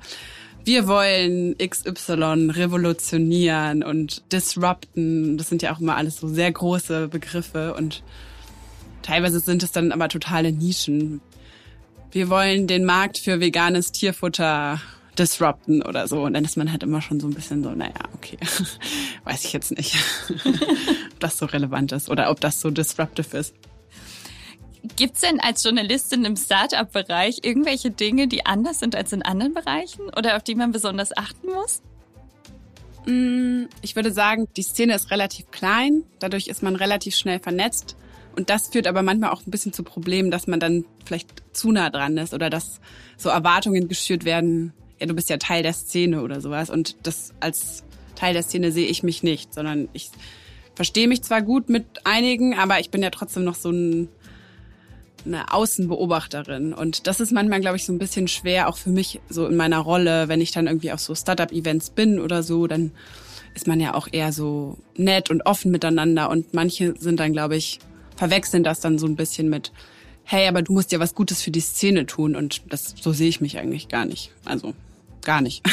wir 0.64 0.86
wollen 0.86 1.56
XY 1.58 2.50
revolutionieren 2.50 3.82
und 3.82 4.22
disrupten. 4.32 5.38
Das 5.38 5.48
sind 5.48 5.62
ja 5.62 5.74
auch 5.74 5.80
immer 5.80 5.96
alles 5.96 6.18
so 6.18 6.28
sehr 6.28 6.52
große 6.52 7.08
Begriffe 7.08 7.74
und 7.74 8.02
teilweise 9.02 9.40
sind 9.40 9.62
es 9.62 9.72
dann 9.72 9.92
aber 9.92 10.08
totale 10.08 10.52
Nischen. 10.52 11.20
Wir 12.12 12.28
wollen 12.28 12.66
den 12.66 12.84
Markt 12.84 13.18
für 13.18 13.40
veganes 13.40 13.92
Tierfutter 13.92 14.80
disrupten 15.18 15.82
oder 15.82 16.08
so. 16.08 16.22
Und 16.22 16.34
dann 16.34 16.44
ist 16.44 16.56
man 16.56 16.70
halt 16.70 16.82
immer 16.82 17.02
schon 17.02 17.20
so 17.20 17.26
ein 17.26 17.34
bisschen 17.34 17.62
so, 17.62 17.70
naja, 17.70 17.94
okay, 18.14 18.38
weiß 19.24 19.44
ich 19.44 19.52
jetzt 19.52 19.76
nicht, 19.76 19.96
ob 21.12 21.20
das 21.20 21.38
so 21.38 21.46
relevant 21.46 21.92
ist 21.92 22.08
oder 22.08 22.30
ob 22.30 22.40
das 22.40 22.60
so 22.60 22.70
disruptive 22.70 23.36
ist. 23.36 23.54
Gibt's 24.96 25.20
denn 25.20 25.40
als 25.40 25.62
Journalistin 25.62 26.24
im 26.24 26.36
Startup-Bereich 26.36 27.40
irgendwelche 27.42 27.90
Dinge, 27.90 28.28
die 28.28 28.46
anders 28.46 28.80
sind 28.80 28.96
als 28.96 29.12
in 29.12 29.22
anderen 29.22 29.52
Bereichen 29.52 30.04
oder 30.16 30.36
auf 30.36 30.42
die 30.42 30.54
man 30.54 30.72
besonders 30.72 31.16
achten 31.16 31.48
muss? 31.48 31.82
Mm, 33.06 33.64
ich 33.82 33.96
würde 33.96 34.12
sagen, 34.12 34.48
die 34.56 34.62
Szene 34.62 34.94
ist 34.94 35.10
relativ 35.10 35.50
klein, 35.50 36.04
dadurch 36.18 36.48
ist 36.48 36.62
man 36.62 36.76
relativ 36.76 37.14
schnell 37.14 37.40
vernetzt. 37.40 37.96
Und 38.36 38.48
das 38.48 38.68
führt 38.68 38.86
aber 38.86 39.02
manchmal 39.02 39.30
auch 39.30 39.44
ein 39.46 39.50
bisschen 39.50 39.72
zu 39.72 39.82
Problemen, 39.82 40.30
dass 40.30 40.46
man 40.46 40.60
dann 40.60 40.84
vielleicht 41.04 41.42
zu 41.52 41.72
nah 41.72 41.90
dran 41.90 42.16
ist 42.16 42.32
oder 42.32 42.48
dass 42.48 42.80
so 43.16 43.28
Erwartungen 43.28 43.88
geschürt 43.88 44.24
werden, 44.24 44.72
du 45.08 45.14
bist 45.14 45.30
ja 45.30 45.36
Teil 45.38 45.62
der 45.62 45.72
Szene 45.72 46.22
oder 46.22 46.40
sowas. 46.40 46.70
Und 46.70 46.96
das 47.06 47.32
als 47.40 47.84
Teil 48.14 48.34
der 48.34 48.42
Szene 48.42 48.72
sehe 48.72 48.86
ich 48.86 49.02
mich 49.02 49.22
nicht, 49.22 49.54
sondern 49.54 49.88
ich 49.92 50.10
verstehe 50.74 51.08
mich 51.08 51.22
zwar 51.22 51.42
gut 51.42 51.68
mit 51.68 51.84
einigen, 52.04 52.54
aber 52.54 52.80
ich 52.80 52.90
bin 52.90 53.02
ja 53.02 53.10
trotzdem 53.10 53.44
noch 53.44 53.54
so 53.54 53.70
ein 53.70 54.08
eine 55.24 55.52
Außenbeobachterin. 55.52 56.72
Und 56.72 57.06
das 57.06 57.20
ist 57.20 57.32
manchmal, 57.32 57.60
glaube 57.60 57.76
ich, 57.76 57.84
so 57.84 57.92
ein 57.92 57.98
bisschen 57.98 58.28
schwer, 58.28 58.68
auch 58.68 58.76
für 58.76 58.90
mich 58.90 59.20
so 59.28 59.46
in 59.46 59.56
meiner 59.56 59.78
Rolle, 59.78 60.28
wenn 60.28 60.40
ich 60.40 60.52
dann 60.52 60.66
irgendwie 60.66 60.92
auf 60.92 61.00
so 61.00 61.14
Startup-Events 61.14 61.90
bin 61.90 62.20
oder 62.20 62.42
so, 62.42 62.66
dann 62.66 62.92
ist 63.54 63.66
man 63.66 63.80
ja 63.80 63.94
auch 63.94 64.08
eher 64.10 64.32
so 64.32 64.78
nett 64.96 65.30
und 65.30 65.42
offen 65.42 65.70
miteinander. 65.70 66.30
Und 66.30 66.54
manche 66.54 66.94
sind 66.98 67.20
dann, 67.20 67.32
glaube 67.32 67.56
ich, 67.56 67.80
verwechseln 68.16 68.62
das 68.62 68.80
dann 68.80 68.98
so 68.98 69.06
ein 69.06 69.16
bisschen 69.16 69.48
mit, 69.48 69.72
hey, 70.24 70.46
aber 70.46 70.62
du 70.62 70.72
musst 70.72 70.92
ja 70.92 71.00
was 71.00 71.14
Gutes 71.14 71.42
für 71.42 71.50
die 71.50 71.60
Szene 71.60 72.06
tun. 72.06 72.36
Und 72.36 72.62
das, 72.68 72.94
so 73.00 73.12
sehe 73.12 73.28
ich 73.28 73.40
mich 73.40 73.58
eigentlich 73.58 73.88
gar 73.88 74.04
nicht. 74.04 74.32
Also, 74.44 74.74
gar 75.22 75.40
nicht. 75.40 75.62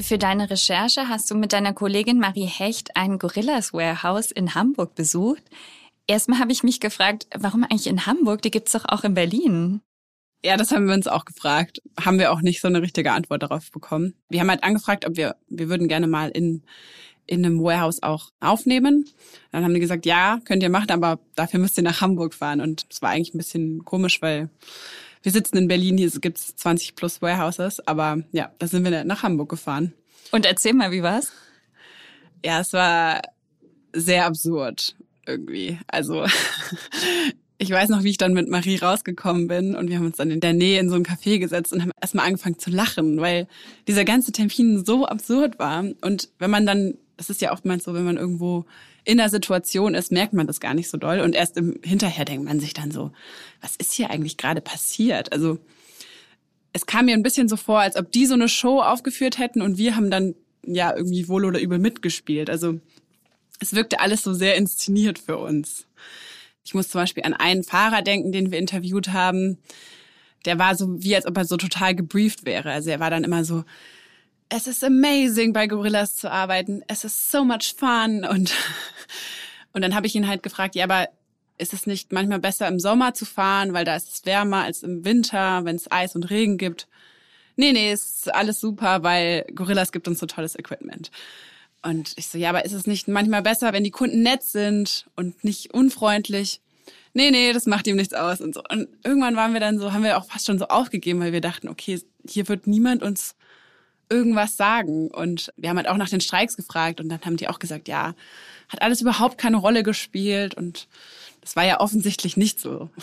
Für 0.00 0.18
deine 0.18 0.48
Recherche 0.48 1.08
hast 1.08 1.30
du 1.30 1.34
mit 1.34 1.52
deiner 1.52 1.74
Kollegin 1.74 2.18
Marie 2.18 2.46
Hecht 2.46 2.96
ein 2.96 3.18
Gorillas 3.18 3.72
Warehouse 3.72 4.30
in 4.30 4.54
Hamburg 4.54 4.94
besucht. 4.94 5.42
Erstmal 6.06 6.38
habe 6.38 6.52
ich 6.52 6.62
mich 6.62 6.80
gefragt, 6.80 7.26
warum 7.36 7.64
eigentlich 7.64 7.86
in 7.86 8.06
Hamburg? 8.06 8.42
Die 8.42 8.50
gibt's 8.50 8.72
doch 8.72 8.84
auch 8.88 9.04
in 9.04 9.14
Berlin. 9.14 9.82
Ja, 10.42 10.56
das 10.56 10.70
haben 10.70 10.86
wir 10.86 10.94
uns 10.94 11.06
auch 11.06 11.26
gefragt. 11.26 11.82
Haben 12.00 12.18
wir 12.18 12.32
auch 12.32 12.40
nicht 12.40 12.60
so 12.62 12.68
eine 12.68 12.80
richtige 12.80 13.12
Antwort 13.12 13.42
darauf 13.42 13.70
bekommen. 13.70 14.14
Wir 14.30 14.40
haben 14.40 14.48
halt 14.48 14.64
angefragt, 14.64 15.06
ob 15.06 15.16
wir, 15.16 15.36
wir 15.48 15.68
würden 15.68 15.86
gerne 15.86 16.06
mal 16.06 16.30
in, 16.30 16.62
in 17.26 17.44
einem 17.44 17.62
Warehouse 17.62 18.02
auch 18.02 18.30
aufnehmen. 18.40 19.04
Dann 19.52 19.64
haben 19.64 19.74
die 19.74 19.80
gesagt, 19.80 20.06
ja, 20.06 20.40
könnt 20.44 20.62
ihr 20.62 20.70
machen, 20.70 20.90
aber 20.90 21.20
dafür 21.34 21.60
müsst 21.60 21.76
ihr 21.76 21.84
nach 21.84 22.00
Hamburg 22.00 22.34
fahren. 22.34 22.60
Und 22.60 22.86
es 22.90 23.02
war 23.02 23.10
eigentlich 23.10 23.34
ein 23.34 23.38
bisschen 23.38 23.84
komisch, 23.84 24.20
weil 24.22 24.50
wir 25.22 25.32
sitzen 25.32 25.56
in 25.56 25.68
Berlin, 25.68 25.98
hier 25.98 26.10
gibt's 26.10 26.56
20 26.56 26.96
plus 26.96 27.20
Warehouses, 27.20 27.86
aber 27.86 28.22
ja, 28.32 28.50
da 28.58 28.66
sind 28.66 28.84
wir 28.84 29.04
nach 29.04 29.22
Hamburg 29.22 29.50
gefahren. 29.50 29.92
Und 30.32 30.46
erzähl 30.46 30.72
mal, 30.72 30.92
wie 30.92 31.02
war's? 31.02 31.32
Ja, 32.44 32.60
es 32.60 32.72
war 32.72 33.20
sehr 33.92 34.26
absurd 34.26 34.96
irgendwie. 35.26 35.78
Also 35.88 36.24
ich 37.58 37.70
weiß 37.70 37.90
noch, 37.90 38.02
wie 38.02 38.10
ich 38.10 38.16
dann 38.16 38.32
mit 38.32 38.48
Marie 38.48 38.76
rausgekommen 38.76 39.46
bin 39.46 39.76
und 39.76 39.90
wir 39.90 39.98
haben 39.98 40.06
uns 40.06 40.16
dann 40.16 40.30
in 40.30 40.40
der 40.40 40.54
Nähe 40.54 40.80
in 40.80 40.88
so 40.88 40.96
ein 40.96 41.04
Café 41.04 41.38
gesetzt 41.38 41.72
und 41.72 41.82
haben 41.82 41.92
erstmal 42.00 42.26
angefangen 42.26 42.58
zu 42.58 42.70
lachen, 42.70 43.20
weil 43.20 43.46
dieser 43.86 44.06
ganze 44.06 44.32
Termin 44.32 44.84
so 44.84 45.04
absurd 45.04 45.58
war. 45.58 45.84
Und 46.00 46.30
wenn 46.38 46.50
man 46.50 46.64
dann, 46.64 46.94
das 47.20 47.28
ist 47.28 47.42
ja 47.42 47.52
oftmals 47.52 47.84
so, 47.84 47.92
wenn 47.92 48.06
man 48.06 48.16
irgendwo 48.16 48.64
in 49.04 49.18
der 49.18 49.28
Situation 49.28 49.94
ist, 49.94 50.10
merkt 50.10 50.32
man 50.32 50.46
das 50.46 50.58
gar 50.58 50.72
nicht 50.72 50.88
so 50.88 50.96
doll. 50.96 51.20
Und 51.20 51.34
erst 51.34 51.58
im 51.58 51.78
Hinterher 51.84 52.24
denkt 52.24 52.46
man 52.46 52.60
sich 52.60 52.72
dann 52.72 52.90
so, 52.90 53.12
was 53.60 53.76
ist 53.76 53.92
hier 53.92 54.08
eigentlich 54.08 54.38
gerade 54.38 54.62
passiert? 54.62 55.30
Also 55.30 55.58
es 56.72 56.86
kam 56.86 57.04
mir 57.04 57.12
ein 57.12 57.22
bisschen 57.22 57.46
so 57.46 57.58
vor, 57.58 57.80
als 57.80 57.96
ob 57.96 58.10
die 58.10 58.24
so 58.24 58.32
eine 58.32 58.48
Show 58.48 58.80
aufgeführt 58.80 59.36
hätten 59.36 59.60
und 59.60 59.76
wir 59.76 59.96
haben 59.96 60.10
dann 60.10 60.34
ja 60.64 60.96
irgendwie 60.96 61.28
wohl 61.28 61.44
oder 61.44 61.60
übel 61.60 61.78
mitgespielt. 61.78 62.48
Also 62.48 62.80
es 63.60 63.74
wirkte 63.74 64.00
alles 64.00 64.22
so 64.22 64.32
sehr 64.32 64.56
inszeniert 64.56 65.18
für 65.18 65.36
uns. 65.36 65.86
Ich 66.64 66.72
muss 66.72 66.88
zum 66.88 67.02
Beispiel 67.02 67.24
an 67.24 67.34
einen 67.34 67.64
Fahrer 67.64 68.00
denken, 68.00 68.32
den 68.32 68.50
wir 68.50 68.58
interviewt 68.58 69.08
haben. 69.08 69.58
Der 70.46 70.58
war 70.58 70.74
so 70.74 71.02
wie, 71.02 71.14
als 71.16 71.26
ob 71.26 71.36
er 71.36 71.44
so 71.44 71.58
total 71.58 71.94
gebrieft 71.94 72.46
wäre. 72.46 72.70
Also 72.70 72.88
er 72.88 72.98
war 72.98 73.10
dann 73.10 73.24
immer 73.24 73.44
so, 73.44 73.64
es 74.50 74.66
ist 74.66 74.84
amazing, 74.84 75.52
bei 75.52 75.66
Gorillas 75.68 76.16
zu 76.16 76.30
arbeiten. 76.30 76.82
Es 76.88 77.04
ist 77.04 77.30
so 77.30 77.44
much 77.44 77.74
fun. 77.76 78.24
Und, 78.24 78.52
und 79.72 79.82
dann 79.82 79.94
habe 79.94 80.06
ich 80.06 80.14
ihn 80.14 80.26
halt 80.26 80.42
gefragt, 80.42 80.74
ja, 80.74 80.84
aber 80.84 81.08
ist 81.56 81.72
es 81.72 81.86
nicht 81.86 82.12
manchmal 82.12 82.40
besser 82.40 82.66
im 82.68 82.80
Sommer 82.80 83.14
zu 83.14 83.24
fahren, 83.24 83.72
weil 83.72 83.84
da 83.84 83.94
ist 83.94 84.12
es 84.12 84.26
wärmer 84.26 84.64
als 84.64 84.82
im 84.82 85.04
Winter, 85.04 85.64
wenn 85.64 85.76
es 85.76 85.90
Eis 85.90 86.16
und 86.16 86.30
Regen 86.30 86.58
gibt? 86.58 86.88
Nee, 87.56 87.72
nee, 87.72 87.92
ist 87.92 88.32
alles 88.34 88.60
super, 88.60 89.02
weil 89.02 89.44
Gorillas 89.54 89.92
gibt 89.92 90.08
uns 90.08 90.18
so 90.18 90.26
tolles 90.26 90.58
Equipment. 90.58 91.10
Und 91.82 92.12
ich 92.16 92.28
so, 92.28 92.36
ja, 92.36 92.50
aber 92.50 92.64
ist 92.64 92.72
es 92.72 92.86
nicht 92.86 93.08
manchmal 93.08 93.42
besser, 93.42 93.72
wenn 93.72 93.84
die 93.84 93.90
Kunden 93.90 94.22
nett 94.22 94.42
sind 94.42 95.06
und 95.14 95.44
nicht 95.44 95.72
unfreundlich? 95.72 96.60
Nee, 97.12 97.30
nee, 97.30 97.52
das 97.52 97.66
macht 97.66 97.86
ihm 97.86 97.96
nichts 97.96 98.14
aus 98.14 98.40
und 98.40 98.54
so. 98.54 98.62
Und 98.68 98.88
irgendwann 99.04 99.36
waren 99.36 99.52
wir 99.52 99.60
dann 99.60 99.78
so, 99.78 99.92
haben 99.92 100.04
wir 100.04 100.18
auch 100.18 100.24
fast 100.24 100.46
schon 100.46 100.58
so 100.58 100.66
aufgegeben, 100.66 101.20
weil 101.20 101.32
wir 101.32 101.40
dachten, 101.40 101.68
okay, 101.68 102.00
hier 102.26 102.48
wird 102.48 102.66
niemand 102.66 103.02
uns 103.02 103.34
irgendwas 104.10 104.56
sagen. 104.56 105.08
Und 105.08 105.52
wir 105.56 105.70
haben 105.70 105.76
halt 105.76 105.88
auch 105.88 105.96
nach 105.96 106.10
den 106.10 106.20
Streiks 106.20 106.56
gefragt 106.56 107.00
und 107.00 107.08
dann 107.08 107.20
haben 107.22 107.36
die 107.36 107.48
auch 107.48 107.58
gesagt, 107.58 107.88
ja, 107.88 108.14
hat 108.68 108.82
alles 108.82 109.00
überhaupt 109.00 109.38
keine 109.38 109.56
Rolle 109.56 109.82
gespielt 109.82 110.54
und 110.54 110.88
das 111.40 111.56
war 111.56 111.64
ja 111.64 111.80
offensichtlich 111.80 112.36
nicht 112.36 112.60
so. 112.60 112.90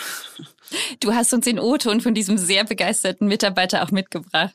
Du 0.99 1.13
hast 1.13 1.33
uns 1.33 1.45
den 1.45 1.59
O-Ton 1.59 2.01
von 2.01 2.13
diesem 2.13 2.37
sehr 2.37 2.65
begeisterten 2.65 3.27
Mitarbeiter 3.27 3.83
auch 3.83 3.91
mitgebracht. 3.91 4.53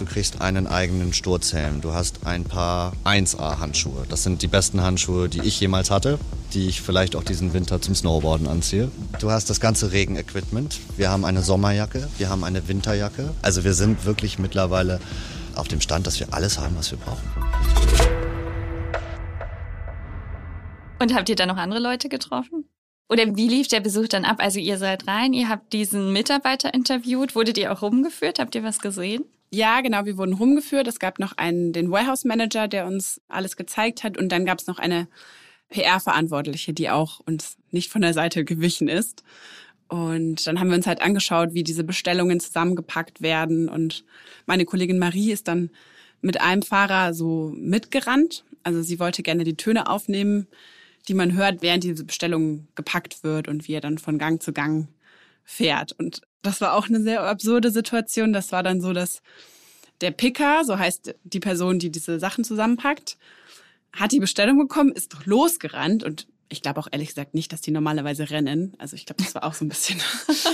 Du 0.00 0.06
kriegst 0.06 0.40
einen 0.40 0.66
eigenen 0.66 1.12
Sturzhelm. 1.12 1.82
Du 1.82 1.92
hast 1.92 2.26
ein 2.26 2.44
paar 2.44 2.94
1A-Handschuhe. 3.04 4.06
Das 4.08 4.22
sind 4.22 4.40
die 4.40 4.46
besten 4.46 4.80
Handschuhe, 4.80 5.28
die 5.28 5.42
ich 5.42 5.60
jemals 5.60 5.90
hatte, 5.90 6.18
die 6.54 6.68
ich 6.68 6.80
vielleicht 6.80 7.16
auch 7.16 7.22
diesen 7.22 7.52
Winter 7.52 7.82
zum 7.82 7.94
Snowboarden 7.94 8.46
anziehe. 8.46 8.90
Du 9.20 9.30
hast 9.30 9.50
das 9.50 9.60
ganze 9.60 9.92
Regenequipment. 9.92 10.80
Wir 10.96 11.10
haben 11.10 11.26
eine 11.26 11.42
Sommerjacke, 11.42 12.08
wir 12.16 12.30
haben 12.30 12.44
eine 12.44 12.66
Winterjacke. 12.66 13.34
Also 13.42 13.62
wir 13.62 13.74
sind 13.74 14.06
wirklich 14.06 14.38
mittlerweile 14.38 15.00
auf 15.54 15.68
dem 15.68 15.82
Stand, 15.82 16.06
dass 16.06 16.18
wir 16.18 16.32
alles 16.32 16.58
haben, 16.58 16.74
was 16.78 16.90
wir 16.90 16.98
brauchen. 16.98 17.30
Und 20.98 21.14
habt 21.14 21.28
ihr 21.28 21.36
da 21.36 21.44
noch 21.44 21.58
andere 21.58 21.80
Leute 21.80 22.08
getroffen? 22.08 22.64
Oder 23.10 23.36
wie 23.36 23.48
lief 23.48 23.68
der 23.68 23.80
Besuch 23.80 24.08
dann 24.08 24.24
ab? 24.24 24.36
Also 24.38 24.60
ihr 24.60 24.78
seid 24.78 25.06
rein, 25.06 25.34
ihr 25.34 25.50
habt 25.50 25.74
diesen 25.74 26.10
Mitarbeiter 26.14 26.72
interviewt. 26.72 27.34
Wurdet 27.34 27.58
ihr 27.58 27.70
auch 27.70 27.82
rumgeführt? 27.82 28.38
Habt 28.38 28.54
ihr 28.54 28.64
was 28.64 28.78
gesehen? 28.78 29.26
Ja, 29.52 29.80
genau, 29.80 30.04
wir 30.04 30.16
wurden 30.16 30.34
rumgeführt. 30.34 30.86
Es 30.86 31.00
gab 31.00 31.18
noch 31.18 31.36
einen, 31.36 31.72
den 31.72 31.90
Warehouse 31.90 32.24
Manager, 32.24 32.68
der 32.68 32.86
uns 32.86 33.20
alles 33.28 33.56
gezeigt 33.56 34.04
hat. 34.04 34.16
Und 34.16 34.30
dann 34.30 34.46
gab 34.46 34.60
es 34.60 34.68
noch 34.68 34.78
eine 34.78 35.08
PR-Verantwortliche, 35.70 36.72
die 36.72 36.90
auch 36.90 37.20
uns 37.20 37.56
nicht 37.70 37.90
von 37.90 38.02
der 38.02 38.14
Seite 38.14 38.44
gewichen 38.44 38.88
ist. 38.88 39.24
Und 39.88 40.46
dann 40.46 40.60
haben 40.60 40.68
wir 40.68 40.76
uns 40.76 40.86
halt 40.86 41.02
angeschaut, 41.02 41.52
wie 41.52 41.64
diese 41.64 41.82
Bestellungen 41.82 42.38
zusammengepackt 42.38 43.22
werden. 43.22 43.68
Und 43.68 44.04
meine 44.46 44.64
Kollegin 44.64 45.00
Marie 45.00 45.32
ist 45.32 45.48
dann 45.48 45.70
mit 46.20 46.40
einem 46.40 46.62
Fahrer 46.62 47.12
so 47.12 47.52
mitgerannt. 47.56 48.44
Also 48.62 48.82
sie 48.82 49.00
wollte 49.00 49.24
gerne 49.24 49.42
die 49.42 49.56
Töne 49.56 49.88
aufnehmen, 49.88 50.46
die 51.08 51.14
man 51.14 51.32
hört, 51.32 51.60
während 51.60 51.82
diese 51.82 52.04
Bestellung 52.04 52.68
gepackt 52.76 53.24
wird 53.24 53.48
und 53.48 53.66
wie 53.66 53.72
er 53.72 53.80
dann 53.80 53.98
von 53.98 54.16
Gang 54.16 54.40
zu 54.40 54.52
Gang 54.52 54.86
fährt. 55.42 55.92
Und 55.98 56.22
das 56.42 56.60
war 56.60 56.74
auch 56.74 56.88
eine 56.88 57.02
sehr 57.02 57.22
absurde 57.22 57.70
Situation. 57.70 58.32
Das 58.32 58.52
war 58.52 58.62
dann 58.62 58.80
so, 58.80 58.92
dass 58.92 59.22
der 60.00 60.10
Picker, 60.10 60.64
so 60.64 60.78
heißt 60.78 61.14
die 61.24 61.40
Person, 61.40 61.78
die 61.78 61.90
diese 61.90 62.18
Sachen 62.18 62.44
zusammenpackt, 62.44 63.18
hat 63.92 64.12
die 64.12 64.20
Bestellung 64.20 64.58
bekommen, 64.58 64.92
ist 64.92 65.14
losgerannt 65.26 66.04
und 66.04 66.26
ich 66.48 66.62
glaube 66.62 66.80
auch 66.80 66.88
ehrlich 66.90 67.08
gesagt 67.08 67.34
nicht, 67.34 67.52
dass 67.52 67.60
die 67.60 67.70
normalerweise 67.70 68.30
rennen. 68.30 68.74
Also 68.78 68.96
ich 68.96 69.06
glaube, 69.06 69.22
das 69.22 69.34
war 69.34 69.44
auch 69.44 69.54
so 69.54 69.64
ein 69.64 69.68
bisschen. 69.68 70.00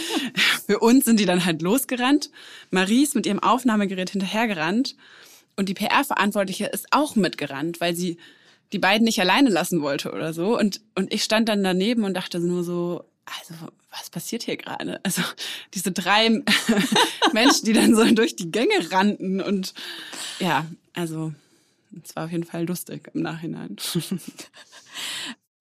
Für 0.66 0.79
uns 0.81 1.07
sind 1.07 1.20
die 1.20 1.25
dann 1.25 1.44
halt 1.44 1.62
losgerannt. 1.62 2.31
Marie 2.70 3.03
ist 3.03 3.14
mit 3.14 3.25
ihrem 3.25 3.42
Aufnahmegerät 3.42 4.11
hinterhergerannt 4.11 4.94
und 5.57 5.68
die 5.68 5.75
PR-Verantwortliche 5.75 6.66
ist 6.66 6.88
auch 6.90 7.16
mitgerannt, 7.16 7.81
weil 7.81 7.96
sie 7.96 8.18
die 8.72 8.79
beiden 8.79 9.05
nicht 9.05 9.20
alleine 9.20 9.49
lassen 9.49 9.81
wollte 9.81 10.12
oder 10.12 10.35
so. 10.35 10.59
Und, 10.59 10.83
und 10.94 11.12
ich 11.14 11.25
stand 11.25 11.49
dann 11.49 11.64
daneben 11.64 12.05
und 12.05 12.14
dachte 12.14 12.40
nur 12.40 12.62
so, 12.62 13.05
also 13.27 13.69
was 13.91 14.11
passiert 14.11 14.45
hier 14.45 14.57
gerade? 14.57 15.01
Also 15.05 15.23
diese 15.75 15.93
drei 15.93 16.29
Menschen, 17.33 17.65
die 17.67 17.73
dann 17.73 17.95
so 17.95 18.05
durch 18.12 18.37
die 18.37 18.51
Gänge 18.51 18.91
rannten 18.91 19.41
und 19.41 19.75
ja, 20.39 20.67
also 20.95 21.33
es 22.05 22.15
war 22.15 22.27
auf 22.27 22.33
jeden 22.33 22.45
Fall 22.45 22.67
lustig 22.67 23.11
im 23.15 23.23
Nachhinein. 23.23 23.77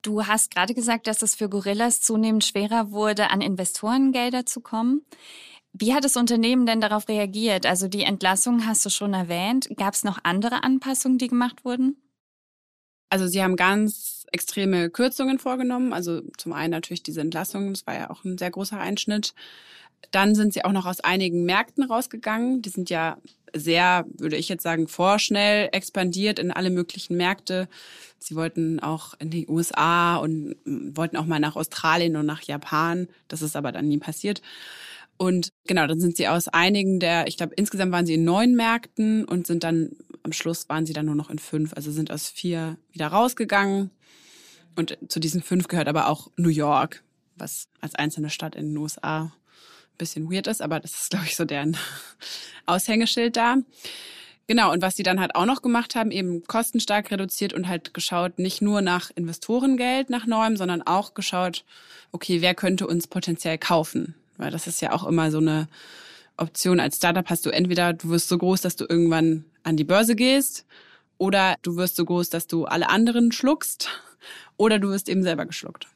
Du 0.01 0.27
hast 0.27 0.51
gerade 0.51 0.75
gesagt, 0.75 1.07
dass 1.07 1.23
es 1.23 1.33
für 1.33 1.49
Gorillas 1.49 1.99
zunehmend 1.99 2.45
schwerer 2.45 2.91
wurde, 2.91 3.31
an 3.31 3.41
Investorengelder 3.41 4.45
zu 4.45 4.61
kommen. 4.61 5.03
Wie 5.73 5.95
hat 5.95 6.03
das 6.03 6.15
Unternehmen 6.15 6.67
denn 6.67 6.79
darauf 6.79 7.07
reagiert? 7.07 7.65
Also 7.65 7.87
die 7.87 8.03
Entlassung 8.03 8.67
hast 8.67 8.85
du 8.85 8.91
schon 8.91 9.15
erwähnt. 9.15 9.67
Gab 9.77 9.95
es 9.95 10.03
noch 10.03 10.19
andere 10.21 10.63
Anpassungen, 10.63 11.17
die 11.17 11.27
gemacht 11.27 11.65
wurden? 11.65 11.97
Also 13.09 13.25
sie 13.25 13.41
haben 13.41 13.55
ganz 13.55 14.14
extreme 14.35 14.89
Kürzungen 14.89 15.39
vorgenommen. 15.39 15.93
Also 15.93 16.21
zum 16.37 16.53
einen 16.53 16.71
natürlich 16.71 17.01
diese 17.01 17.21
Entlassung, 17.21 17.73
das 17.73 17.87
war 17.87 17.95
ja 17.95 18.09
auch 18.09 18.23
ein 18.23 18.37
sehr 18.37 18.51
großer 18.51 18.79
Einschnitt. 18.79 19.33
Dann 20.11 20.35
sind 20.35 20.53
sie 20.53 20.63
auch 20.63 20.71
noch 20.71 20.85
aus 20.85 20.99
einigen 20.99 21.45
Märkten 21.45 21.83
rausgegangen. 21.83 22.61
Die 22.61 22.69
sind 22.69 22.89
ja 22.89 23.17
sehr, 23.55 24.05
würde 24.17 24.35
ich 24.35 24.49
jetzt 24.49 24.63
sagen, 24.63 24.87
vorschnell 24.87 25.69
expandiert 25.71 26.37
in 26.37 26.51
alle 26.51 26.69
möglichen 26.69 27.17
Märkte. 27.17 27.67
Sie 28.19 28.35
wollten 28.35 28.79
auch 28.79 29.13
in 29.19 29.29
die 29.29 29.47
USA 29.47 30.17
und 30.17 30.55
wollten 30.65 31.17
auch 31.17 31.25
mal 31.25 31.39
nach 31.39 31.55
Australien 31.55 32.17
und 32.17 32.25
nach 32.25 32.41
Japan. 32.41 33.07
Das 33.29 33.41
ist 33.41 33.55
aber 33.55 33.71
dann 33.71 33.87
nie 33.87 33.97
passiert. 33.97 34.41
Und 35.17 35.49
genau, 35.65 35.87
dann 35.87 35.99
sind 35.99 36.17
sie 36.17 36.27
aus 36.27 36.49
einigen 36.49 36.99
der, 36.99 37.27
ich 37.27 37.37
glaube, 37.37 37.53
insgesamt 37.55 37.91
waren 37.91 38.05
sie 38.05 38.15
in 38.15 38.25
neun 38.25 38.55
Märkten 38.55 39.23
und 39.23 39.47
sind 39.47 39.63
dann, 39.63 39.91
am 40.23 40.33
Schluss 40.33 40.67
waren 40.67 40.85
sie 40.85 40.93
dann 40.93 41.05
nur 41.05 41.15
noch 41.15 41.29
in 41.29 41.39
fünf, 41.39 41.73
also 41.73 41.91
sind 41.91 42.11
aus 42.11 42.27
vier 42.27 42.77
wieder 42.91 43.07
rausgegangen. 43.07 43.91
Und 44.75 44.97
zu 45.07 45.19
diesen 45.19 45.41
fünf 45.41 45.67
gehört 45.67 45.87
aber 45.87 46.07
auch 46.07 46.29
New 46.35 46.49
York, 46.49 47.03
was 47.35 47.67
als 47.81 47.95
einzelne 47.95 48.29
Stadt 48.29 48.55
in 48.55 48.69
den 48.69 48.77
USA 48.77 49.23
ein 49.23 49.31
bisschen 49.97 50.31
weird 50.31 50.47
ist, 50.47 50.61
aber 50.61 50.79
das 50.79 50.93
ist, 50.93 51.09
glaube 51.09 51.25
ich, 51.25 51.35
so 51.35 51.45
deren 51.45 51.77
Aushängeschild 52.65 53.37
da. 53.37 53.57
Genau, 54.47 54.71
und 54.71 54.81
was 54.81 54.95
sie 54.95 55.03
dann 55.03 55.19
halt 55.19 55.35
auch 55.35 55.45
noch 55.45 55.63
gemacht 55.63 55.95
haben, 55.95 56.11
eben 56.11 56.43
kostenstark 56.43 57.09
reduziert 57.09 57.53
und 57.53 57.67
halt 57.67 57.95
geschaut, 57.95 58.37
nicht 58.37 58.61
nur 58.61 58.81
nach 58.81 59.09
Investorengeld, 59.15 60.11
nach 60.11 60.27
neuem, 60.27 60.55
sondern 60.55 60.83
auch 60.83 61.15
geschaut, 61.15 61.65
okay, 62.11 62.41
wer 62.41 62.53
könnte 62.53 62.85
uns 62.85 63.07
potenziell 63.07 63.57
kaufen? 63.57 64.13
Weil 64.37 64.51
das 64.51 64.67
ist 64.67 64.81
ja 64.81 64.91
auch 64.91 65.07
immer 65.07 65.31
so 65.31 65.39
eine 65.39 65.67
Option. 66.37 66.79
Als 66.79 66.97
Startup 66.97 67.27
hast 67.27 67.45
du 67.45 67.49
entweder, 67.49 67.93
du 67.93 68.09
wirst 68.09 68.29
so 68.29 68.37
groß, 68.37 68.61
dass 68.61 68.75
du 68.75 68.85
irgendwann 68.87 69.45
an 69.63 69.77
die 69.77 69.83
Börse 69.83 70.15
gehst, 70.15 70.65
oder 71.17 71.55
du 71.61 71.77
wirst 71.77 71.95
so 71.95 72.05
groß, 72.05 72.29
dass 72.29 72.47
du 72.47 72.65
alle 72.65 72.89
anderen 72.89 73.31
schluckst, 73.31 73.89
oder 74.57 74.79
du 74.79 74.89
wirst 74.89 75.09
eben 75.09 75.23
selber 75.23 75.45
geschluckt. 75.45 75.87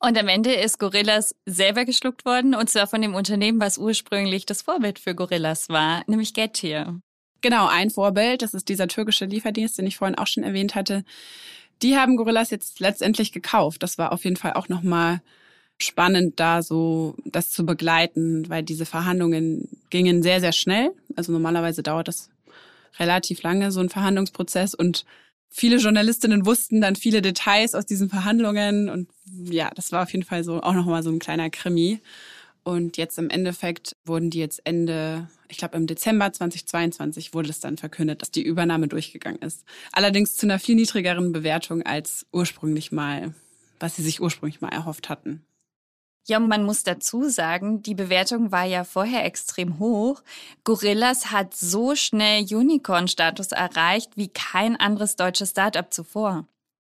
Und 0.00 0.16
am 0.16 0.28
Ende 0.28 0.52
ist 0.54 0.78
Gorillas 0.78 1.34
selber 1.44 1.84
geschluckt 1.84 2.24
worden, 2.24 2.54
und 2.54 2.70
zwar 2.70 2.86
von 2.86 3.02
dem 3.02 3.14
Unternehmen, 3.14 3.60
was 3.60 3.78
ursprünglich 3.78 4.46
das 4.46 4.62
Vorbild 4.62 4.98
für 5.00 5.14
Gorillas 5.14 5.68
war, 5.68 6.04
nämlich 6.06 6.34
Getir. 6.34 7.00
Genau, 7.40 7.66
ein 7.66 7.90
Vorbild, 7.90 8.42
das 8.42 8.54
ist 8.54 8.68
dieser 8.68 8.88
türkische 8.88 9.24
Lieferdienst, 9.24 9.78
den 9.78 9.86
ich 9.86 9.96
vorhin 9.96 10.18
auch 10.18 10.26
schon 10.26 10.44
erwähnt 10.44 10.74
hatte. 10.74 11.04
Die 11.82 11.96
haben 11.96 12.16
Gorillas 12.16 12.50
jetzt 12.50 12.80
letztendlich 12.80 13.32
gekauft. 13.32 13.82
Das 13.82 13.98
war 13.98 14.12
auf 14.12 14.24
jeden 14.24 14.36
Fall 14.36 14.54
auch 14.54 14.68
nochmal 14.68 15.20
spannend, 15.78 16.40
da 16.40 16.62
so 16.62 17.14
das 17.24 17.50
zu 17.50 17.64
begleiten, 17.64 18.48
weil 18.48 18.64
diese 18.64 18.86
Verhandlungen 18.86 19.68
gingen 19.90 20.22
sehr, 20.22 20.40
sehr 20.40 20.52
schnell. 20.52 20.90
Also 21.16 21.30
normalerweise 21.32 21.82
dauert 21.82 22.08
das 22.08 22.30
relativ 22.98 23.42
lange, 23.42 23.70
so 23.70 23.80
ein 23.80 23.88
Verhandlungsprozess. 23.88 24.74
Und 24.74 25.04
viele 25.50 25.76
Journalistinnen 25.76 26.46
wussten 26.46 26.80
dann 26.80 26.96
viele 26.96 27.22
Details 27.22 27.74
aus 27.74 27.86
diesen 27.86 28.08
Verhandlungen. 28.08 28.88
Und 28.88 29.08
ja, 29.26 29.70
das 29.74 29.92
war 29.92 30.02
auf 30.02 30.12
jeden 30.12 30.24
Fall 30.24 30.44
so 30.44 30.62
auch 30.62 30.74
nochmal 30.74 31.02
so 31.02 31.10
ein 31.10 31.18
kleiner 31.18 31.50
Krimi. 31.50 32.00
Und 32.64 32.98
jetzt 32.98 33.18
im 33.18 33.30
Endeffekt 33.30 33.96
wurden 34.04 34.28
die 34.28 34.40
jetzt 34.40 34.60
Ende, 34.64 35.28
ich 35.48 35.56
glaube 35.56 35.76
im 35.78 35.86
Dezember 35.86 36.30
2022 36.32 37.32
wurde 37.32 37.48
es 37.48 37.60
dann 37.60 37.78
verkündet, 37.78 38.20
dass 38.20 38.30
die 38.30 38.42
Übernahme 38.42 38.88
durchgegangen 38.88 39.40
ist. 39.40 39.64
Allerdings 39.92 40.36
zu 40.36 40.44
einer 40.44 40.58
viel 40.58 40.74
niedrigeren 40.74 41.32
Bewertung 41.32 41.82
als 41.82 42.26
ursprünglich 42.30 42.92
mal, 42.92 43.34
was 43.80 43.96
sie 43.96 44.02
sich 44.02 44.20
ursprünglich 44.20 44.60
mal 44.60 44.68
erhofft 44.68 45.08
hatten. 45.08 45.42
Ja, 46.28 46.38
man 46.38 46.64
muss 46.64 46.82
dazu 46.82 47.30
sagen, 47.30 47.80
die 47.82 47.94
Bewertung 47.94 48.52
war 48.52 48.66
ja 48.66 48.84
vorher 48.84 49.24
extrem 49.24 49.78
hoch. 49.78 50.22
Gorillas 50.62 51.30
hat 51.30 51.56
so 51.56 51.94
schnell 51.94 52.44
Unicorn-Status 52.44 53.52
erreicht 53.52 54.10
wie 54.16 54.28
kein 54.28 54.76
anderes 54.76 55.16
deutsches 55.16 55.50
Startup 55.50 55.90
zuvor. 55.90 56.46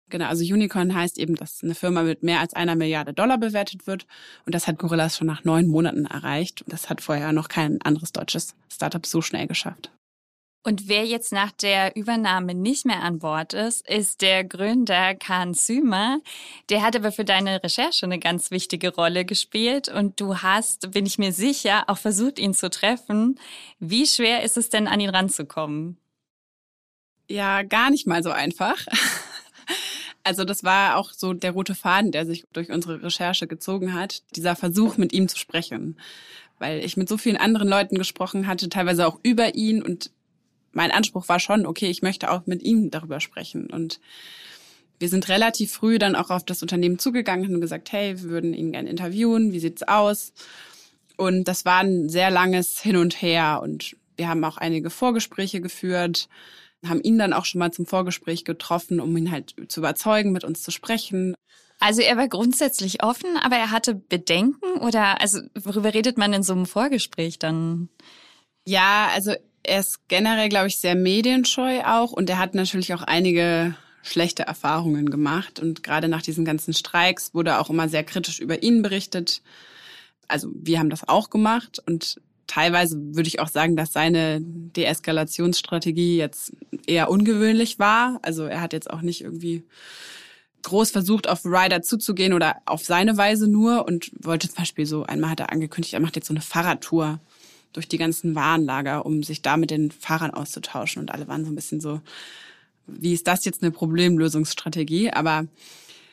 Genau, 0.08 0.26
also 0.26 0.42
Unicorn 0.42 0.92
heißt 0.92 1.16
eben, 1.16 1.36
dass 1.36 1.62
eine 1.62 1.76
Firma 1.76 2.02
mit 2.02 2.24
mehr 2.24 2.40
als 2.40 2.54
einer 2.54 2.74
Milliarde 2.74 3.14
Dollar 3.14 3.38
bewertet 3.38 3.86
wird. 3.86 4.04
Und 4.46 4.56
das 4.56 4.66
hat 4.66 4.80
Gorillas 4.80 5.16
schon 5.16 5.28
nach 5.28 5.44
neun 5.44 5.68
Monaten 5.68 6.06
erreicht. 6.06 6.62
Und 6.62 6.72
das 6.72 6.90
hat 6.90 7.00
vorher 7.00 7.32
noch 7.32 7.46
kein 7.46 7.80
anderes 7.82 8.10
deutsches 8.10 8.56
Startup 8.68 9.06
so 9.06 9.22
schnell 9.22 9.46
geschafft. 9.46 9.92
Und 10.62 10.88
wer 10.88 11.06
jetzt 11.06 11.32
nach 11.32 11.52
der 11.52 11.96
Übernahme 11.96 12.54
nicht 12.54 12.84
mehr 12.84 13.02
an 13.02 13.18
Bord 13.18 13.54
ist, 13.54 13.88
ist 13.88 14.20
der 14.20 14.44
Gründer 14.44 15.14
Kahn 15.14 15.54
Zümer. 15.54 16.20
Der 16.68 16.82
hat 16.82 16.94
aber 16.94 17.12
für 17.12 17.24
deine 17.24 17.62
Recherche 17.64 18.04
eine 18.04 18.18
ganz 18.18 18.50
wichtige 18.50 18.94
Rolle 18.94 19.24
gespielt 19.24 19.88
und 19.88 20.20
du 20.20 20.38
hast, 20.38 20.90
bin 20.90 21.06
ich 21.06 21.16
mir 21.16 21.32
sicher, 21.32 21.84
auch 21.86 21.96
versucht, 21.96 22.38
ihn 22.38 22.52
zu 22.52 22.68
treffen. 22.68 23.40
Wie 23.78 24.06
schwer 24.06 24.42
ist 24.42 24.58
es 24.58 24.68
denn, 24.68 24.86
an 24.86 25.00
ihn 25.00 25.08
ranzukommen? 25.08 25.96
Ja, 27.30 27.62
gar 27.62 27.90
nicht 27.90 28.06
mal 28.06 28.22
so 28.22 28.30
einfach. 28.30 28.76
Also 30.22 30.44
das 30.44 30.62
war 30.64 30.96
auch 30.96 31.12
so 31.12 31.32
der 31.32 31.52
rote 31.52 31.74
Faden, 31.74 32.12
der 32.12 32.26
sich 32.26 32.44
durch 32.52 32.70
unsere 32.70 33.02
Recherche 33.02 33.46
gezogen 33.46 33.94
hat, 33.94 34.22
dieser 34.36 34.54
Versuch, 34.54 34.98
mit 34.98 35.14
ihm 35.14 35.28
zu 35.28 35.38
sprechen. 35.38 35.98
Weil 36.58 36.84
ich 36.84 36.98
mit 36.98 37.08
so 37.08 37.16
vielen 37.16 37.38
anderen 37.38 37.68
Leuten 37.68 37.96
gesprochen 37.96 38.46
hatte, 38.46 38.68
teilweise 38.68 39.06
auch 39.06 39.18
über 39.22 39.54
ihn 39.54 39.82
und 39.82 40.10
mein 40.72 40.90
Anspruch 40.90 41.28
war 41.28 41.40
schon, 41.40 41.66
okay, 41.66 41.86
ich 41.86 42.02
möchte 42.02 42.30
auch 42.30 42.46
mit 42.46 42.62
ihm 42.62 42.90
darüber 42.90 43.20
sprechen. 43.20 43.66
Und 43.70 44.00
wir 44.98 45.08
sind 45.08 45.28
relativ 45.28 45.72
früh 45.72 45.98
dann 45.98 46.14
auch 46.14 46.30
auf 46.30 46.44
das 46.44 46.62
Unternehmen 46.62 46.98
zugegangen 46.98 47.54
und 47.54 47.60
gesagt, 47.60 47.90
hey, 47.92 48.22
wir 48.22 48.30
würden 48.30 48.54
ihn 48.54 48.72
gerne 48.72 48.90
interviewen, 48.90 49.52
wie 49.52 49.60
sieht's 49.60 49.82
aus? 49.82 50.32
Und 51.16 51.44
das 51.44 51.64
war 51.64 51.80
ein 51.80 52.08
sehr 52.08 52.30
langes 52.30 52.80
Hin 52.80 52.96
und 52.96 53.20
Her 53.20 53.60
und 53.62 53.96
wir 54.16 54.28
haben 54.28 54.44
auch 54.44 54.58
einige 54.58 54.90
Vorgespräche 54.90 55.62
geführt, 55.62 56.28
haben 56.86 57.00
ihn 57.02 57.18
dann 57.18 57.32
auch 57.32 57.44
schon 57.46 57.58
mal 57.58 57.72
zum 57.72 57.86
Vorgespräch 57.86 58.44
getroffen, 58.44 59.00
um 59.00 59.16
ihn 59.16 59.30
halt 59.30 59.54
zu 59.68 59.80
überzeugen, 59.80 60.32
mit 60.32 60.44
uns 60.44 60.62
zu 60.62 60.70
sprechen. 60.70 61.34
Also 61.78 62.02
er 62.02 62.18
war 62.18 62.28
grundsätzlich 62.28 63.02
offen, 63.02 63.38
aber 63.42 63.56
er 63.56 63.70
hatte 63.70 63.94
Bedenken 63.94 64.78
oder 64.80 65.20
also 65.20 65.40
worüber 65.54 65.94
redet 65.94 66.18
man 66.18 66.34
in 66.34 66.42
so 66.42 66.52
einem 66.52 66.66
Vorgespräch 66.66 67.38
dann? 67.38 67.88
Ja, 68.66 69.08
also 69.14 69.34
er 69.62 69.80
ist 69.80 70.08
generell, 70.08 70.48
glaube 70.48 70.68
ich, 70.68 70.78
sehr 70.78 70.94
medienscheu 70.94 71.82
auch 71.84 72.12
und 72.12 72.30
er 72.30 72.38
hat 72.38 72.54
natürlich 72.54 72.94
auch 72.94 73.02
einige 73.02 73.74
schlechte 74.02 74.44
Erfahrungen 74.44 75.10
gemacht. 75.10 75.60
Und 75.60 75.82
gerade 75.82 76.08
nach 76.08 76.22
diesen 76.22 76.44
ganzen 76.44 76.72
Streiks 76.72 77.34
wurde 77.34 77.58
auch 77.58 77.70
immer 77.70 77.88
sehr 77.88 78.04
kritisch 78.04 78.40
über 78.40 78.62
ihn 78.62 78.82
berichtet. 78.82 79.42
Also 80.28 80.48
wir 80.54 80.78
haben 80.78 80.90
das 80.90 81.08
auch 81.08 81.30
gemacht 81.30 81.80
und 81.86 82.20
teilweise 82.46 82.96
würde 83.14 83.28
ich 83.28 83.40
auch 83.40 83.48
sagen, 83.48 83.76
dass 83.76 83.92
seine 83.92 84.40
Deeskalationsstrategie 84.40 86.16
jetzt 86.16 86.52
eher 86.86 87.10
ungewöhnlich 87.10 87.78
war. 87.78 88.18
Also 88.22 88.44
er 88.44 88.60
hat 88.60 88.72
jetzt 88.72 88.90
auch 88.90 89.02
nicht 89.02 89.22
irgendwie 89.22 89.64
groß 90.62 90.90
versucht, 90.90 91.28
auf 91.28 91.44
Ryder 91.44 91.82
zuzugehen 91.82 92.32
oder 92.32 92.56
auf 92.66 92.84
seine 92.84 93.16
Weise 93.16 93.48
nur 93.48 93.86
und 93.86 94.10
wollte 94.18 94.48
zum 94.48 94.56
Beispiel 94.56 94.86
so, 94.86 95.04
einmal 95.04 95.30
hat 95.30 95.40
er 95.40 95.52
angekündigt, 95.52 95.94
er 95.94 96.00
macht 96.00 96.16
jetzt 96.16 96.28
so 96.28 96.34
eine 96.34 96.42
Fahrradtour 96.42 97.20
durch 97.72 97.88
die 97.88 97.98
ganzen 97.98 98.34
Warenlager, 98.34 99.06
um 99.06 99.22
sich 99.22 99.42
da 99.42 99.56
mit 99.56 99.70
den 99.70 99.90
Fahrern 99.90 100.32
auszutauschen. 100.32 101.00
Und 101.00 101.12
alle 101.12 101.28
waren 101.28 101.44
so 101.44 101.50
ein 101.50 101.54
bisschen 101.54 101.80
so, 101.80 102.00
wie 102.86 103.12
ist 103.12 103.26
das 103.26 103.44
jetzt 103.44 103.62
eine 103.62 103.70
Problemlösungsstrategie? 103.70 105.10
Aber 105.10 105.46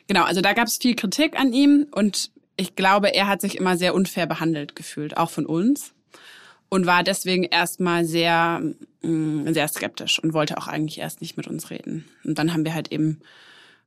genau, 0.06 0.24
also 0.24 0.40
da 0.40 0.52
gab 0.52 0.68
es 0.68 0.76
viel 0.76 0.94
Kritik 0.94 1.38
an 1.38 1.52
ihm 1.52 1.86
und 1.90 2.30
ich 2.56 2.74
glaube, 2.74 3.14
er 3.14 3.28
hat 3.28 3.40
sich 3.40 3.56
immer 3.56 3.76
sehr 3.76 3.94
unfair 3.94 4.26
behandelt 4.26 4.74
gefühlt, 4.76 5.16
auch 5.16 5.30
von 5.30 5.46
uns. 5.46 5.94
Und 6.70 6.84
war 6.84 7.02
deswegen 7.02 7.44
erstmal 7.44 8.04
sehr, 8.04 8.60
mm, 9.00 9.54
sehr 9.54 9.68
skeptisch 9.68 10.22
und 10.22 10.34
wollte 10.34 10.58
auch 10.58 10.66
eigentlich 10.66 10.98
erst 10.98 11.22
nicht 11.22 11.38
mit 11.38 11.46
uns 11.46 11.70
reden. 11.70 12.04
Und 12.24 12.38
dann 12.38 12.52
haben 12.52 12.66
wir 12.66 12.74
halt 12.74 12.92
eben 12.92 13.20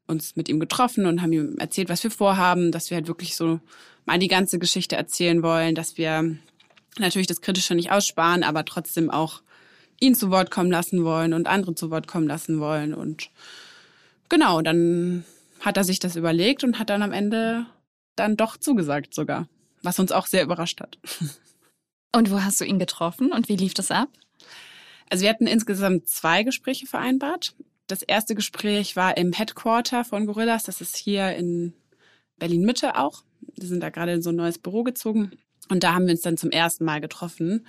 uns 0.08 0.36
mit 0.36 0.50
ihm 0.50 0.60
getroffen 0.60 1.06
und 1.06 1.22
haben 1.22 1.32
ihm 1.32 1.58
erzählt, 1.60 1.90
was 1.90 2.04
wir 2.04 2.10
vorhaben, 2.10 2.72
dass 2.72 2.90
wir 2.90 2.96
halt 2.96 3.08
wirklich 3.08 3.36
so 3.36 3.60
mal 4.06 4.18
die 4.18 4.28
ganze 4.28 4.58
Geschichte 4.58 4.96
erzählen 4.96 5.44
wollen, 5.44 5.76
dass 5.76 5.98
wir 5.98 6.38
natürlich 7.00 7.28
das 7.28 7.42
Kritische 7.42 7.76
nicht 7.76 7.92
aussparen, 7.92 8.44
aber 8.44 8.66
trotzdem 8.66 9.10
auch 9.10 9.42
ihn 10.00 10.16
zu 10.16 10.32
Wort 10.32 10.52
kommen 10.52 10.72
lassen 10.72 11.04
wollen 11.04 11.34
und 11.34 11.48
andere 11.48 11.76
zu 11.76 11.92
Wort 11.92 12.08
kommen 12.08 12.28
lassen 12.28 12.60
wollen. 12.60 12.94
Und 12.94 13.30
genau, 14.30 14.62
dann 14.62 15.24
hat 15.60 15.78
er 15.78 15.84
sich 15.84 16.00
das 16.00 16.16
überlegt 16.16 16.64
und 16.64 16.80
hat 16.80 16.90
dann 16.90 17.04
am 17.04 17.12
Ende 17.12 17.66
dann 18.16 18.36
doch 18.36 18.58
zugesagt 18.58 19.14
sogar, 19.14 19.48
was 19.84 20.00
uns 20.00 20.12
auch 20.12 20.28
sehr 20.28 20.44
überrascht 20.44 20.82
hat. 20.82 20.98
Und 22.14 22.30
wo 22.30 22.42
hast 22.42 22.60
du 22.60 22.66
ihn 22.66 22.78
getroffen 22.78 23.32
und 23.32 23.48
wie 23.48 23.56
lief 23.56 23.74
das 23.74 23.90
ab? 23.90 24.10
Also 25.10 25.24
wir 25.24 25.30
hatten 25.30 25.48
insgesamt 25.48 26.10
zwei 26.10 26.44
Gespräche 26.44 26.86
vereinbart. 26.86 27.56
Das 27.88 28.02
erste 28.02 28.36
Gespräch 28.36 28.98
war 28.98 29.16
im 29.16 29.32
Headquarter 29.32 30.04
von 30.04 30.26
Gorillas. 30.26 30.64
Das 30.64 30.82
ist 30.82 30.98
hier 30.98 31.34
in 31.38 31.74
Berlin 32.38 32.64
Mitte 32.64 32.98
auch. 32.98 33.24
Wir 33.56 33.66
sind 33.66 33.82
da 33.82 33.90
gerade 33.90 34.12
in 34.12 34.22
so 34.22 34.30
ein 34.32 34.36
neues 34.36 34.58
Büro 34.58 34.84
gezogen. 34.84 35.32
Und 35.72 35.84
da 35.84 35.94
haben 35.94 36.06
wir 36.06 36.12
uns 36.12 36.22
dann 36.22 36.36
zum 36.36 36.52
ersten 36.52 36.84
Mal 36.84 37.00
getroffen. 37.00 37.66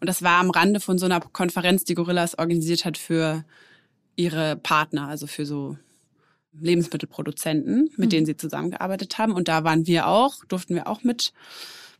Und 0.00 0.06
das 0.08 0.22
war 0.22 0.40
am 0.40 0.50
Rande 0.50 0.80
von 0.80 0.96
so 0.96 1.04
einer 1.04 1.20
Konferenz, 1.20 1.84
die 1.84 1.94
Gorillas 1.94 2.38
organisiert 2.38 2.86
hat 2.86 2.96
für 2.96 3.44
ihre 4.16 4.56
Partner, 4.56 5.08
also 5.08 5.26
für 5.26 5.44
so 5.44 5.76
Lebensmittelproduzenten, 6.58 7.90
mit 7.96 8.06
mhm. 8.06 8.08
denen 8.08 8.26
sie 8.26 8.38
zusammengearbeitet 8.38 9.18
haben. 9.18 9.34
Und 9.34 9.48
da 9.48 9.64
waren 9.64 9.86
wir 9.86 10.06
auch, 10.06 10.42
durften 10.46 10.74
wir 10.74 10.86
auch 10.86 11.02
mit, 11.02 11.34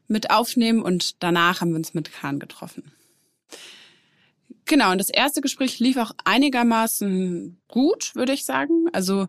mit 0.09 0.31
aufnehmen. 0.31 0.81
Und 0.81 1.23
danach 1.23 1.61
haben 1.61 1.73
wir 1.73 1.77
uns 1.77 1.93
mit 1.93 2.11
Kahn 2.11 2.38
getroffen. 2.38 2.91
Genau, 4.65 4.93
und 4.93 4.99
das 4.99 5.11
erste 5.11 5.43
Gespräch 5.43 5.81
lief 5.81 5.99
auch 5.99 6.12
einigermaßen 6.25 7.61
gut, 7.69 8.15
würde 8.15 8.33
ich 8.33 8.47
sagen. 8.47 8.87
Also 8.95 9.29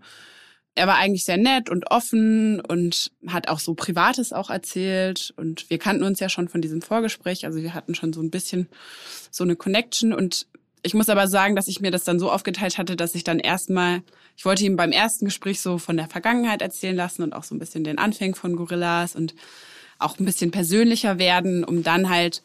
er 0.75 0.87
war 0.87 0.95
eigentlich 0.97 1.25
sehr 1.25 1.37
nett 1.37 1.69
und 1.69 1.91
offen 1.91 2.59
und 2.59 3.11
hat 3.27 3.47
auch 3.47 3.59
so 3.59 3.75
Privates 3.75 4.33
auch 4.33 4.49
erzählt. 4.49 5.33
Und 5.37 5.69
wir 5.69 5.77
kannten 5.77 6.03
uns 6.03 6.19
ja 6.19 6.29
schon 6.29 6.49
von 6.49 6.61
diesem 6.61 6.81
Vorgespräch. 6.81 7.45
Also 7.45 7.61
wir 7.61 7.73
hatten 7.73 7.93
schon 7.93 8.11
so 8.11 8.21
ein 8.21 8.31
bisschen 8.31 8.67
so 9.29 9.43
eine 9.43 9.55
Connection. 9.55 10.13
Und 10.13 10.47
ich 10.81 10.95
muss 10.95 11.09
aber 11.09 11.27
sagen, 11.27 11.55
dass 11.55 11.67
ich 11.67 11.79
mir 11.79 11.91
das 11.91 12.05
dann 12.05 12.19
so 12.19 12.31
aufgeteilt 12.31 12.77
hatte, 12.79 12.95
dass 12.95 13.13
ich 13.13 13.23
dann 13.23 13.39
erstmal, 13.39 14.01
ich 14.35 14.45
wollte 14.45 14.65
ihm 14.65 14.75
beim 14.75 14.91
ersten 14.91 15.25
Gespräch 15.25 15.61
so 15.61 15.77
von 15.77 15.95
der 15.95 16.07
Vergangenheit 16.07 16.63
erzählen 16.63 16.95
lassen 16.95 17.21
und 17.21 17.33
auch 17.33 17.43
so 17.43 17.53
ein 17.53 17.59
bisschen 17.59 17.83
den 17.83 17.99
Anfängen 17.99 18.35
von 18.35 18.55
Gorillas 18.55 19.15
und 19.15 19.35
auch 19.99 20.19
ein 20.19 20.25
bisschen 20.25 20.49
persönlicher 20.49 21.19
werden, 21.19 21.63
um 21.63 21.83
dann 21.83 22.09
halt 22.09 22.41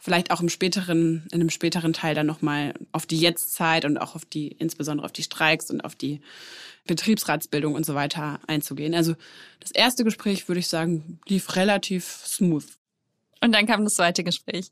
vielleicht 0.00 0.30
auch 0.30 0.40
im 0.40 0.48
späteren, 0.48 1.26
in 1.30 1.40
einem 1.40 1.50
späteren 1.50 1.92
Teil 1.92 2.14
dann 2.14 2.26
nochmal 2.26 2.74
auf 2.92 3.06
die 3.06 3.18
Jetztzeit 3.18 3.84
und 3.84 3.98
auch 3.98 4.14
auf 4.14 4.24
die, 4.24 4.48
insbesondere 4.48 5.04
auf 5.04 5.12
die 5.12 5.22
Streiks 5.22 5.70
und 5.70 5.82
auf 5.82 5.94
die 5.94 6.20
Betriebsratsbildung 6.90 7.74
und 7.74 7.86
so 7.86 7.94
weiter 7.94 8.40
einzugehen. 8.48 8.94
Also 8.94 9.14
das 9.60 9.70
erste 9.70 10.02
Gespräch, 10.02 10.48
würde 10.48 10.58
ich 10.58 10.66
sagen, 10.66 11.20
lief 11.28 11.54
relativ 11.54 12.04
smooth. 12.04 12.64
Und 13.40 13.52
dann 13.52 13.66
kam 13.66 13.84
das 13.84 13.94
zweite 13.94 14.24
Gespräch. 14.24 14.70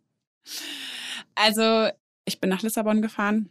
Also 1.36 1.88
ich 2.24 2.40
bin 2.40 2.50
nach 2.50 2.62
Lissabon 2.62 3.02
gefahren. 3.02 3.48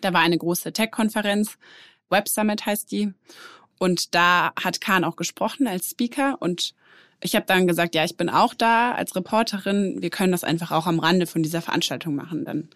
Da 0.00 0.12
war 0.12 0.20
eine 0.20 0.36
große 0.36 0.72
Tech-Konferenz. 0.72 1.56
Web 2.10 2.28
Summit 2.28 2.66
heißt 2.66 2.90
die. 2.90 3.12
Und 3.78 4.14
da 4.14 4.52
hat 4.60 4.80
Kahn 4.80 5.04
auch 5.04 5.14
gesprochen 5.14 5.68
als 5.68 5.90
Speaker. 5.90 6.36
Und 6.40 6.74
ich 7.22 7.36
habe 7.36 7.46
dann 7.46 7.68
gesagt, 7.68 7.94
ja, 7.94 8.04
ich 8.04 8.16
bin 8.16 8.28
auch 8.28 8.54
da 8.54 8.92
als 8.92 9.14
Reporterin. 9.14 10.02
Wir 10.02 10.10
können 10.10 10.32
das 10.32 10.42
einfach 10.42 10.72
auch 10.72 10.88
am 10.88 10.98
Rande 10.98 11.26
von 11.26 11.44
dieser 11.44 11.62
Veranstaltung 11.62 12.16
machen. 12.16 12.44
Dann 12.44 12.70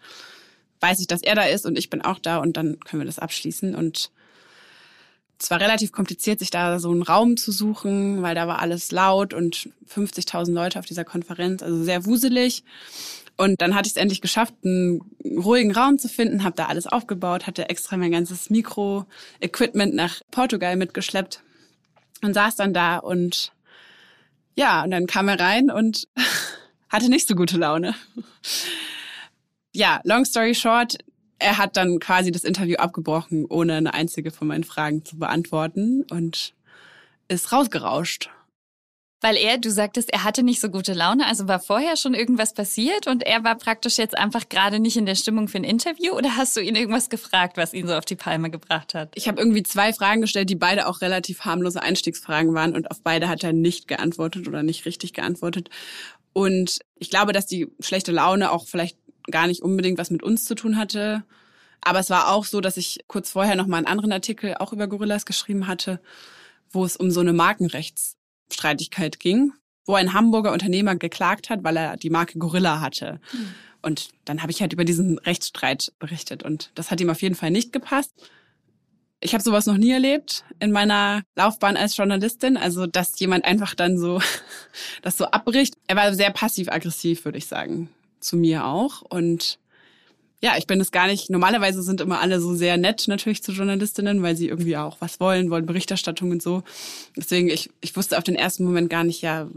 weiß 0.79 1.01
ich, 1.01 1.07
dass 1.07 1.21
er 1.21 1.35
da 1.35 1.43
ist 1.43 1.65
und 1.65 1.77
ich 1.77 1.89
bin 1.89 2.01
auch 2.01 2.19
da 2.19 2.37
und 2.37 2.55
dann 2.55 2.79
können 2.79 3.01
wir 3.01 3.05
das 3.05 3.19
abschließen. 3.19 3.75
Und 3.75 4.11
es 5.41 5.49
war 5.49 5.61
relativ 5.61 5.91
kompliziert, 5.91 6.39
sich 6.39 6.51
da 6.51 6.79
so 6.79 6.91
einen 6.91 7.01
Raum 7.01 7.37
zu 7.37 7.51
suchen, 7.51 8.21
weil 8.21 8.35
da 8.35 8.47
war 8.47 8.59
alles 8.59 8.91
laut 8.91 9.33
und 9.33 9.69
50.000 9.89 10.51
Leute 10.51 10.79
auf 10.79 10.85
dieser 10.85 11.05
Konferenz, 11.05 11.63
also 11.63 11.81
sehr 11.83 12.05
wuselig. 12.05 12.63
Und 13.37 13.61
dann 13.61 13.73
hatte 13.73 13.87
ich 13.87 13.93
es 13.93 14.01
endlich 14.01 14.19
geschafft, 14.19 14.53
einen 14.65 14.99
ruhigen 15.23 15.71
Raum 15.71 15.97
zu 15.97 16.09
finden, 16.09 16.43
habe 16.43 16.57
da 16.57 16.65
alles 16.65 16.87
aufgebaut, 16.87 17.47
hatte 17.47 17.69
extra 17.69 17.95
mein 17.95 18.11
ganzes 18.11 18.49
Mikro-Equipment 18.49 19.95
nach 19.95 20.21
Portugal 20.29 20.75
mitgeschleppt 20.75 21.41
und 22.21 22.33
saß 22.33 22.57
dann 22.57 22.73
da 22.73 22.97
und 22.97 23.53
ja, 24.55 24.83
und 24.83 24.91
dann 24.91 25.07
kam 25.07 25.29
er 25.29 25.39
rein 25.39 25.71
und 25.71 26.09
hatte 26.89 27.09
nicht 27.09 27.29
so 27.29 27.35
gute 27.35 27.55
Laune. 27.55 27.95
Ja, 29.71 30.01
long 30.03 30.25
story 30.25 30.53
short, 30.53 30.97
er 31.39 31.57
hat 31.57 31.77
dann 31.77 31.99
quasi 31.99 32.31
das 32.31 32.43
Interview 32.43 32.75
abgebrochen, 32.75 33.45
ohne 33.45 33.75
eine 33.75 33.93
einzige 33.93 34.31
von 34.31 34.47
meinen 34.47 34.63
Fragen 34.63 35.05
zu 35.05 35.17
beantworten 35.17 36.03
und 36.11 36.53
ist 37.27 37.51
rausgerauscht. 37.51 38.29
Weil 39.21 39.35
er, 39.35 39.57
du 39.57 39.69
sagtest, 39.69 40.13
er 40.13 40.23
hatte 40.23 40.43
nicht 40.43 40.61
so 40.61 40.69
gute 40.69 40.93
Laune, 40.93 41.25
also 41.25 41.49
war 41.49 41.59
vorher 41.59 41.97
schon 41.97 42.13
irgendwas 42.13 42.53
passiert 42.53 43.05
und 43.05 43.23
er 43.23 43.43
war 43.43 43.55
praktisch 43.57 43.97
jetzt 43.97 44.17
einfach 44.17 44.47
gerade 44.47 44.79
nicht 44.79 44.95
in 44.95 45.05
der 45.05 45.15
Stimmung 45.15 45.49
für 45.49 45.57
ein 45.57 45.65
Interview 45.65 46.13
oder 46.13 46.37
hast 46.37 46.55
du 46.55 46.61
ihn 46.61 46.77
irgendwas 46.77 47.09
gefragt, 47.09 47.57
was 47.57 47.73
ihn 47.73 47.85
so 47.85 47.95
auf 47.95 48.05
die 48.05 48.15
Palme 48.15 48.49
gebracht 48.49 48.93
hat? 48.93 49.11
Ich 49.15 49.27
habe 49.27 49.41
irgendwie 49.41 49.63
zwei 49.63 49.91
Fragen 49.91 50.21
gestellt, 50.21 50.49
die 50.49 50.55
beide 50.55 50.87
auch 50.87 51.01
relativ 51.01 51.41
harmlose 51.41 51.83
Einstiegsfragen 51.83 52.53
waren 52.53 52.73
und 52.73 52.91
auf 52.91 53.01
beide 53.01 53.27
hat 53.27 53.43
er 53.43 53.51
nicht 53.51 53.89
geantwortet 53.89 54.47
oder 54.47 54.63
nicht 54.63 54.85
richtig 54.85 55.11
geantwortet. 55.13 55.69
Und 56.31 56.79
ich 56.97 57.09
glaube, 57.09 57.33
dass 57.33 57.45
die 57.45 57.67
schlechte 57.81 58.13
Laune 58.13 58.51
auch 58.51 58.67
vielleicht 58.67 58.97
gar 59.31 59.47
nicht 59.47 59.61
unbedingt 59.61 59.97
was 59.97 60.11
mit 60.11 60.23
uns 60.23 60.45
zu 60.45 60.55
tun 60.55 60.77
hatte. 60.77 61.23
Aber 61.81 61.99
es 61.99 62.09
war 62.09 62.29
auch 62.29 62.45
so, 62.45 62.61
dass 62.61 62.77
ich 62.77 62.99
kurz 63.07 63.31
vorher 63.31 63.55
noch 63.55 63.67
mal 63.67 63.77
einen 63.77 63.87
anderen 63.87 64.11
Artikel 64.11 64.55
auch 64.55 64.73
über 64.73 64.87
Gorillas 64.87 65.25
geschrieben 65.25 65.67
hatte, 65.67 65.99
wo 66.71 66.85
es 66.85 66.97
um 66.97 67.11
so 67.11 67.19
eine 67.19 67.33
Markenrechtsstreitigkeit 67.33 69.19
ging, 69.19 69.53
wo 69.85 69.95
ein 69.95 70.13
Hamburger 70.13 70.51
Unternehmer 70.51 70.95
geklagt 70.95 71.49
hat, 71.49 71.63
weil 71.63 71.77
er 71.77 71.97
die 71.97 72.09
Marke 72.09 72.37
Gorilla 72.37 72.81
hatte. 72.81 73.19
Mhm. 73.31 73.55
Und 73.81 74.09
dann 74.25 74.41
habe 74.41 74.51
ich 74.51 74.61
halt 74.61 74.73
über 74.73 74.83
diesen 74.83 75.17
Rechtsstreit 75.19 75.93
berichtet 75.99 76.43
und 76.43 76.71
das 76.75 76.91
hat 76.91 76.99
ihm 76.99 77.09
auf 77.09 77.21
jeden 77.21 77.35
Fall 77.35 77.49
nicht 77.49 77.71
gepasst. 77.71 78.11
Ich 79.21 79.33
habe 79.33 79.43
sowas 79.43 79.65
noch 79.65 79.77
nie 79.77 79.91
erlebt 79.91 80.43
in 80.59 80.71
meiner 80.71 81.23
Laufbahn 81.35 81.77
als 81.77 81.95
Journalistin, 81.95 82.57
also 82.57 82.87
dass 82.87 83.19
jemand 83.19 83.45
einfach 83.45 83.75
dann 83.75 83.97
so 83.97 84.21
das 85.01 85.17
so 85.17 85.25
abbricht. 85.25 85.75
Er 85.87 85.95
war 85.95 86.13
sehr 86.13 86.31
passiv-aggressiv, 86.31 87.23
würde 87.23 87.37
ich 87.37 87.47
sagen 87.47 87.89
zu 88.19 88.37
mir 88.37 88.65
auch. 88.65 89.01
Und 89.01 89.59
ja, 90.41 90.57
ich 90.57 90.67
bin 90.67 90.79
es 90.79 90.91
gar 90.91 91.07
nicht. 91.07 91.29
Normalerweise 91.29 91.83
sind 91.83 91.99
immer 91.99 92.21
alle 92.21 92.39
so 92.39 92.55
sehr 92.55 92.77
nett 92.77 93.07
natürlich 93.07 93.43
zu 93.43 93.51
Journalistinnen, 93.51 94.23
weil 94.23 94.37
sie 94.37 94.47
irgendwie 94.47 94.77
auch 94.77 94.97
was 94.99 95.19
wollen, 95.19 95.49
wollen 95.49 95.65
Berichterstattung 95.65 96.31
und 96.31 96.41
so. 96.41 96.63
Deswegen, 97.17 97.49
ich, 97.49 97.69
ich 97.81 97.95
wusste 97.95 98.17
auf 98.17 98.23
den 98.23 98.35
ersten 98.35 98.63
Moment 98.63 98.89
gar 98.89 99.03
nicht, 99.03 99.21
ja, 99.21 99.49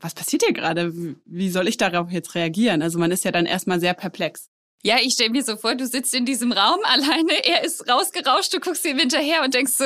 was 0.00 0.14
passiert 0.14 0.44
hier 0.44 0.54
gerade? 0.54 0.92
Wie 1.24 1.50
soll 1.50 1.66
ich 1.66 1.76
darauf 1.76 2.10
jetzt 2.12 2.34
reagieren? 2.36 2.82
Also 2.82 2.98
man 2.98 3.10
ist 3.10 3.24
ja 3.24 3.32
dann 3.32 3.46
erstmal 3.46 3.80
sehr 3.80 3.94
perplex. 3.94 4.48
Ja, 4.84 4.96
ich 5.00 5.14
stelle 5.14 5.30
mir 5.30 5.44
so 5.44 5.56
vor, 5.56 5.74
du 5.74 5.86
sitzt 5.86 6.14
in 6.14 6.24
diesem 6.24 6.52
Raum 6.52 6.80
alleine, 6.84 7.44
er 7.44 7.64
ist 7.64 7.88
rausgerauscht, 7.88 8.54
du 8.54 8.60
guckst 8.60 8.84
ihm 8.84 8.98
hinterher 8.98 9.42
und 9.44 9.54
denkst 9.54 9.72
so, 9.72 9.84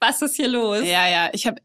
was 0.00 0.22
ist 0.22 0.36
hier 0.36 0.48
los? 0.48 0.84
Ja, 0.84 1.08
ja, 1.08 1.30
ich 1.32 1.46
habe 1.46 1.60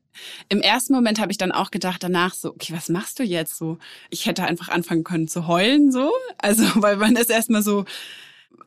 im 0.48 0.62
ersten 0.62 0.94
Moment 0.94 1.20
habe 1.20 1.32
ich 1.32 1.38
dann 1.38 1.52
auch 1.52 1.72
gedacht 1.72 2.04
danach 2.04 2.34
so, 2.34 2.52
okay, 2.52 2.74
was 2.74 2.90
machst 2.90 3.20
du 3.20 3.24
jetzt 3.24 3.58
so? 3.58 3.78
Ich 4.10 4.26
hätte 4.26 4.44
einfach 4.44 4.70
anfangen 4.70 5.04
können 5.04 5.28
zu 5.28 5.48
heulen 5.48 5.92
so, 5.92 6.12
also 6.38 6.64
weil 6.76 6.98
man 6.98 7.16
ist 7.16 7.30
erstmal 7.30 7.64
so 7.64 7.86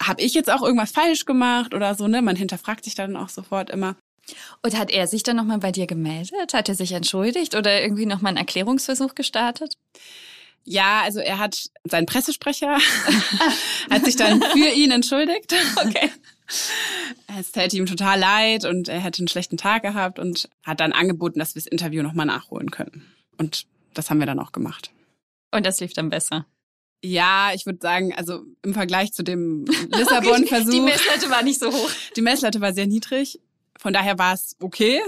habe 0.01 0.23
ich 0.23 0.35
jetzt 0.35 0.51
auch 0.51 0.63
irgendwas 0.63 0.93
falsch 0.93 1.25
gemacht 1.25 1.75
oder 1.75 1.95
so, 1.95 2.07
ne? 2.07 2.23
Man 2.23 2.37
hinterfragt 2.37 2.85
sich 2.85 2.95
dann 2.95 3.17
auch 3.17 3.29
sofort 3.29 3.71
immer. 3.71 3.97
Und 4.63 4.79
hat 4.79 4.91
er 4.91 5.07
sich 5.07 5.23
dann 5.23 5.37
nochmal 5.37 5.59
bei 5.59 5.73
dir 5.73 5.87
gemeldet? 5.87 6.53
Hat 6.53 6.69
er 6.69 6.75
sich 6.75 6.93
entschuldigt 6.93 7.55
oder 7.55 7.81
irgendwie 7.81 8.07
nochmal 8.07 8.31
einen 8.31 8.39
Erklärungsversuch 8.39 9.15
gestartet? 9.15 9.75
Ja, 10.65 11.01
also 11.03 11.21
er 11.21 11.39
hat, 11.39 11.71
sein 11.85 12.05
Pressesprecher 12.05 12.77
hat 13.91 14.05
sich 14.05 14.17
dann 14.17 14.43
für 14.43 14.69
ihn 14.69 14.91
entschuldigt. 14.91 15.55
Okay. 15.77 16.11
Es 17.39 17.53
täte 17.53 17.77
ihm 17.77 17.87
total 17.87 18.19
leid 18.19 18.65
und 18.65 18.89
er 18.89 19.01
hätte 19.01 19.21
einen 19.21 19.29
schlechten 19.29 19.57
Tag 19.57 19.83
gehabt 19.83 20.19
und 20.19 20.49
hat 20.65 20.81
dann 20.81 20.93
angeboten, 20.93 21.39
dass 21.39 21.55
wir 21.55 21.63
das 21.63 21.71
Interview 21.71 22.03
nochmal 22.03 22.27
nachholen 22.27 22.71
können. 22.71 23.07
Und 23.37 23.67
das 23.95 24.11
haben 24.11 24.19
wir 24.19 24.27
dann 24.27 24.41
auch 24.41 24.53
gemacht. 24.53 24.91
Und 25.53 25.67
das 25.67 25.79
lief 25.81 25.93
dann 25.93 26.09
besser. 26.09 26.47
Ja, 27.03 27.53
ich 27.55 27.65
würde 27.65 27.79
sagen, 27.81 28.13
also 28.15 28.45
im 28.63 28.75
Vergleich 28.75 29.13
zu 29.13 29.23
dem 29.23 29.65
Lissabon-Versuch. 29.93 30.73
die 30.73 30.81
Messlatte 30.81 31.31
war 31.31 31.43
nicht 31.43 31.61
so 31.61 31.71
hoch. 31.71 31.91
Die 32.17 32.23
Messlatte 32.23 32.61
war 32.61 32.73
sehr 32.73 32.87
niedrig. 32.87 33.41
Von 33.79 33.93
daher 33.93 34.19
war 34.19 34.35
es 34.35 34.57
okay. 34.61 35.01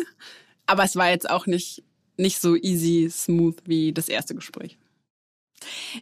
Aber 0.66 0.84
es 0.84 0.94
war 0.94 1.10
jetzt 1.10 1.28
auch 1.28 1.46
nicht, 1.46 1.82
nicht 2.16 2.40
so 2.40 2.54
easy, 2.54 3.08
smooth 3.10 3.56
wie 3.64 3.92
das 3.92 4.08
erste 4.08 4.34
Gespräch. 4.34 4.78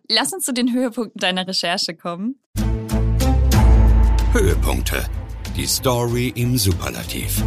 Lass 0.09 0.33
uns 0.33 0.45
zu 0.45 0.53
den 0.53 0.73
Höhepunkten 0.73 1.19
deiner 1.19 1.47
Recherche 1.47 1.95
kommen. 1.95 2.39
Höhepunkte. 4.33 5.07
Die 5.59 5.67
Story 5.67 6.33
im 6.37 6.57
Superlativ. 6.57 7.43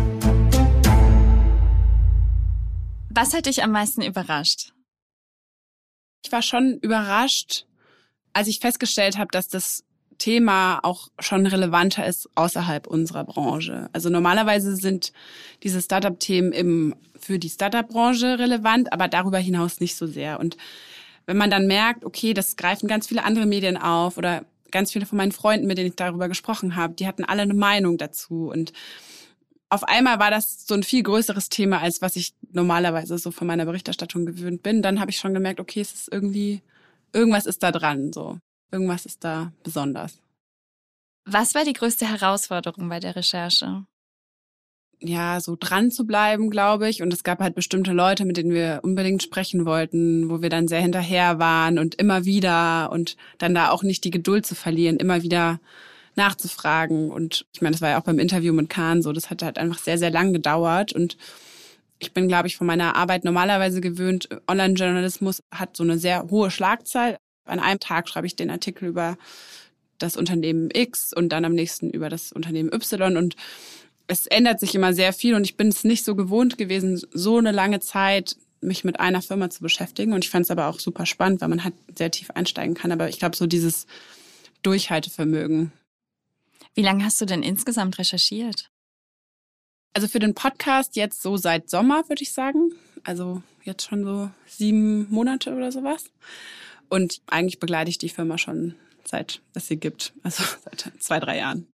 Was 3.10 3.34
hat 3.34 3.46
dich 3.46 3.64
am 3.64 3.72
meisten 3.72 4.02
überrascht? 4.02 4.74
Ich 6.26 6.30
war 6.34 6.42
schon 6.42 6.78
überrascht, 6.82 7.66
als 8.34 8.50
ich 8.50 8.60
festgestellt 8.60 9.18
habe, 9.18 9.30
dass 9.32 9.48
das 9.48 9.86
Thema 10.18 10.80
auch 10.84 11.08
schon 11.20 11.46
relevanter 11.46 12.06
ist 12.06 12.30
außerhalb 12.36 12.86
unserer 12.86 13.24
Branche. 13.24 13.90
Also 13.94 14.10
normalerweise 14.10 14.76
sind 14.76 15.14
diese 15.64 15.82
Startup-Themen 15.82 16.52
eben 16.52 16.96
für 17.18 17.40
die 17.40 17.50
Startup-Branche 17.50 18.40
relevant, 18.40 18.92
aber 18.92 19.08
darüber 19.08 19.38
hinaus 19.38 19.80
nicht 19.80 19.96
so 19.96 20.06
sehr. 20.06 20.38
Und 20.42 20.58
wenn 21.28 21.38
man 21.38 21.50
dann 21.50 21.66
merkt, 21.66 22.04
okay, 22.04 22.34
das 22.34 22.58
greifen 22.58 22.90
ganz 22.90 23.08
viele 23.08 23.24
andere 23.24 23.46
Medien 23.46 23.78
auf 23.78 24.18
oder 24.18 24.44
ganz 24.72 24.92
viele 24.92 25.06
von 25.06 25.18
meinen 25.18 25.32
Freunden, 25.32 25.68
mit 25.68 25.78
denen 25.78 25.90
ich 25.90 25.96
darüber 25.96 26.28
gesprochen 26.28 26.76
habe, 26.76 26.94
die 26.94 27.08
hatten 27.08 27.24
alle 27.24 27.44
eine 27.44 27.54
Meinung 27.54 27.98
dazu 27.98 28.50
und 28.50 28.74
auf 29.72 29.86
einmal 29.86 30.20
war 30.20 30.32
das 30.32 30.68
so 30.68 30.74
ein 30.74 30.84
viel 30.84 31.02
größeres 31.02 31.48
Thema, 31.48 31.80
als 31.80 32.02
was 32.02 32.18
ich 32.18 32.34
normalerweise 32.52 33.18
so 33.18 33.32
von 33.32 33.48
meiner 33.48 33.64
Berichterstattung 33.64 34.26
gewöhnt 34.26 34.64
bin. 34.64 34.82
Dann 34.82 35.00
habe 35.00 35.12
ich 35.12 35.18
schon 35.18 35.34
gemerkt, 35.34 35.62
okay, 35.62 35.80
es 35.80 35.94
ist 35.94 36.12
irgendwie, 36.12 36.62
irgendwas 37.14 37.46
ist 37.46 37.64
da 37.64 37.72
dran, 37.72 38.12
so. 38.12 38.38
Irgendwas 38.70 39.06
ist 39.06 39.24
da 39.24 39.54
besonders. 39.64 40.20
Was 41.24 41.56
war 41.56 41.64
die 41.64 41.72
größte 41.72 42.06
Herausforderung 42.06 42.90
bei 42.90 43.00
der 43.00 43.16
Recherche? 43.16 43.86
Ja, 45.04 45.40
so 45.40 45.58
dran 45.60 45.90
zu 45.90 46.06
bleiben, 46.06 46.52
glaube 46.52 46.88
ich. 46.88 47.02
Und 47.02 47.12
es 47.12 47.24
gab 47.24 47.40
halt 47.40 47.56
bestimmte 47.56 47.92
Leute, 47.92 48.24
mit 48.24 48.38
denen 48.38 48.54
wir 48.54 48.82
unbedingt 48.84 49.24
sprechen 49.24 49.66
wollten, 49.66 50.30
wo 50.30 50.44
wir 50.44 50.50
dann 50.50 50.68
sehr 50.68 50.82
hinterher 50.82 51.40
waren 51.40 51.80
und 51.80 51.96
immer 51.96 52.24
wieder 52.26 52.92
und 52.92 53.18
dann 53.40 53.56
da 53.56 53.72
auch 53.72 53.82
nicht 53.82 54.04
die 54.04 54.12
Geduld 54.12 54.46
zu 54.46 54.54
verlieren, 54.54 54.98
immer 54.98 55.24
wieder 55.24 55.60
nachzufragen. 56.16 57.10
Und 57.10 57.48
ich 57.52 57.62
meine, 57.62 57.72
das 57.72 57.82
war 57.82 57.90
ja 57.90 58.00
auch 58.00 58.04
beim 58.04 58.20
Interview 58.20 58.54
mit 58.54 58.70
Kahn 58.70 59.02
so, 59.02 59.12
das 59.12 59.32
hat 59.32 59.42
halt 59.42 59.58
einfach 59.58 59.80
sehr, 59.80 59.98
sehr 59.98 60.12
lang 60.12 60.34
gedauert. 60.34 60.94
Und 60.94 61.18
ich 61.98 62.14
bin, 62.14 62.28
glaube 62.28 62.48
ich, 62.48 62.56
von 62.56 62.68
meiner 62.68 62.96
Arbeit 62.96 63.24
normalerweise 63.26 63.82
gewöhnt, 63.82 64.30
Online-Journalismus 64.48 65.42
hat 65.52 65.76
so 65.76 65.84
eine 65.84 65.98
sehr 65.98 66.30
hohe 66.30 66.52
Schlagzahl. 66.52 67.18
An 67.46 67.60
einem 67.60 67.80
Tag 67.80 68.08
schreibe 68.08 68.28
ich 68.28 68.36
den 68.36 68.52
Artikel 68.52 68.90
über 68.90 69.18
das 69.98 70.16
Unternehmen 70.16 70.70
X 70.74 71.12
und 71.14 71.30
dann 71.30 71.46
am 71.46 71.54
nächsten 71.54 71.90
über 71.90 72.10
das 72.10 72.32
Unternehmen 72.32 72.72
Y 72.74 73.18
und 73.18 73.36
es 74.12 74.28
ändert 74.28 74.60
sich 74.60 74.76
immer 74.76 74.94
sehr 74.94 75.14
viel 75.14 75.36
und 75.36 75.44
ich 75.44 75.58
bin 75.58 75.70
es 75.70 75.84
nicht 75.84 76.04
so 76.04 76.16
gewohnt 76.16 76.58
gewesen, 76.58 77.02
so 77.12 77.38
eine 77.38 77.52
lange 77.52 77.80
Zeit 77.80 78.36
mich 78.60 78.84
mit 78.84 79.00
einer 79.00 79.22
Firma 79.22 79.50
zu 79.50 79.62
beschäftigen 79.62 80.14
und 80.14 80.24
ich 80.24 80.30
fand 80.30 80.46
es 80.46 80.52
aber 80.52 80.68
auch 80.68 80.80
super 80.80 81.06
spannend, 81.06 81.42
weil 81.42 81.48
man 81.48 81.64
halt 81.64 81.74
sehr 81.98 82.12
tief 82.12 82.30
einsteigen 82.32 82.76
kann. 82.76 82.92
Aber 82.92 83.10
ich 83.10 83.18
glaube, 83.18 83.36
so 83.36 83.48
dieses 83.48 83.88
Durchhaltevermögen 84.62 85.72
wie 86.74 86.82
lange 86.82 87.04
hast 87.04 87.20
du 87.20 87.26
denn 87.26 87.44
insgesamt 87.44 88.00
recherchiert? 88.00 88.70
Also 89.94 90.08
für 90.08 90.20
den 90.20 90.34
Podcast 90.34 90.96
jetzt 90.96 91.22
so 91.22 91.36
seit 91.36 91.70
Sommer, 91.70 92.08
würde 92.08 92.24
ich 92.24 92.32
sagen. 92.32 92.72
Also 93.04 93.44
jetzt 93.64 93.86
schon 93.86 94.06
so 94.06 94.32
sieben 94.46 95.08
Monate 95.10 95.54
oder 95.54 95.72
sowas. 95.72 96.06
Und 96.88 97.22
eigentlich 97.28 97.60
begleite 97.60 97.90
ich 97.90 97.98
die 97.98 98.10
Firma 98.10 98.38
schon 98.38 98.76
seit 99.04 99.42
es 99.54 99.68
sie 99.68 99.78
gibt, 99.78 100.14
also 100.24 100.44
seit 100.64 100.92
zwei, 101.00 101.20
drei 101.20 101.40
Jahren. 101.40 101.68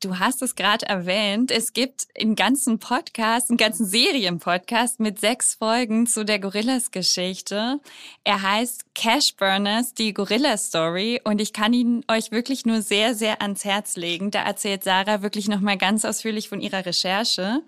Du 0.00 0.18
hast 0.18 0.42
es 0.42 0.54
gerade 0.54 0.84
erwähnt. 0.84 1.50
Es 1.50 1.72
gibt 1.72 2.06
einen 2.20 2.36
ganzen 2.36 2.78
Podcast, 2.78 3.48
einen 3.48 3.56
ganzen 3.56 3.86
Serienpodcast 3.86 5.00
mit 5.00 5.18
sechs 5.18 5.54
Folgen 5.54 6.06
zu 6.06 6.26
der 6.26 6.38
Gorillas-Geschichte. 6.38 7.80
Er 8.22 8.42
heißt 8.42 8.94
Cash 8.94 9.36
Burners, 9.36 9.94
die 9.94 10.12
Gorilla-Story. 10.12 11.22
Und 11.24 11.40
ich 11.40 11.54
kann 11.54 11.72
ihn 11.72 12.04
euch 12.08 12.30
wirklich 12.30 12.66
nur 12.66 12.82
sehr, 12.82 13.14
sehr 13.14 13.40
ans 13.40 13.64
Herz 13.64 13.96
legen. 13.96 14.30
Da 14.30 14.42
erzählt 14.42 14.84
Sarah 14.84 15.22
wirklich 15.22 15.48
nochmal 15.48 15.78
ganz 15.78 16.04
ausführlich 16.04 16.50
von 16.50 16.60
ihrer 16.60 16.84
Recherche. 16.84 17.62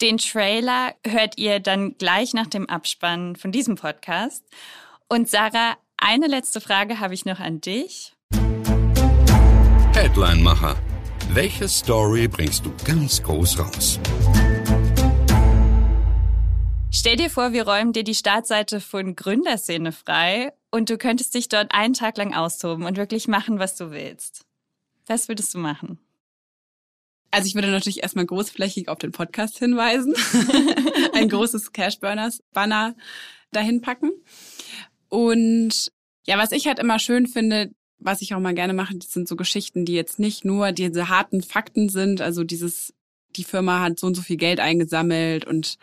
Den 0.00 0.18
Trailer 0.18 0.94
hört 1.04 1.36
ihr 1.36 1.58
dann 1.58 1.98
gleich 1.98 2.32
nach 2.32 2.46
dem 2.46 2.68
Abspann 2.68 3.34
von 3.34 3.50
diesem 3.50 3.74
Podcast. 3.74 4.44
Und 5.08 5.28
Sarah, 5.28 5.76
eine 5.96 6.28
letzte 6.28 6.60
Frage 6.60 7.00
habe 7.00 7.14
ich 7.14 7.24
noch 7.24 7.40
an 7.40 7.60
dich. 7.60 8.12
Headline-Macher. 9.94 10.76
Welche 11.30 11.68
Story 11.68 12.28
bringst 12.28 12.64
du 12.64 12.72
ganz 12.84 13.22
groß 13.22 13.58
raus? 13.58 14.00
Stell 16.90 17.16
dir 17.16 17.28
vor, 17.30 17.52
wir 17.52 17.66
räumen 17.66 17.92
dir 17.92 18.04
die 18.04 18.14
Startseite 18.14 18.80
von 18.80 19.16
Gründerszene 19.16 19.92
frei 19.92 20.52
und 20.70 20.88
du 20.88 20.96
könntest 20.96 21.34
dich 21.34 21.48
dort 21.48 21.72
einen 21.74 21.94
Tag 21.94 22.16
lang 22.16 22.32
austoben 22.32 22.86
und 22.86 22.96
wirklich 22.96 23.28
machen, 23.28 23.58
was 23.58 23.76
du 23.76 23.90
willst. 23.90 24.46
Was 25.06 25.28
würdest 25.28 25.52
du 25.52 25.58
machen? 25.58 25.98
Also 27.32 27.48
ich 27.48 27.54
würde 27.54 27.68
natürlich 27.68 28.02
erstmal 28.02 28.24
großflächig 28.26 28.88
auf 28.88 28.98
den 28.98 29.12
Podcast 29.12 29.58
hinweisen, 29.58 30.14
ein 31.12 31.28
großes 31.28 31.72
Cashburners-Banner 31.72 32.96
dahin 33.50 33.82
packen. 33.82 34.12
Und 35.08 35.92
ja, 36.26 36.38
was 36.38 36.52
ich 36.52 36.66
halt 36.66 36.78
immer 36.78 36.98
schön 36.98 37.26
finde, 37.26 37.72
was 37.98 38.22
ich 38.22 38.34
auch 38.34 38.40
mal 38.40 38.54
gerne 38.54 38.74
mache, 38.74 38.94
sind 39.02 39.28
so 39.28 39.36
Geschichten, 39.36 39.84
die 39.84 39.94
jetzt 39.94 40.18
nicht 40.18 40.44
nur 40.44 40.72
diese 40.72 41.08
harten 41.08 41.42
Fakten 41.42 41.88
sind, 41.88 42.20
also 42.20 42.44
dieses, 42.44 42.94
die 43.36 43.44
Firma 43.44 43.80
hat 43.80 43.98
so 43.98 44.06
und 44.06 44.14
so 44.14 44.22
viel 44.22 44.36
Geld 44.36 44.60
eingesammelt 44.60 45.44
und 45.46 45.78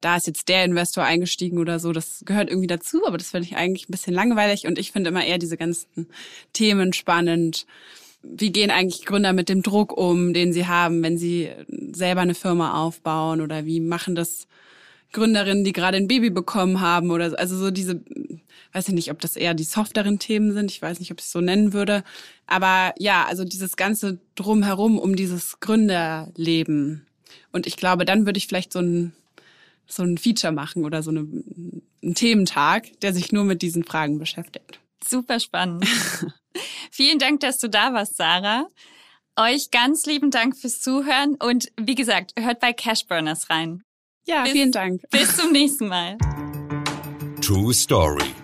da 0.00 0.16
ist 0.16 0.26
jetzt 0.26 0.48
der 0.48 0.64
Investor 0.64 1.04
eingestiegen 1.04 1.58
oder 1.58 1.78
so, 1.78 1.92
das 1.92 2.22
gehört 2.26 2.50
irgendwie 2.50 2.66
dazu, 2.66 3.06
aber 3.06 3.16
das 3.16 3.30
finde 3.30 3.48
ich 3.48 3.56
eigentlich 3.56 3.88
ein 3.88 3.92
bisschen 3.92 4.12
langweilig 4.12 4.66
und 4.66 4.78
ich 4.78 4.92
finde 4.92 5.08
immer 5.08 5.24
eher 5.24 5.38
diese 5.38 5.56
ganzen 5.56 6.08
Themen 6.52 6.92
spannend. 6.92 7.66
Wie 8.22 8.52
gehen 8.52 8.70
eigentlich 8.70 9.06
Gründer 9.06 9.32
mit 9.32 9.48
dem 9.48 9.62
Druck 9.62 9.96
um, 9.96 10.34
den 10.34 10.52
sie 10.52 10.66
haben, 10.66 11.02
wenn 11.02 11.16
sie 11.16 11.50
selber 11.92 12.20
eine 12.20 12.34
Firma 12.34 12.82
aufbauen 12.82 13.40
oder 13.40 13.64
wie 13.64 13.80
machen 13.80 14.14
das 14.14 14.46
Gründerinnen, 15.12 15.64
die 15.64 15.72
gerade 15.72 15.96
ein 15.96 16.08
Baby 16.08 16.28
bekommen 16.28 16.80
haben 16.80 17.10
oder 17.10 17.30
so. 17.30 17.36
Also 17.36 17.56
so 17.56 17.70
diese, 17.70 18.02
weiß 18.74 18.88
ich 18.88 18.94
nicht, 18.94 19.10
ob 19.10 19.20
das 19.20 19.36
eher 19.36 19.54
die 19.54 19.64
softeren 19.64 20.18
Themen 20.18 20.52
sind. 20.52 20.70
Ich 20.70 20.82
weiß 20.82 20.98
nicht, 20.98 21.12
ob 21.12 21.20
ich 21.20 21.26
es 21.26 21.32
so 21.32 21.40
nennen 21.40 21.72
würde. 21.72 22.02
Aber 22.46 22.92
ja, 22.98 23.24
also 23.24 23.44
dieses 23.44 23.76
ganze 23.76 24.18
drumherum 24.34 24.98
um 24.98 25.14
dieses 25.14 25.60
Gründerleben. 25.60 27.06
Und 27.52 27.66
ich 27.66 27.76
glaube, 27.76 28.04
dann 28.04 28.26
würde 28.26 28.38
ich 28.38 28.48
vielleicht 28.48 28.72
so 28.72 28.80
ein, 28.80 29.12
so 29.86 30.02
ein 30.02 30.18
Feature 30.18 30.52
machen 30.52 30.84
oder 30.84 31.02
so 31.02 31.10
eine, 31.10 31.20
einen 31.20 32.14
Thementag, 32.14 33.00
der 33.00 33.14
sich 33.14 33.30
nur 33.30 33.44
mit 33.44 33.62
diesen 33.62 33.84
Fragen 33.84 34.18
beschäftigt. 34.18 34.80
Super 35.02 35.38
spannend. 35.38 35.86
Vielen 36.90 37.18
Dank, 37.18 37.40
dass 37.40 37.58
du 37.58 37.68
da 37.68 37.92
warst, 37.92 38.16
Sarah. 38.16 38.66
Euch 39.36 39.70
ganz 39.70 40.06
lieben 40.06 40.30
Dank 40.30 40.56
fürs 40.56 40.80
Zuhören 40.80 41.36
und 41.36 41.70
wie 41.80 41.96
gesagt, 41.96 42.32
hört 42.38 42.60
bei 42.60 42.72
Cashburners 42.72 43.50
rein. 43.50 43.82
Ja, 44.26 44.42
bis, 44.44 44.52
vielen 44.52 44.72
Dank. 44.72 45.02
Bis 45.10 45.36
zum 45.36 45.52
nächsten 45.52 45.88
Mal. 45.88 46.16
True 47.40 47.74
Story. 47.74 48.34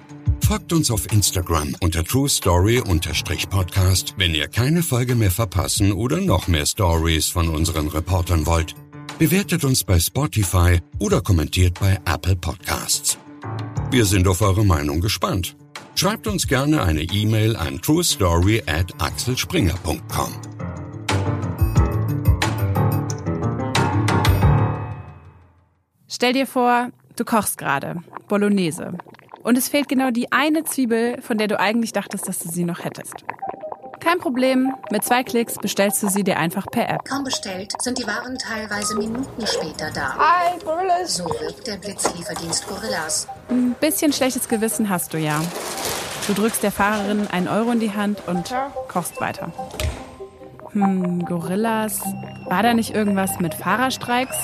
Folgt 0.51 0.72
uns 0.72 0.90
auf 0.90 1.12
Instagram 1.12 1.76
unter 1.80 2.03
True 2.03 2.28
Story-Podcast, 2.28 4.14
wenn 4.16 4.34
ihr 4.34 4.48
keine 4.48 4.82
Folge 4.82 5.14
mehr 5.14 5.30
verpassen 5.30 5.92
oder 5.92 6.20
noch 6.20 6.48
mehr 6.48 6.66
Stories 6.66 7.28
von 7.28 7.48
unseren 7.48 7.86
Reportern 7.86 8.46
wollt. 8.46 8.74
Bewertet 9.20 9.62
uns 9.62 9.84
bei 9.84 10.01
Spotify 10.01 10.80
oder 10.98 11.20
kommentiert 11.20 11.78
bei 11.78 12.01
Apple 12.05 12.34
Podcasts. 12.34 13.16
Wir 13.92 14.05
sind 14.05 14.26
auf 14.26 14.42
eure 14.42 14.64
Meinung 14.64 15.01
gespannt. 15.01 15.55
Schreibt 15.94 16.26
uns 16.26 16.48
gerne 16.48 16.82
eine 16.82 17.03
E-Mail 17.03 17.55
an 17.55 17.80
truestory 17.80 18.64
at 18.66 18.92
axelspringer.com. 19.01 20.32
Stell 26.09 26.32
dir 26.32 26.48
vor, 26.48 26.90
du 27.14 27.24
kochst 27.24 27.57
gerade 27.57 28.03
Bolognese 28.26 28.98
und 29.43 29.59
es 29.59 29.68
fehlt 29.68 29.88
genau 29.88 30.11
die 30.11 30.32
eine 30.32 30.64
Zwiebel, 30.64 31.20
von 31.22 31.38
der 31.38 31.49
du 31.49 31.59
eigentlich 31.59 31.93
dachtest, 31.93 32.28
dass 32.28 32.38
du 32.38 32.49
sie 32.49 32.64
noch 32.64 32.84
hättest. 32.84 33.24
Kein 34.01 34.18
Problem, 34.18 34.74
mit 34.91 35.05
zwei 35.05 35.22
Klicks 35.22 35.57
bestellst 35.57 36.03
du 36.03 36.09
sie 36.09 36.24
dir 36.24 36.38
einfach 36.38 36.66
per 36.66 36.88
App. 36.88 37.05
Kaum 37.05 37.22
bestellt, 37.22 37.74
sind 37.82 37.99
die 37.99 38.07
Waren 38.07 38.38
teilweise 38.38 38.97
Minuten 38.97 39.47
später 39.47 39.91
da. 39.95 40.16
Hi, 40.16 40.59
Gorillas! 40.64 41.18
So 41.18 41.24
wirkt 41.26 41.66
der 41.66 41.76
Blitzlieferdienst 41.76 42.66
Gorillas. 42.66 43.28
Ein 43.51 43.74
bisschen 43.78 44.12
schlechtes 44.12 44.49
Gewissen 44.49 44.88
hast 44.88 45.12
du 45.12 45.18
ja. 45.18 45.43
Du 46.26 46.32
drückst 46.32 46.62
der 46.62 46.72
Fahrerin 46.72 47.26
einen 47.28 47.49
Euro 47.49 47.72
in 47.72 47.80
die 47.80 47.93
Hand 47.95 48.22
und 48.26 48.55
kochst 48.88 49.20
weiter. 49.20 49.53
Hm, 50.72 51.24
Gorillas. 51.26 52.01
War 52.47 52.62
da 52.62 52.72
nicht 52.72 52.95
irgendwas 52.95 53.38
mit 53.38 53.53
Fahrerstreiks? 53.55 54.36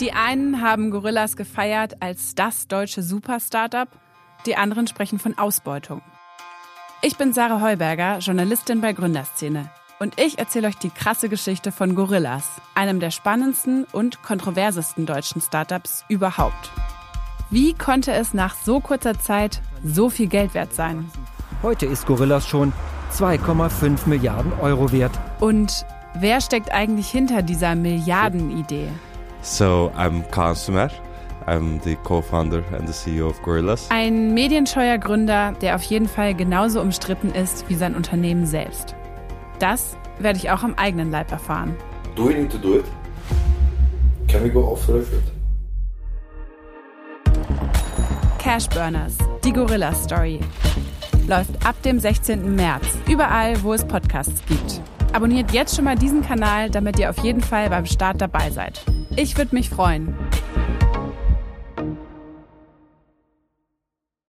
Die 0.00 0.12
einen 0.12 0.60
haben 0.60 0.90
Gorillas 0.90 1.36
gefeiert 1.36 1.94
als 2.00 2.34
das 2.34 2.68
deutsche 2.68 3.02
Super-Startup, 3.02 3.88
die 4.46 4.56
anderen 4.56 4.86
sprechen 4.86 5.18
von 5.18 5.38
Ausbeutung. 5.38 6.02
Ich 7.02 7.16
bin 7.16 7.32
Sarah 7.32 7.60
Heuberger, 7.60 8.18
Journalistin 8.18 8.80
bei 8.80 8.92
Gründerszene. 8.92 9.70
Und 10.00 10.20
ich 10.20 10.38
erzähle 10.38 10.68
euch 10.68 10.76
die 10.76 10.90
krasse 10.90 11.28
Geschichte 11.28 11.70
von 11.70 11.94
Gorillas, 11.94 12.48
einem 12.74 12.98
der 12.98 13.10
spannendsten 13.10 13.84
und 13.92 14.22
kontroversesten 14.22 15.06
deutschen 15.06 15.40
Startups 15.40 16.04
überhaupt. 16.08 16.70
Wie 17.50 17.74
konnte 17.74 18.12
es 18.12 18.34
nach 18.34 18.56
so 18.56 18.80
kurzer 18.80 19.18
Zeit 19.20 19.62
so 19.84 20.10
viel 20.10 20.26
Geld 20.26 20.54
wert 20.54 20.74
sein? 20.74 21.10
Heute 21.62 21.86
ist 21.86 22.06
Gorillas 22.06 22.48
schon 22.48 22.72
2,5 23.14 24.08
Milliarden 24.08 24.52
Euro 24.60 24.90
wert. 24.90 25.12
Und 25.38 25.86
wer 26.14 26.40
steckt 26.40 26.72
eigentlich 26.72 27.08
hinter 27.08 27.42
dieser 27.42 27.76
Milliardenidee? 27.76 28.88
So, 29.42 29.92
I'm 29.96 30.22
Consumer. 30.30 30.90
I'm 31.46 31.80
the 31.84 31.94
co-founder 31.96 32.62
and 32.76 32.88
the 32.88 32.92
CEO 32.92 33.28
of 33.28 33.40
Gorillas. 33.42 33.88
Ein 33.90 34.34
medienscheuer 34.34 34.98
Gründer, 34.98 35.52
der 35.60 35.76
auf 35.76 35.82
jeden 35.82 36.08
Fall 36.08 36.34
genauso 36.34 36.80
umstritten 36.80 37.30
ist 37.30 37.68
wie 37.68 37.74
sein 37.74 37.94
Unternehmen 37.94 38.46
selbst. 38.46 38.96
Das 39.58 39.96
werde 40.18 40.38
ich 40.38 40.50
auch 40.50 40.62
am 40.62 40.74
eigenen 40.74 41.10
Leib 41.10 41.30
erfahren. 41.30 41.76
Do 42.16 42.28
we 42.28 42.34
need 42.34 42.50
to 42.50 42.58
do 42.58 42.78
it? 42.78 42.84
Can 44.26 44.42
we 44.42 44.50
go 44.50 44.60
off 44.60 44.84
the 44.86 44.92
record? 44.92 45.22
Cashburners, 48.38 49.18
die 49.44 49.52
Gorilla 49.52 49.94
Story. 49.94 50.40
Läuft 51.26 51.64
ab 51.64 51.80
dem 51.82 51.98
16. 51.98 52.54
März, 52.54 52.84
überall, 53.08 53.62
wo 53.62 53.72
es 53.72 53.82
Podcasts 53.82 54.42
gibt. 54.46 54.82
Abonniert 55.14 55.52
jetzt 55.52 55.74
schon 55.74 55.86
mal 55.86 55.96
diesen 55.96 56.22
Kanal, 56.22 56.68
damit 56.68 56.98
ihr 56.98 57.08
auf 57.08 57.18
jeden 57.20 57.40
Fall 57.40 57.70
beim 57.70 57.86
Start 57.86 58.20
dabei 58.20 58.50
seid. 58.50 58.82
Ich 59.16 59.38
würde 59.38 59.54
mich 59.54 59.70
freuen. 59.70 60.14